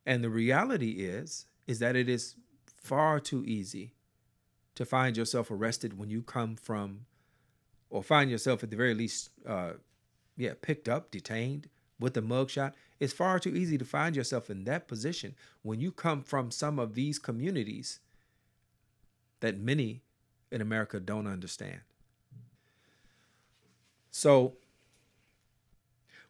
And 0.06 0.24
the 0.24 0.30
reality 0.30 0.92
is 0.92 1.48
is 1.68 1.80
that 1.80 1.96
it 1.96 2.08
is 2.08 2.36
far 2.68 3.20
too 3.20 3.44
easy 3.46 3.94
to 4.76 4.86
find 4.86 5.18
yourself 5.18 5.50
arrested 5.50 5.98
when 5.98 6.10
you 6.10 6.22
come 6.22 6.56
from 6.56 7.06
or 7.90 8.04
find 8.04 8.30
yourself 8.30 8.64
at 8.64 8.70
the 8.70 8.76
very 8.76 8.94
least 8.94 9.30
uh, 9.48 9.72
yeah 10.38 10.54
picked 10.62 10.88
up 10.88 11.10
detained 11.10 11.68
with 12.00 12.16
a 12.18 12.22
mugshot 12.22 12.74
it's 13.00 13.14
far 13.14 13.40
too 13.40 13.56
easy 13.56 13.78
to 13.78 13.86
find 13.86 14.16
yourself 14.16 14.50
in 14.50 14.66
that 14.66 14.88
position 14.88 15.34
when 15.64 15.80
you 15.80 15.92
come 15.92 16.22
from 16.22 16.52
some 16.52 16.78
of 16.78 16.94
these 16.94 17.18
communities 17.18 18.00
that 19.46 19.60
many 19.60 20.02
in 20.52 20.60
america 20.60 21.00
don't 21.00 21.28
understand. 21.28 21.82
So 24.10 24.54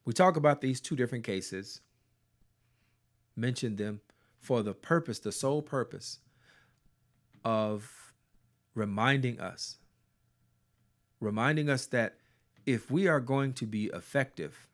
we 0.04 0.12
talk 0.12 0.36
about 0.36 0.60
these 0.60 0.82
two 0.82 0.98
different 0.98 1.24
cases 1.24 1.80
mention 3.38 3.78
them 3.78 4.02
for 4.40 4.62
the 4.64 4.74
purpose, 4.74 5.20
the 5.20 5.32
sole 5.32 5.62
purpose 5.62 6.20
of 7.46 8.14
reminding 8.74 9.40
us, 9.40 9.78
reminding 11.22 11.70
us 11.70 11.86
that 11.86 12.18
if 12.66 12.92
we 12.92 13.08
are 13.08 13.22
going 13.22 13.54
to 13.54 13.66
be 13.66 13.86
effective, 13.94 14.68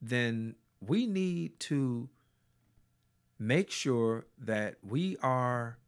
then 0.00 0.54
we 0.80 1.06
need 1.06 1.58
to 1.58 2.08
make 3.40 3.70
sure 3.70 4.26
that 4.38 4.76
we 4.86 5.16
are 5.20 5.78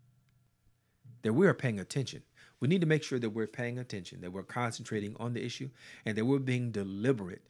that 1.23 1.33
we 1.33 1.47
are 1.47 1.55
paying 1.55 1.79
attention. 1.79 2.23
We 2.61 2.69
need 2.69 2.81
to 2.83 2.87
make 2.87 3.03
sure 3.03 3.19
that 3.19 3.31
we're 3.31 3.47
paying 3.47 3.79
attention, 3.79 4.21
that 4.21 4.33
we're 4.33 4.43
concentrating 4.43 5.17
on 5.19 5.33
the 5.33 5.45
issue, 5.45 5.71
and 6.05 6.17
that 6.17 6.27
we're 6.27 6.39
being 6.39 6.71
deliberate. 6.71 7.43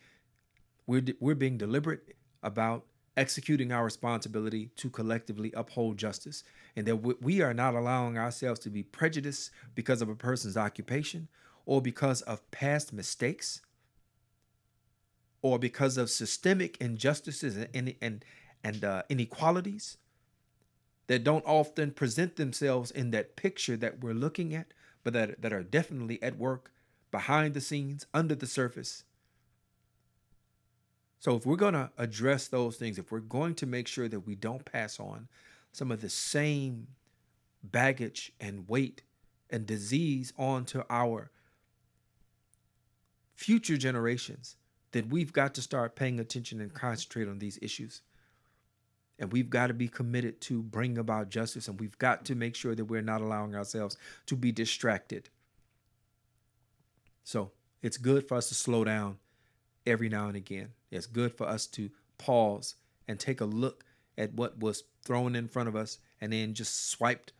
We're, 0.86 1.04
we're 1.18 1.34
being 1.34 1.58
deliberate 1.58 2.14
about 2.42 2.84
executing 3.16 3.72
our 3.72 3.84
responsibility 3.84 4.70
to 4.76 4.88
collectively 4.88 5.52
uphold 5.56 5.98
justice, 5.98 6.44
and 6.76 6.86
that 6.86 6.96
we 7.22 7.42
are 7.42 7.52
not 7.52 7.74
allowing 7.74 8.16
ourselves 8.16 8.60
to 8.60 8.70
be 8.70 8.82
prejudiced 8.82 9.50
because 9.74 10.00
of 10.00 10.08
a 10.08 10.14
person's 10.14 10.56
occupation 10.56 11.28
or 11.66 11.82
because 11.82 12.22
of 12.22 12.48
past 12.50 12.92
mistakes 12.92 13.60
or 15.42 15.58
because 15.58 15.96
of 15.96 16.10
systemic 16.10 16.76
injustices 16.80 17.56
and, 17.74 17.94
and, 18.00 18.24
and 18.62 18.84
uh, 18.84 19.02
inequalities 19.08 19.96
that 21.10 21.24
don't 21.24 21.44
often 21.44 21.90
present 21.90 22.36
themselves 22.36 22.92
in 22.92 23.10
that 23.10 23.34
picture 23.34 23.76
that 23.76 23.98
we're 23.98 24.14
looking 24.14 24.54
at, 24.54 24.72
but 25.02 25.12
that, 25.12 25.42
that 25.42 25.52
are 25.52 25.64
definitely 25.64 26.22
at 26.22 26.38
work 26.38 26.70
behind 27.10 27.52
the 27.52 27.60
scenes, 27.60 28.06
under 28.14 28.36
the 28.36 28.46
surface. 28.46 29.02
So, 31.18 31.34
if 31.34 31.44
we're 31.44 31.56
going 31.56 31.74
to 31.74 31.90
address 31.98 32.46
those 32.46 32.76
things, 32.76 32.96
if 32.96 33.10
we're 33.10 33.18
going 33.18 33.56
to 33.56 33.66
make 33.66 33.88
sure 33.88 34.06
that 34.06 34.20
we 34.20 34.36
don't 34.36 34.64
pass 34.64 35.00
on 35.00 35.26
some 35.72 35.90
of 35.90 36.00
the 36.00 36.08
same 36.08 36.86
baggage 37.64 38.32
and 38.40 38.68
weight 38.68 39.02
and 39.50 39.66
disease 39.66 40.32
onto 40.38 40.84
our 40.88 41.32
future 43.34 43.76
generations, 43.76 44.54
then 44.92 45.08
we've 45.08 45.32
got 45.32 45.54
to 45.56 45.62
start 45.62 45.96
paying 45.96 46.20
attention 46.20 46.60
and 46.60 46.72
concentrate 46.72 47.26
on 47.26 47.40
these 47.40 47.58
issues. 47.60 48.00
And 49.20 49.30
we've 49.30 49.50
got 49.50 49.66
to 49.66 49.74
be 49.74 49.86
committed 49.86 50.40
to 50.42 50.62
bring 50.62 50.96
about 50.96 51.28
justice. 51.28 51.68
And 51.68 51.78
we've 51.78 51.98
got 51.98 52.24
to 52.24 52.34
make 52.34 52.56
sure 52.56 52.74
that 52.74 52.86
we're 52.86 53.02
not 53.02 53.20
allowing 53.20 53.54
ourselves 53.54 53.98
to 54.26 54.34
be 54.34 54.50
distracted. 54.50 55.28
So 57.22 57.52
it's 57.82 57.98
good 57.98 58.26
for 58.26 58.36
us 58.36 58.48
to 58.48 58.54
slow 58.54 58.82
down 58.82 59.18
every 59.86 60.08
now 60.08 60.28
and 60.28 60.36
again. 60.36 60.70
It's 60.90 61.06
good 61.06 61.36
for 61.36 61.46
us 61.46 61.66
to 61.68 61.90
pause 62.16 62.76
and 63.06 63.20
take 63.20 63.42
a 63.42 63.44
look 63.44 63.84
at 64.16 64.32
what 64.34 64.58
was 64.58 64.84
thrown 65.04 65.36
in 65.36 65.48
front 65.48 65.68
of 65.68 65.76
us 65.76 65.98
and 66.22 66.32
then 66.32 66.54
just 66.54 66.90
swiped, 66.90 67.34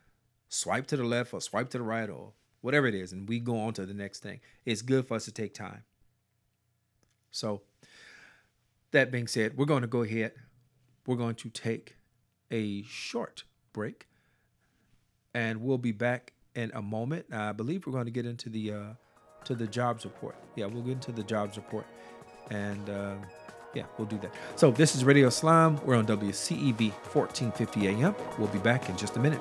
swipe 0.50 0.86
to 0.88 0.98
the 0.98 1.04
left 1.04 1.32
or 1.32 1.40
swipe 1.40 1.70
to 1.70 1.78
the 1.78 1.84
right 1.84 2.10
or 2.10 2.34
whatever 2.60 2.86
it 2.86 2.94
is. 2.94 3.12
And 3.12 3.26
we 3.26 3.40
go 3.40 3.58
on 3.58 3.72
to 3.74 3.86
the 3.86 3.94
next 3.94 4.22
thing. 4.22 4.40
It's 4.66 4.82
good 4.82 5.08
for 5.08 5.14
us 5.14 5.24
to 5.24 5.32
take 5.32 5.54
time. 5.54 5.82
So, 7.30 7.62
that 8.90 9.12
being 9.12 9.28
said, 9.28 9.56
we're 9.56 9.66
going 9.66 9.82
to 9.82 9.88
go 9.88 10.02
ahead 10.02 10.32
we're 11.06 11.16
going 11.16 11.34
to 11.36 11.48
take 11.48 11.96
a 12.50 12.82
short 12.82 13.44
break 13.72 14.06
and 15.34 15.62
we'll 15.62 15.78
be 15.78 15.92
back 15.92 16.32
in 16.54 16.70
a 16.74 16.82
moment. 16.82 17.26
I 17.32 17.52
believe 17.52 17.86
we're 17.86 17.92
going 17.92 18.06
to 18.06 18.10
get 18.10 18.26
into 18.26 18.48
the 18.48 18.72
uh, 18.72 18.84
to 19.44 19.54
the 19.54 19.66
jobs 19.66 20.04
report. 20.04 20.36
Yeah, 20.56 20.66
we'll 20.66 20.82
get 20.82 20.92
into 20.92 21.12
the 21.12 21.22
jobs 21.22 21.56
report, 21.56 21.86
and 22.50 22.88
uh, 22.90 23.14
yeah, 23.74 23.84
we'll 23.98 24.08
do 24.08 24.18
that. 24.18 24.34
So 24.56 24.70
this 24.70 24.94
is 24.94 25.04
Radio 25.04 25.28
Islam. 25.28 25.80
We're 25.84 25.96
on 25.96 26.06
WCEV 26.06 26.92
1450 27.12 27.88
AM. 27.88 28.14
We'll 28.38 28.48
be 28.48 28.58
back 28.58 28.88
in 28.88 28.96
just 28.96 29.16
a 29.16 29.20
minute. 29.20 29.40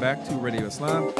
Back 0.00 0.24
to 0.24 0.34
Radio 0.34 0.66
Islam. 0.66 1.12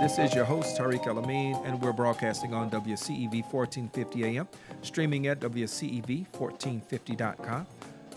This 0.00 0.18
is 0.18 0.34
your 0.34 0.46
host, 0.46 0.78
Tariq 0.78 1.06
Amin, 1.06 1.56
and 1.64 1.82
we're 1.82 1.92
broadcasting 1.92 2.54
on 2.54 2.70
WCEV 2.70 3.52
1450 3.52 4.24
AM, 4.24 4.48
streaming 4.80 5.26
at 5.26 5.40
WCEV1450.com. 5.40 7.66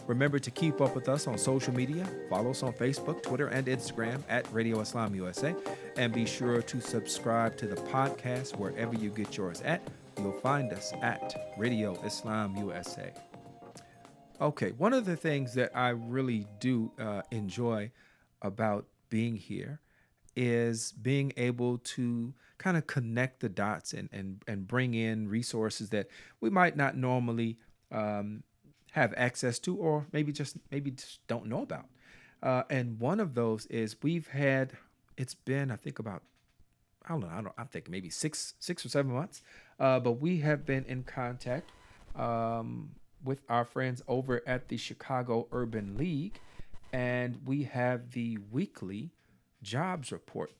Remember 0.07 0.39
to 0.39 0.49
keep 0.49 0.79
up 0.79 0.95
with 0.95 1.09
us 1.09 1.27
on 1.27 1.37
social 1.37 1.73
media. 1.73 2.07
Follow 2.29 2.51
us 2.51 2.63
on 2.63 2.71
Facebook, 2.71 3.21
Twitter, 3.21 3.47
and 3.47 3.67
Instagram 3.67 4.23
at 4.29 4.49
Radio 4.53 4.79
Islam 4.79 5.13
USA. 5.13 5.53
And 5.97 6.13
be 6.13 6.25
sure 6.25 6.61
to 6.61 6.79
subscribe 6.79 7.57
to 7.57 7.67
the 7.67 7.75
podcast 7.75 8.55
wherever 8.55 8.95
you 8.95 9.09
get 9.09 9.35
yours 9.35 9.59
at. 9.61 9.81
You'll 10.17 10.31
find 10.31 10.71
us 10.71 10.93
at 11.01 11.51
Radio 11.57 12.01
Islam 12.05 12.55
USA. 12.55 13.11
Okay, 14.39 14.71
one 14.77 14.93
of 14.93 15.03
the 15.03 15.17
things 15.17 15.53
that 15.55 15.75
I 15.75 15.89
really 15.89 16.47
do 16.59 16.93
uh, 16.97 17.23
enjoy 17.31 17.91
about 18.41 18.85
being 19.09 19.35
here 19.35 19.81
is 20.37 20.91
being 20.91 21.33
able 21.35 21.79
to 21.79 22.31
kind 22.59 22.77
of 22.77 22.85
connect 22.85 23.39
the 23.39 23.49
dots 23.49 23.91
and 23.91 24.07
and 24.13 24.43
and 24.47 24.67
bring 24.67 24.93
in 24.93 25.27
resources 25.27 25.89
that 25.89 26.07
we 26.39 26.49
might 26.49 26.77
not 26.77 26.95
normally 26.95 27.57
um, 27.91 28.43
have 28.91 29.13
access 29.17 29.57
to, 29.59 29.75
or 29.75 30.05
maybe 30.13 30.31
just 30.31 30.55
maybe 30.71 30.91
just 30.91 31.25
don't 31.27 31.47
know 31.47 31.63
about. 31.63 31.87
Uh, 32.43 32.61
and 32.69 32.99
one 32.99 33.19
of 33.19 33.33
those 33.33 33.65
is 33.65 33.95
we've 34.03 34.27
had 34.27 34.73
it's 35.17 35.33
been 35.33 35.71
I 35.71 35.75
think 35.75 35.97
about 35.97 36.21
I 37.03 37.09
don't 37.09 37.21
know 37.21 37.29
I 37.31 37.41
don't 37.41 37.55
I 37.57 37.63
think 37.63 37.89
maybe 37.89 38.11
six 38.11 38.53
six 38.59 38.85
or 38.85 38.89
seven 38.89 39.11
months, 39.11 39.41
uh, 39.79 39.99
but 39.99 40.13
we 40.13 40.39
have 40.41 40.67
been 40.67 40.85
in 40.85 41.03
contact 41.03 41.71
um, 42.15 42.91
with 43.23 43.41
our 43.49 43.65
friends 43.65 44.03
over 44.07 44.43
at 44.45 44.67
the 44.67 44.77
Chicago 44.77 45.47
Urban 45.51 45.97
League, 45.97 46.39
and 46.93 47.39
we 47.43 47.63
have 47.63 48.11
the 48.11 48.37
weekly 48.51 49.09
jobs 49.67 50.11
report. 50.11 50.51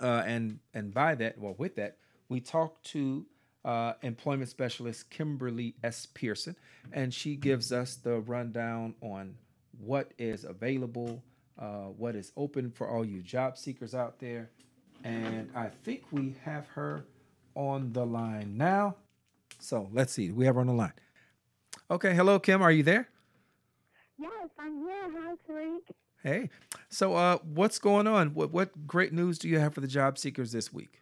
Uh, 0.00 0.24
and 0.26 0.58
and 0.72 0.92
by 0.92 1.14
that, 1.14 1.38
well, 1.38 1.54
with 1.58 1.76
that, 1.76 1.98
we 2.28 2.40
talked 2.40 2.84
to 2.84 3.26
uh, 3.64 3.92
employment 4.02 4.50
specialist 4.50 5.10
Kimberly 5.10 5.74
S. 5.84 6.06
Pearson, 6.12 6.56
and 6.92 7.14
she 7.14 7.36
gives 7.36 7.70
us 7.70 7.94
the 7.94 8.20
rundown 8.20 8.94
on 9.00 9.36
what 9.78 10.12
is 10.18 10.44
available, 10.44 11.22
uh, 11.58 11.86
what 11.96 12.16
is 12.16 12.32
open 12.36 12.70
for 12.70 12.88
all 12.88 13.04
you 13.04 13.22
job 13.22 13.56
seekers 13.56 13.94
out 13.94 14.18
there. 14.18 14.50
And 15.04 15.50
I 15.54 15.68
think 15.84 16.04
we 16.10 16.34
have 16.44 16.66
her 16.68 17.04
on 17.54 17.92
the 17.92 18.06
line 18.06 18.56
now. 18.56 18.96
So 19.60 19.88
let's 19.92 20.12
see. 20.12 20.32
We 20.32 20.46
have 20.46 20.54
her 20.54 20.62
on 20.62 20.66
the 20.66 20.72
line. 20.72 20.92
Okay. 21.90 22.14
Hello, 22.14 22.38
Kim. 22.38 22.62
Are 22.62 22.72
you 22.72 22.82
there? 22.82 23.08
Yes, 24.18 24.48
I'm 24.58 24.78
here. 24.78 25.10
Hi, 25.12 25.34
Tariq. 25.48 25.80
Hey, 26.22 26.48
so 26.94 27.14
uh, 27.14 27.38
what's 27.42 27.78
going 27.78 28.06
on? 28.06 28.34
What, 28.34 28.52
what 28.52 28.86
great 28.86 29.12
news 29.12 29.38
do 29.38 29.48
you 29.48 29.58
have 29.58 29.74
for 29.74 29.80
the 29.80 29.88
job 29.88 30.18
seekers 30.18 30.52
this 30.52 30.72
week? 30.72 31.00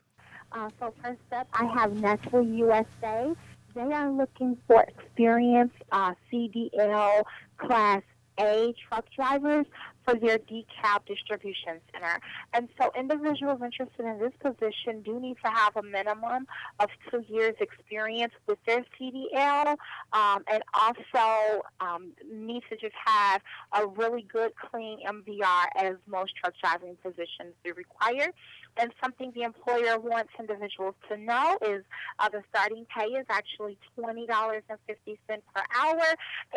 Uh, 0.50 0.68
so 0.78 0.92
first 1.02 1.20
up, 1.32 1.48
I 1.52 1.64
have 1.66 1.94
Nestle 1.94 2.42
USA. 2.42 3.34
They 3.74 3.80
are 3.80 4.10
looking 4.10 4.56
for 4.66 4.82
experienced 4.82 5.76
uh, 5.92 6.14
CDL 6.30 7.24
Class 7.58 8.02
A 8.38 8.74
truck 8.88 9.06
drivers, 9.14 9.66
for 10.04 10.14
their 10.14 10.38
DeKalb 10.38 11.06
distribution 11.06 11.80
center. 11.92 12.18
And 12.52 12.68
so 12.80 12.90
individuals 12.98 13.60
interested 13.62 14.04
in 14.04 14.18
this 14.18 14.32
position 14.40 15.02
do 15.02 15.20
need 15.20 15.36
to 15.44 15.50
have 15.50 15.76
a 15.76 15.82
minimum 15.82 16.46
of 16.80 16.88
two 17.10 17.24
years 17.28 17.54
experience 17.60 18.32
with 18.46 18.58
their 18.66 18.84
CDL 19.00 19.76
um, 20.12 20.44
and 20.50 20.62
also 20.74 21.62
um, 21.80 22.12
need 22.30 22.62
to 22.70 22.76
just 22.76 22.94
have 23.04 23.42
a 23.72 23.86
really 23.86 24.22
good, 24.22 24.52
clean 24.56 24.98
MVR 25.06 25.64
as 25.76 25.96
most 26.06 26.32
truck 26.36 26.54
driving 26.62 26.96
positions 27.02 27.54
do 27.64 27.72
require. 27.74 28.32
And 28.78 28.92
something 29.02 29.32
the 29.34 29.42
employer 29.42 29.98
wants 29.98 30.32
individuals 30.38 30.94
to 31.08 31.16
know 31.16 31.58
is 31.62 31.82
uh, 32.18 32.28
the 32.30 32.42
starting 32.48 32.86
pay 32.96 33.06
is 33.06 33.26
actually 33.28 33.76
$20.50 33.98 34.62
per 35.26 35.62
hour, 35.78 36.02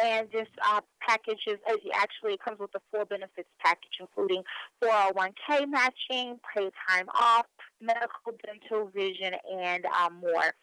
and 0.01 0.29
this 0.31 0.47
uh, 0.69 0.81
package 1.01 1.41
is 1.47 1.57
actually 1.93 2.33
it 2.33 2.39
comes 2.39 2.59
with 2.59 2.73
a 2.75 2.79
full 2.91 3.05
benefits 3.05 3.49
package, 3.59 3.97
including 3.99 4.43
401k 4.83 5.67
matching, 5.67 6.39
paid 6.55 6.71
time 6.87 7.09
off, 7.09 7.47
medical, 7.81 8.33
dental, 8.45 8.87
vision, 8.93 9.33
and 9.51 9.85
uh, 9.85 10.09
more. 10.09 10.53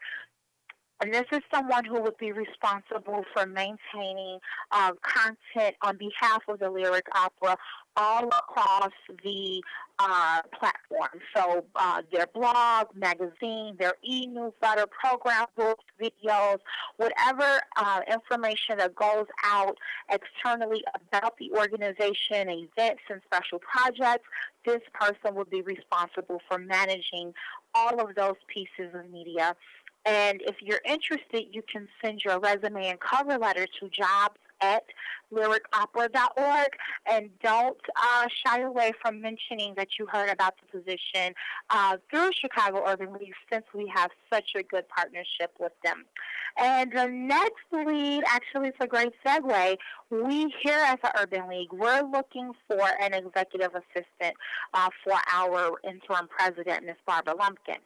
And 1.03 1.15
this 1.15 1.25
is 1.33 1.41
someone 1.53 1.87
who 1.87 2.03
would 2.03 2.19
be 2.19 2.33
responsible 2.33 3.25
for 3.33 3.47
maintaining 3.47 4.39
uh, 4.71 4.93
content 5.03 5.75
on 5.81 5.97
behalf 5.97 6.43
of 6.47 6.59
the 6.59 6.69
Lyric 6.69 7.07
Opera 7.15 7.57
all 7.97 8.27
across 8.29 8.93
the 9.25 9.63
uh, 9.99 10.41
platform. 10.59 11.21
So 11.35 11.65
uh, 11.77 12.03
their 12.13 12.27
blog, 12.33 12.87
magazine, 12.95 13.77
their 13.79 13.95
e-newsletter, 14.03 14.87
program 14.87 15.47
books, 15.57 15.85
videos, 16.01 16.59
whatever 16.97 17.61
uh, 17.77 18.01
information 18.11 18.79
that 18.79 18.95
goes 18.95 19.27
out 19.45 19.77
externally 20.11 20.83
about 20.95 21.37
the 21.39 21.51
organization, 21.53 22.49
events, 22.49 23.03
and 23.11 23.21
special 23.27 23.59
projects, 23.59 24.27
this 24.65 24.81
person 24.95 25.35
would 25.35 25.51
be 25.51 25.63
responsible 25.63 26.41
for 26.49 26.59
managing 26.59 27.35
all 27.75 28.01
of 28.01 28.15
those 28.15 28.37
pieces 28.47 28.95
of 28.95 29.11
media. 29.11 29.55
And 30.07 30.41
if 30.47 30.57
you're 30.63 30.81
interested, 30.87 31.45
you 31.51 31.63
can 31.71 31.87
send 32.03 32.25
your 32.25 32.41
resume 32.41 32.89
and 32.89 32.99
cover 33.01 33.37
letter 33.37 33.67
to 33.81 33.89
jobs 33.91 34.39
at 34.63 34.85
lyricopera.org. 35.33 36.69
And 37.11 37.31
don't 37.43 37.81
uh, 37.97 38.27
shy 38.45 38.61
away 38.61 38.93
from 39.01 39.21
mentioning 39.21 39.75
that 39.77 39.99
you 39.99 40.07
heard 40.07 40.31
about 40.31 40.55
the 40.61 40.79
position 40.79 41.35
uh, 41.71 41.97
through 42.11 42.31
Chicago 42.33 42.83
Urban 42.87 43.13
League 43.13 43.35
since 43.51 43.65
we 43.75 43.91
have 43.95 44.11
such 44.33 44.53
a 44.57 44.63
good 44.63 44.89
partnership 44.89 45.53
with 45.59 45.73
them. 45.85 46.05
And 46.59 46.93
the 46.93 47.07
next 47.07 47.65
lead, 47.73 48.23
actually, 48.27 48.69
it's 48.69 48.77
a 48.81 48.87
great 48.87 49.13
segue. 49.25 49.77
We 50.11 50.53
here 50.63 50.79
at 50.79 51.01
the 51.01 51.13
Urban 51.21 51.49
League, 51.49 51.73
we're 51.73 52.03
looking 52.03 52.53
for 52.67 52.89
an 53.01 53.15
executive 53.15 53.71
assistant 53.75 54.37
uh, 54.75 54.89
for 55.05 55.17
our 55.33 55.73
interim 55.85 56.29
president, 56.29 56.85
Ms. 56.85 56.97
Barbara 57.07 57.35
Lumpkin. 57.37 57.79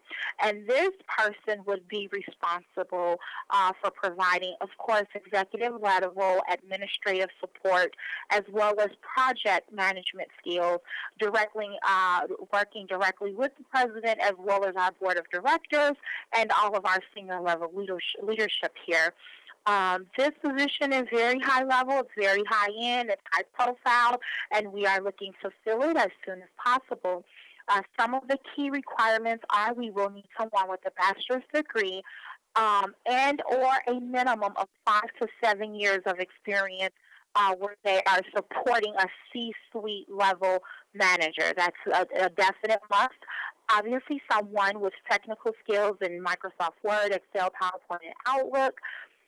And 0.43 0.67
this 0.67 0.91
person 1.07 1.63
would 1.67 1.87
be 1.89 2.09
responsible 2.11 3.17
uh, 3.51 3.73
for 3.81 3.91
providing, 3.91 4.55
of 4.61 4.71
course, 4.79 5.07
executive 5.15 5.81
level 5.81 6.41
administrative 6.51 7.29
support 7.41 7.95
as 8.31 8.43
well 8.53 8.75
as 8.81 8.89
project 9.01 9.73
management 9.73 10.29
skills, 10.41 10.81
directly 11.19 11.69
uh, 11.87 12.23
working 12.53 12.87
directly 12.87 13.35
with 13.35 13.53
the 13.59 13.65
president 13.71 14.21
as 14.21 14.33
well 14.39 14.65
as 14.65 14.75
our 14.77 14.93
board 14.93 15.17
of 15.17 15.25
directors 15.31 15.97
and 16.37 16.51
all 16.53 16.77
of 16.77 16.85
our 16.85 17.01
senior 17.15 17.41
level 17.41 17.71
leadership 17.75 18.73
here. 18.87 19.13
Um, 19.67 20.07
this 20.19 20.33
position 20.43 20.93
is 20.93 21.05
very 21.11 21.39
high 21.41 21.65
level, 21.65 22.01
it's 22.01 22.11
very 22.19 22.43
high 22.49 22.69
end, 22.79 23.09
it's 23.09 23.23
high 23.33 23.45
profile, 23.55 24.21
and 24.53 24.73
we 24.73 24.85
are 24.85 25.01
looking 25.01 25.33
to 25.43 25.51
fill 25.65 25.83
it 25.83 25.97
as 25.97 26.11
soon 26.27 26.43
as 26.43 26.49
possible. 26.63 27.25
Uh, 27.69 27.81
some 27.99 28.13
of 28.13 28.29
the 28.29 28.37
key 28.55 28.69
requirements 28.69 29.43
are 29.55 29.73
we 29.73 29.91
will 29.91 30.11
need 30.11 30.29
someone 30.39 30.69
with 30.69 30.81
a 30.87 30.91
bachelor's 30.91 31.43
degree 31.55 32.03
um, 32.57 32.95
and 33.07 33.43
or 33.51 33.71
a 33.89 34.01
minimum 34.01 34.53
of 34.57 34.69
five 34.85 35.09
to 35.21 35.27
seven 35.43 35.75
years 35.75 36.03
of 36.07 36.19
experience 36.21 36.95
uh, 37.37 37.55
where 37.57 37.77
they 37.85 38.01
are 38.07 38.21
supporting 38.35 38.95
a 38.99 39.07
C-suite 39.33 40.07
level 40.09 40.63
manager. 40.95 41.53
That's 41.57 41.77
a, 41.93 42.27
a 42.27 42.31
definite 42.31 42.81
must. 42.91 43.13
Obviously, 43.71 44.21
someone 44.31 44.81
with 44.81 44.93
technical 45.11 45.53
skills 45.63 45.97
in 46.03 46.23
Microsoft 46.23 46.79
Word, 46.83 47.13
Excel, 47.13 47.51
PowerPoint, 47.51 48.05
and 48.05 48.15
Outlook. 48.27 48.81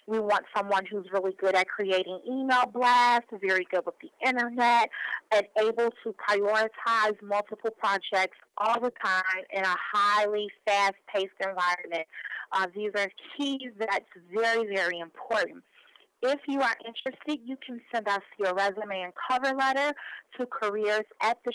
We 0.09 0.21
want 0.21 0.45
someone 0.57 0.87
who's 0.87 1.07
really 1.13 1.33
good 1.33 1.57
at 1.57 1.67
creating 1.67 2.21
email 2.29 2.67
blasts, 2.73 3.27
very 3.43 3.67
good 3.69 3.85
with 3.85 3.97
the 4.01 4.11
internet, 4.25 4.89
and 5.33 5.47
able 5.59 5.91
to 6.05 6.15
prioritize 6.15 7.21
multiple 7.23 7.71
projects 7.77 8.37
all 8.57 8.79
the 8.81 8.93
time 9.05 9.43
in 9.53 9.65
a 9.65 9.77
highly 9.95 10.49
fast-paced 10.65 11.33
environment. 11.41 12.07
Uh, 12.53 12.67
these 12.73 12.93
are 12.97 13.11
keys 13.37 13.73
that's 13.81 14.05
very, 14.33 14.67
very 14.73 15.01
important. 15.01 15.65
If 16.29 16.41
you 16.49 16.61
are 16.61 16.77
interested, 16.85 17.41
you 17.45 17.57
can 17.65 17.81
send 17.95 18.09
us 18.09 18.23
your 18.39 18.53
resume 18.55 19.03
and 19.03 19.13
cover 19.31 19.57
letter 19.57 19.93
to 20.39 20.47
careers 20.47 21.05
at 21.23 21.39
the 21.45 21.53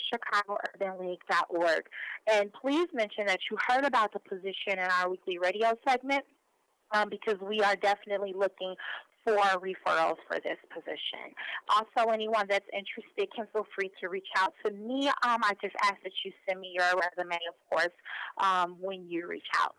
ChicagoUrbanLeague.org. 0.80 1.82
And 2.30 2.50
please 2.52 2.88
mention 2.94 3.26
that 3.26 3.40
you 3.50 3.58
heard 3.68 3.84
about 3.84 4.12
the 4.12 4.20
position 4.20 4.78
in 4.78 4.78
our 4.78 5.10
weekly 5.10 5.38
radio 5.38 5.76
segment 5.86 6.24
um, 6.92 7.10
because 7.10 7.38
we 7.40 7.60
are 7.60 7.76
definitely 7.76 8.32
looking 8.36 8.74
for 9.24 9.36
referrals 9.36 10.16
for 10.26 10.40
this 10.42 10.58
position. 10.72 11.34
Also, 11.68 12.10
anyone 12.10 12.46
that's 12.48 12.66
interested 12.72 13.28
can 13.34 13.46
feel 13.52 13.66
free 13.74 13.90
to 14.00 14.08
reach 14.08 14.28
out 14.36 14.52
to 14.64 14.72
me. 14.72 15.08
Um, 15.08 15.42
I 15.44 15.52
just 15.60 15.76
ask 15.82 15.96
that 16.02 16.12
you 16.24 16.32
send 16.48 16.60
me 16.60 16.74
your 16.74 16.86
resume, 16.86 17.38
of 17.48 17.54
course, 17.70 17.94
um, 18.38 18.76
when 18.80 19.08
you 19.08 19.28
reach 19.28 19.46
out. 19.60 19.74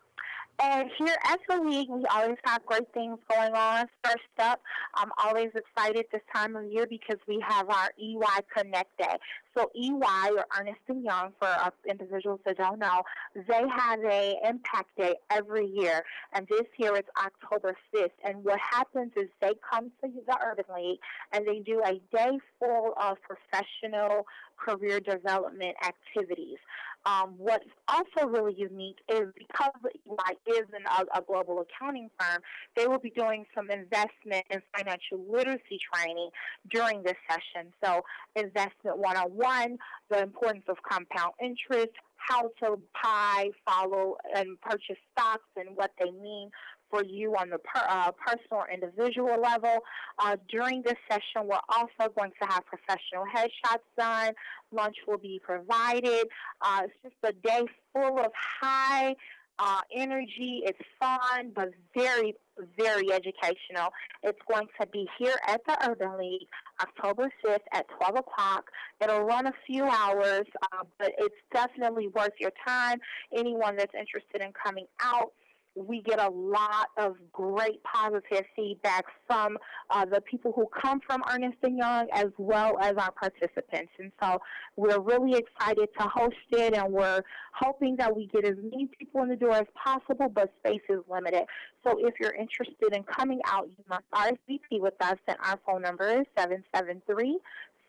And 0.62 0.90
here 0.98 1.16
at 1.24 1.40
the 1.48 1.60
league, 1.60 1.88
we 1.90 2.04
always 2.06 2.38
have 2.44 2.64
great 2.64 2.92
things 2.94 3.18
going 3.28 3.54
on. 3.54 3.86
First 4.04 4.22
up, 4.38 4.60
I'm 4.94 5.10
always 5.22 5.50
excited 5.54 6.06
this 6.12 6.22
time 6.34 6.56
of 6.56 6.64
year 6.70 6.86
because 6.88 7.18
we 7.26 7.44
have 7.46 7.68
our 7.68 7.90
EY 7.98 8.40
Connect 8.56 8.96
Day. 8.96 9.16
So 9.56 9.70
EY 9.76 10.30
or 10.36 10.46
Ernst 10.58 10.80
& 10.84 10.88
Young, 10.88 11.32
for 11.38 11.72
individuals 11.88 12.40
that 12.44 12.56
don't 12.58 12.78
know, 12.78 13.02
they 13.34 13.62
have 13.68 14.00
a 14.00 14.34
impact 14.48 14.96
day 14.96 15.14
every 15.30 15.66
year, 15.66 16.02
and 16.32 16.46
this 16.48 16.66
year 16.76 16.96
it's 16.96 17.08
October 17.24 17.76
5th. 17.94 18.10
And 18.24 18.44
what 18.44 18.58
happens 18.58 19.12
is 19.16 19.28
they 19.40 19.52
come 19.70 19.90
to 20.02 20.10
the 20.26 20.38
Urban 20.44 20.64
League 20.76 20.98
and 21.32 21.46
they 21.46 21.60
do 21.60 21.82
a 21.84 22.00
day 22.14 22.38
full 22.58 22.94
of 23.00 23.18
professional 23.22 24.26
career 24.56 25.00
development 25.00 25.76
activities. 25.84 26.58
Um, 27.06 27.34
what's 27.36 27.66
also 27.86 28.26
really 28.26 28.54
unique 28.56 28.98
is 29.10 29.28
because 29.36 29.72
EY 29.84 30.52
is 30.52 30.66
an, 30.72 30.84
a, 30.86 31.18
a 31.18 31.22
global 31.22 31.60
accounting 31.60 32.08
firm, 32.18 32.40
they 32.76 32.86
will 32.86 32.98
be 32.98 33.10
doing 33.10 33.44
some 33.54 33.70
investment 33.70 34.44
and 34.50 34.62
financial 34.74 35.20
literacy 35.30 35.78
training 35.92 36.30
during 36.70 37.02
this 37.02 37.16
session. 37.28 37.72
So, 37.84 38.00
investment 38.36 38.98
101, 39.44 39.78
the 40.10 40.22
importance 40.22 40.64
of 40.68 40.76
compound 40.88 41.32
interest, 41.42 41.92
how 42.16 42.50
to 42.62 42.80
buy, 43.02 43.50
follow, 43.66 44.16
and 44.34 44.58
purchase 44.60 44.96
stocks 45.12 45.44
and 45.56 45.76
what 45.76 45.90
they 45.98 46.10
mean 46.10 46.50
for 46.90 47.04
you 47.04 47.34
on 47.36 47.50
the 47.50 47.58
per, 47.58 47.82
uh, 47.88 48.10
personal 48.12 48.62
or 48.62 48.70
individual 48.70 49.40
level. 49.40 49.78
Uh, 50.18 50.36
during 50.48 50.82
this 50.82 50.96
session, 51.10 51.46
we're 51.48 51.58
also 51.68 52.12
going 52.16 52.30
to 52.40 52.48
have 52.48 52.62
professional 52.64 53.24
headshots 53.34 53.84
done. 53.98 54.32
Lunch 54.72 54.96
will 55.06 55.18
be 55.18 55.40
provided. 55.44 56.26
Uh, 56.62 56.82
it's 56.84 56.94
just 57.02 57.16
a 57.24 57.32
day 57.46 57.62
full 57.92 58.18
of 58.18 58.32
high 58.60 59.14
uh, 59.58 59.80
energy. 59.94 60.62
It's 60.64 60.78
fun, 60.98 61.52
but 61.54 61.70
very, 61.96 62.34
very 62.78 63.12
educational. 63.12 63.90
It's 64.22 64.38
going 64.50 64.66
to 64.80 64.86
be 64.88 65.08
here 65.18 65.36
at 65.46 65.60
the 65.66 65.76
Urban 65.88 66.18
League, 66.18 66.46
October 66.80 67.30
5th 67.44 67.58
at 67.72 67.86
12 67.98 68.16
o'clock. 68.16 68.64
It'll 69.02 69.22
run 69.22 69.46
a 69.46 69.52
few 69.66 69.84
hours, 69.84 70.46
uh, 70.72 70.84
but 70.98 71.12
it's 71.18 71.34
definitely 71.52 72.08
worth 72.08 72.32
your 72.40 72.52
time. 72.66 72.98
Anyone 73.36 73.76
that's 73.76 73.94
interested 73.94 74.40
in 74.40 74.52
coming 74.52 74.86
out, 75.02 75.32
we 75.76 76.02
get 76.02 76.20
a 76.20 76.30
lot 76.30 76.88
of 76.96 77.16
great 77.32 77.82
positive 77.82 78.44
feedback 78.54 79.04
from 79.26 79.58
uh, 79.90 80.04
the 80.04 80.20
people 80.20 80.52
who 80.52 80.66
come 80.80 81.00
from 81.00 81.22
Ernst 81.30 81.58
& 81.60 81.62
Young 81.62 82.06
as 82.12 82.28
well 82.38 82.78
as 82.80 82.94
our 82.96 83.10
participants. 83.12 83.92
And 83.98 84.12
so 84.22 84.40
we're 84.76 85.00
really 85.00 85.38
excited 85.38 85.88
to 85.98 86.06
host 86.06 86.36
it 86.50 86.74
and 86.74 86.92
we're 86.92 87.22
hoping 87.52 87.96
that 87.96 88.14
we 88.14 88.26
get 88.28 88.44
as 88.44 88.56
many 88.62 88.88
people 88.98 89.22
in 89.22 89.28
the 89.28 89.36
door 89.36 89.54
as 89.54 89.66
possible, 89.74 90.28
but 90.28 90.52
space 90.64 90.82
is 90.88 91.00
limited. 91.08 91.44
So 91.84 91.96
if 91.98 92.14
you're 92.20 92.34
interested 92.34 92.92
in 92.92 93.02
coming 93.04 93.40
out, 93.46 93.68
you 93.68 93.84
must 93.88 94.04
RSVP 94.12 94.80
with 94.80 94.94
us 95.00 95.16
and 95.26 95.36
our 95.44 95.58
phone 95.66 95.82
number 95.82 96.08
is 96.08 96.26
773 96.36 97.38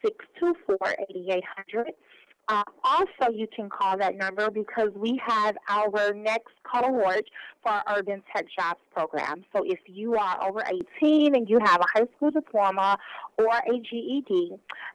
624 0.04 1.06
8800. 1.10 1.92
Uh, 2.48 2.64
also, 2.84 3.32
you 3.34 3.48
can 3.48 3.70
call 3.70 3.98
that 3.98 4.16
number 4.16 4.52
because 4.52 4.90
we 4.96 5.20
have 5.26 5.58
our 5.68 6.14
next 6.14 6.54
cohort 6.64 7.28
for 7.64 7.72
our 7.72 7.84
Urban 7.98 8.22
Tech 8.34 8.46
Jobs 8.56 8.80
program. 8.94 9.44
So 9.52 9.64
if 9.66 9.80
you 9.88 10.16
are 10.16 10.48
over 10.48 10.64
18 11.02 11.36
and 11.36 11.50
you 11.50 11.58
have 11.64 11.82
a 11.82 11.86
high 11.92 12.08
school 12.16 12.30
diploma 12.30 13.00
or 13.40 13.48
a 13.48 13.80
GED 13.80 14.52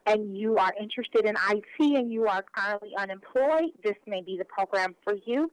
and 0.06 0.36
you 0.36 0.58
are 0.58 0.72
interested 0.80 1.24
in 1.24 1.34
IT 1.50 1.96
and 1.96 2.12
you 2.12 2.28
are 2.28 2.44
currently 2.54 2.90
unemployed, 2.96 3.70
this 3.82 3.96
may 4.06 4.22
be 4.22 4.38
the 4.38 4.44
program 4.44 4.94
for 5.02 5.14
you. 5.26 5.50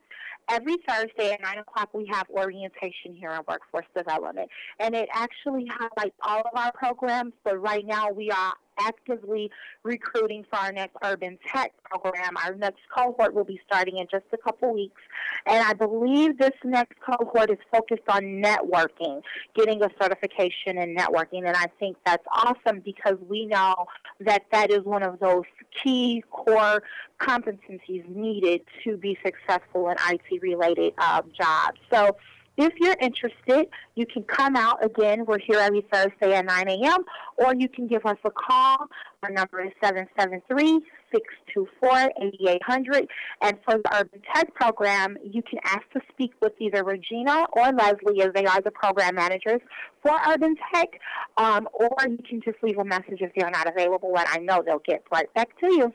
Every 0.49 0.77
Thursday 0.87 1.33
at 1.33 1.41
9 1.41 1.57
o'clock, 1.59 1.89
we 1.93 2.05
have 2.11 2.25
orientation 2.29 3.13
here 3.13 3.31
in 3.31 3.41
Workforce 3.47 3.85
Development. 3.95 4.49
And 4.79 4.95
it 4.95 5.09
actually 5.11 5.67
highlights 5.69 6.15
all 6.21 6.39
of 6.39 6.51
our 6.55 6.71
programs, 6.71 7.33
but 7.43 7.61
right 7.61 7.85
now 7.85 8.11
we 8.11 8.31
are 8.31 8.53
actively 8.79 9.49
recruiting 9.83 10.45
for 10.49 10.57
our 10.57 10.71
next 10.71 10.95
urban 11.03 11.37
tech 11.47 11.73
program. 11.83 12.37
Our 12.45 12.55
next 12.55 12.81
cohort 12.95 13.33
will 13.33 13.43
be 13.43 13.59
starting 13.65 13.97
in 13.97 14.07
just 14.09 14.25
a 14.33 14.37
couple 14.37 14.73
weeks. 14.73 15.01
And 15.45 15.65
I 15.65 15.73
believe 15.73 16.37
this 16.37 16.51
next 16.63 16.97
cohort 16.99 17.49
is 17.49 17.57
focused 17.71 18.07
on 18.07 18.21
networking, 18.21 19.21
getting 19.55 19.81
a 19.81 19.89
certification 20.01 20.77
in 20.77 20.95
networking. 20.95 21.45
And 21.47 21.55
I 21.55 21.67
think 21.79 21.97
that's 22.05 22.25
awesome 22.31 22.81
because 22.81 23.17
we 23.27 23.45
know 23.45 23.85
that 24.19 24.43
that 24.51 24.71
is 24.71 24.83
one 24.83 25.03
of 25.03 25.19
those 25.19 25.43
key 25.83 26.23
core 26.29 26.83
competencies 27.19 28.07
needed 28.07 28.61
to 28.83 28.97
be 28.97 29.17
successful 29.25 29.89
in 29.89 29.95
IT 30.09 30.36
related 30.39 30.93
uh, 30.97 31.21
jobs. 31.37 31.79
So 31.91 32.15
if 32.57 32.73
you're 32.79 32.97
interested, 32.99 33.67
you 33.93 34.07
can 34.07 34.23
come 34.23 34.55
out 34.55 34.83
again. 34.83 35.25
We're 35.25 35.37
here 35.37 35.59
every 35.59 35.85
Thursday 35.93 36.33
at 36.33 36.45
9 36.45 36.69
a.m. 36.69 37.03
or 37.37 37.53
you 37.55 37.69
can 37.69 37.87
give 37.87 38.03
us 38.05 38.17
a 38.25 38.31
call. 38.31 38.87
Our 39.21 39.29
number 39.29 39.61
is 39.63 39.71
773 39.83 40.81
624 41.13 42.11
8800. 42.19 43.07
And 43.41 43.57
for 43.63 43.77
the 43.77 43.95
Urban 43.95 44.21
Tech 44.33 44.53
program, 44.55 45.17
you 45.23 45.43
can 45.43 45.59
ask 45.65 45.83
to 45.93 46.01
speak 46.09 46.31
with 46.41 46.53
either 46.59 46.83
Regina 46.83 47.45
or 47.53 47.71
Leslie, 47.71 48.21
as 48.21 48.33
they 48.33 48.45
are 48.45 48.61
the 48.61 48.71
program 48.71 49.15
managers 49.15 49.61
for 50.01 50.17
Urban 50.27 50.55
Tech, 50.73 50.99
um, 51.37 51.69
or 51.73 51.95
you 52.07 52.17
can 52.27 52.41
just 52.41 52.57
leave 52.63 52.79
a 52.79 52.85
message 52.85 53.21
if 53.21 53.31
they're 53.35 53.51
not 53.51 53.67
available, 53.67 54.17
and 54.17 54.27
I 54.27 54.37
know 54.39 54.63
they'll 54.65 54.79
get 54.79 55.03
right 55.11 55.31
back 55.35 55.57
to 55.59 55.67
you. 55.67 55.93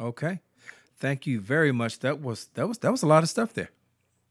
Okay. 0.00 0.40
Thank 1.02 1.26
you 1.26 1.40
very 1.40 1.72
much. 1.72 1.98
That 1.98 2.22
was 2.22 2.46
that 2.54 2.68
was 2.68 2.78
that 2.78 2.92
was 2.92 3.02
a 3.02 3.08
lot 3.08 3.24
of 3.24 3.28
stuff 3.28 3.52
there. 3.54 3.70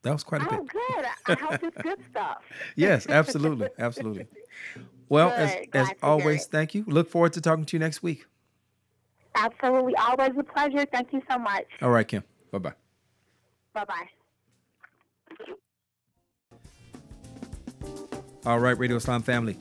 That 0.03 0.13
was 0.13 0.23
quite 0.23 0.41
a 0.41 0.45
oh, 0.45 0.49
bit. 0.51 0.59
Oh, 0.61 0.63
good. 0.63 1.05
I 1.27 1.33
hope 1.45 1.63
it's 1.63 1.81
good 1.81 1.99
stuff. 2.09 2.37
yes, 2.77 3.07
absolutely, 3.09 3.67
absolutely. 3.77 4.25
Well, 5.09 5.31
good. 5.31 5.39
as 5.39 5.67
Glad 5.69 5.81
as 5.81 5.97
always, 6.01 6.45
thank 6.45 6.73
you. 6.73 6.85
Look 6.87 7.09
forward 7.09 7.33
to 7.33 7.41
talking 7.41 7.65
to 7.65 7.75
you 7.75 7.79
next 7.81 8.01
week. 8.01 8.25
Absolutely, 9.35 9.95
always 9.97 10.31
a 10.39 10.43
pleasure. 10.43 10.85
Thank 10.93 11.11
you 11.11 11.21
so 11.29 11.37
much. 11.37 11.65
All 11.81 11.89
right, 11.89 12.07
Kim. 12.07 12.23
Bye 12.51 12.59
bye. 12.59 12.73
Bye 13.73 13.83
bye. 13.83 14.07
All 18.45 18.59
right, 18.59 18.77
Radio 18.77 18.95
Islam 18.95 19.23
family 19.23 19.57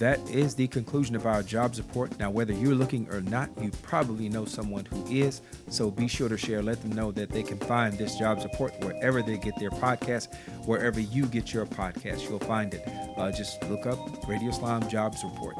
that 0.00 0.18
is 0.30 0.54
the 0.54 0.66
conclusion 0.66 1.14
of 1.14 1.26
our 1.26 1.42
jobs 1.42 1.78
report. 1.78 2.18
Now, 2.18 2.30
whether 2.30 2.54
you're 2.54 2.74
looking 2.74 3.06
or 3.10 3.20
not, 3.20 3.50
you 3.60 3.70
probably 3.82 4.30
know 4.30 4.46
someone 4.46 4.86
who 4.86 5.04
is. 5.06 5.42
So 5.68 5.90
be 5.90 6.08
sure 6.08 6.30
to 6.30 6.38
share. 6.38 6.62
Let 6.62 6.80
them 6.80 6.92
know 6.92 7.12
that 7.12 7.28
they 7.28 7.42
can 7.42 7.58
find 7.58 7.92
this 7.98 8.16
jobs 8.16 8.42
report 8.44 8.72
wherever 8.82 9.20
they 9.20 9.36
get 9.36 9.58
their 9.58 9.68
podcast, 9.68 10.34
wherever 10.64 10.98
you 10.98 11.26
get 11.26 11.52
your 11.52 11.66
podcast. 11.66 12.26
You'll 12.28 12.38
find 12.38 12.72
it. 12.72 12.82
Uh, 13.18 13.30
just 13.30 13.62
look 13.64 13.84
up 13.84 13.98
Radio 14.26 14.48
Islam 14.48 14.88
Jobs 14.88 15.22
Report. 15.22 15.56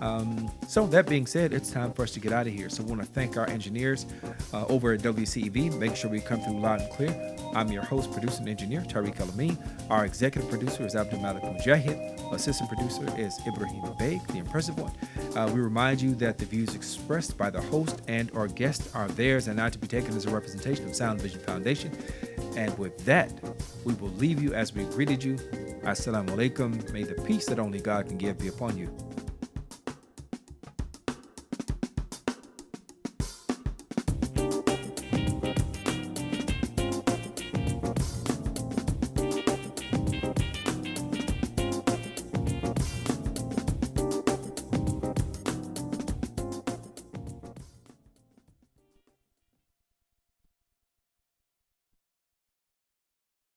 Um, 0.00 0.50
so 0.66 0.86
that 0.88 1.08
being 1.08 1.26
said, 1.26 1.52
it's 1.54 1.70
time 1.70 1.92
for 1.92 2.02
us 2.02 2.10
to 2.12 2.20
get 2.20 2.32
out 2.32 2.46
of 2.46 2.52
here. 2.52 2.68
So 2.68 2.82
I 2.82 2.86
want 2.86 3.00
to 3.02 3.06
thank 3.06 3.36
our 3.36 3.48
engineers 3.48 4.06
uh, 4.52 4.66
over 4.66 4.92
at 4.92 5.00
WCEV. 5.00 5.78
Make 5.78 5.94
sure 5.96 6.10
we 6.10 6.20
come 6.20 6.40
through 6.40 6.58
loud 6.58 6.80
and 6.80 6.90
clear. 6.90 7.36
I'm 7.54 7.70
your 7.70 7.82
host, 7.82 8.12
producer, 8.12 8.40
and 8.40 8.48
engineer, 8.48 8.80
Tariq 8.82 9.18
El 9.20 9.30
Amin. 9.30 9.56
Our 9.88 10.04
executive 10.04 10.50
producer 10.50 10.84
is 10.84 10.94
Abdul 10.94 11.20
Malik 11.20 11.42
Mujahid. 11.44 12.32
Assistant 12.32 12.68
producer 12.68 13.06
is 13.18 13.38
Ibrahim 13.46 13.75
Beg, 13.98 14.26
the 14.28 14.38
impressive 14.38 14.78
one. 14.78 14.92
Uh, 15.34 15.50
we 15.52 15.60
remind 15.60 16.00
you 16.00 16.14
that 16.16 16.38
the 16.38 16.44
views 16.44 16.74
expressed 16.74 17.36
by 17.36 17.50
the 17.50 17.60
host 17.60 18.02
and 18.08 18.30
or 18.32 18.48
guest 18.48 18.90
are 18.94 19.08
theirs 19.08 19.48
and 19.48 19.56
not 19.56 19.72
to 19.72 19.78
be 19.78 19.86
taken 19.86 20.16
as 20.16 20.26
a 20.26 20.30
representation 20.30 20.86
of 20.86 20.94
Sound 20.94 21.20
Vision 21.20 21.40
Foundation. 21.40 21.90
And 22.56 22.76
with 22.78 22.96
that, 23.04 23.32
we 23.84 23.94
will 23.94 24.10
leave 24.10 24.42
you 24.42 24.54
as 24.54 24.74
we 24.74 24.84
greeted 24.84 25.22
you. 25.22 25.36
Assalamu 25.84 26.30
alaikum. 26.30 26.90
May 26.92 27.04
the 27.04 27.14
peace 27.22 27.46
that 27.46 27.58
only 27.58 27.80
God 27.80 28.06
can 28.06 28.16
give 28.16 28.38
be 28.38 28.48
upon 28.48 28.76
you. 28.76 28.94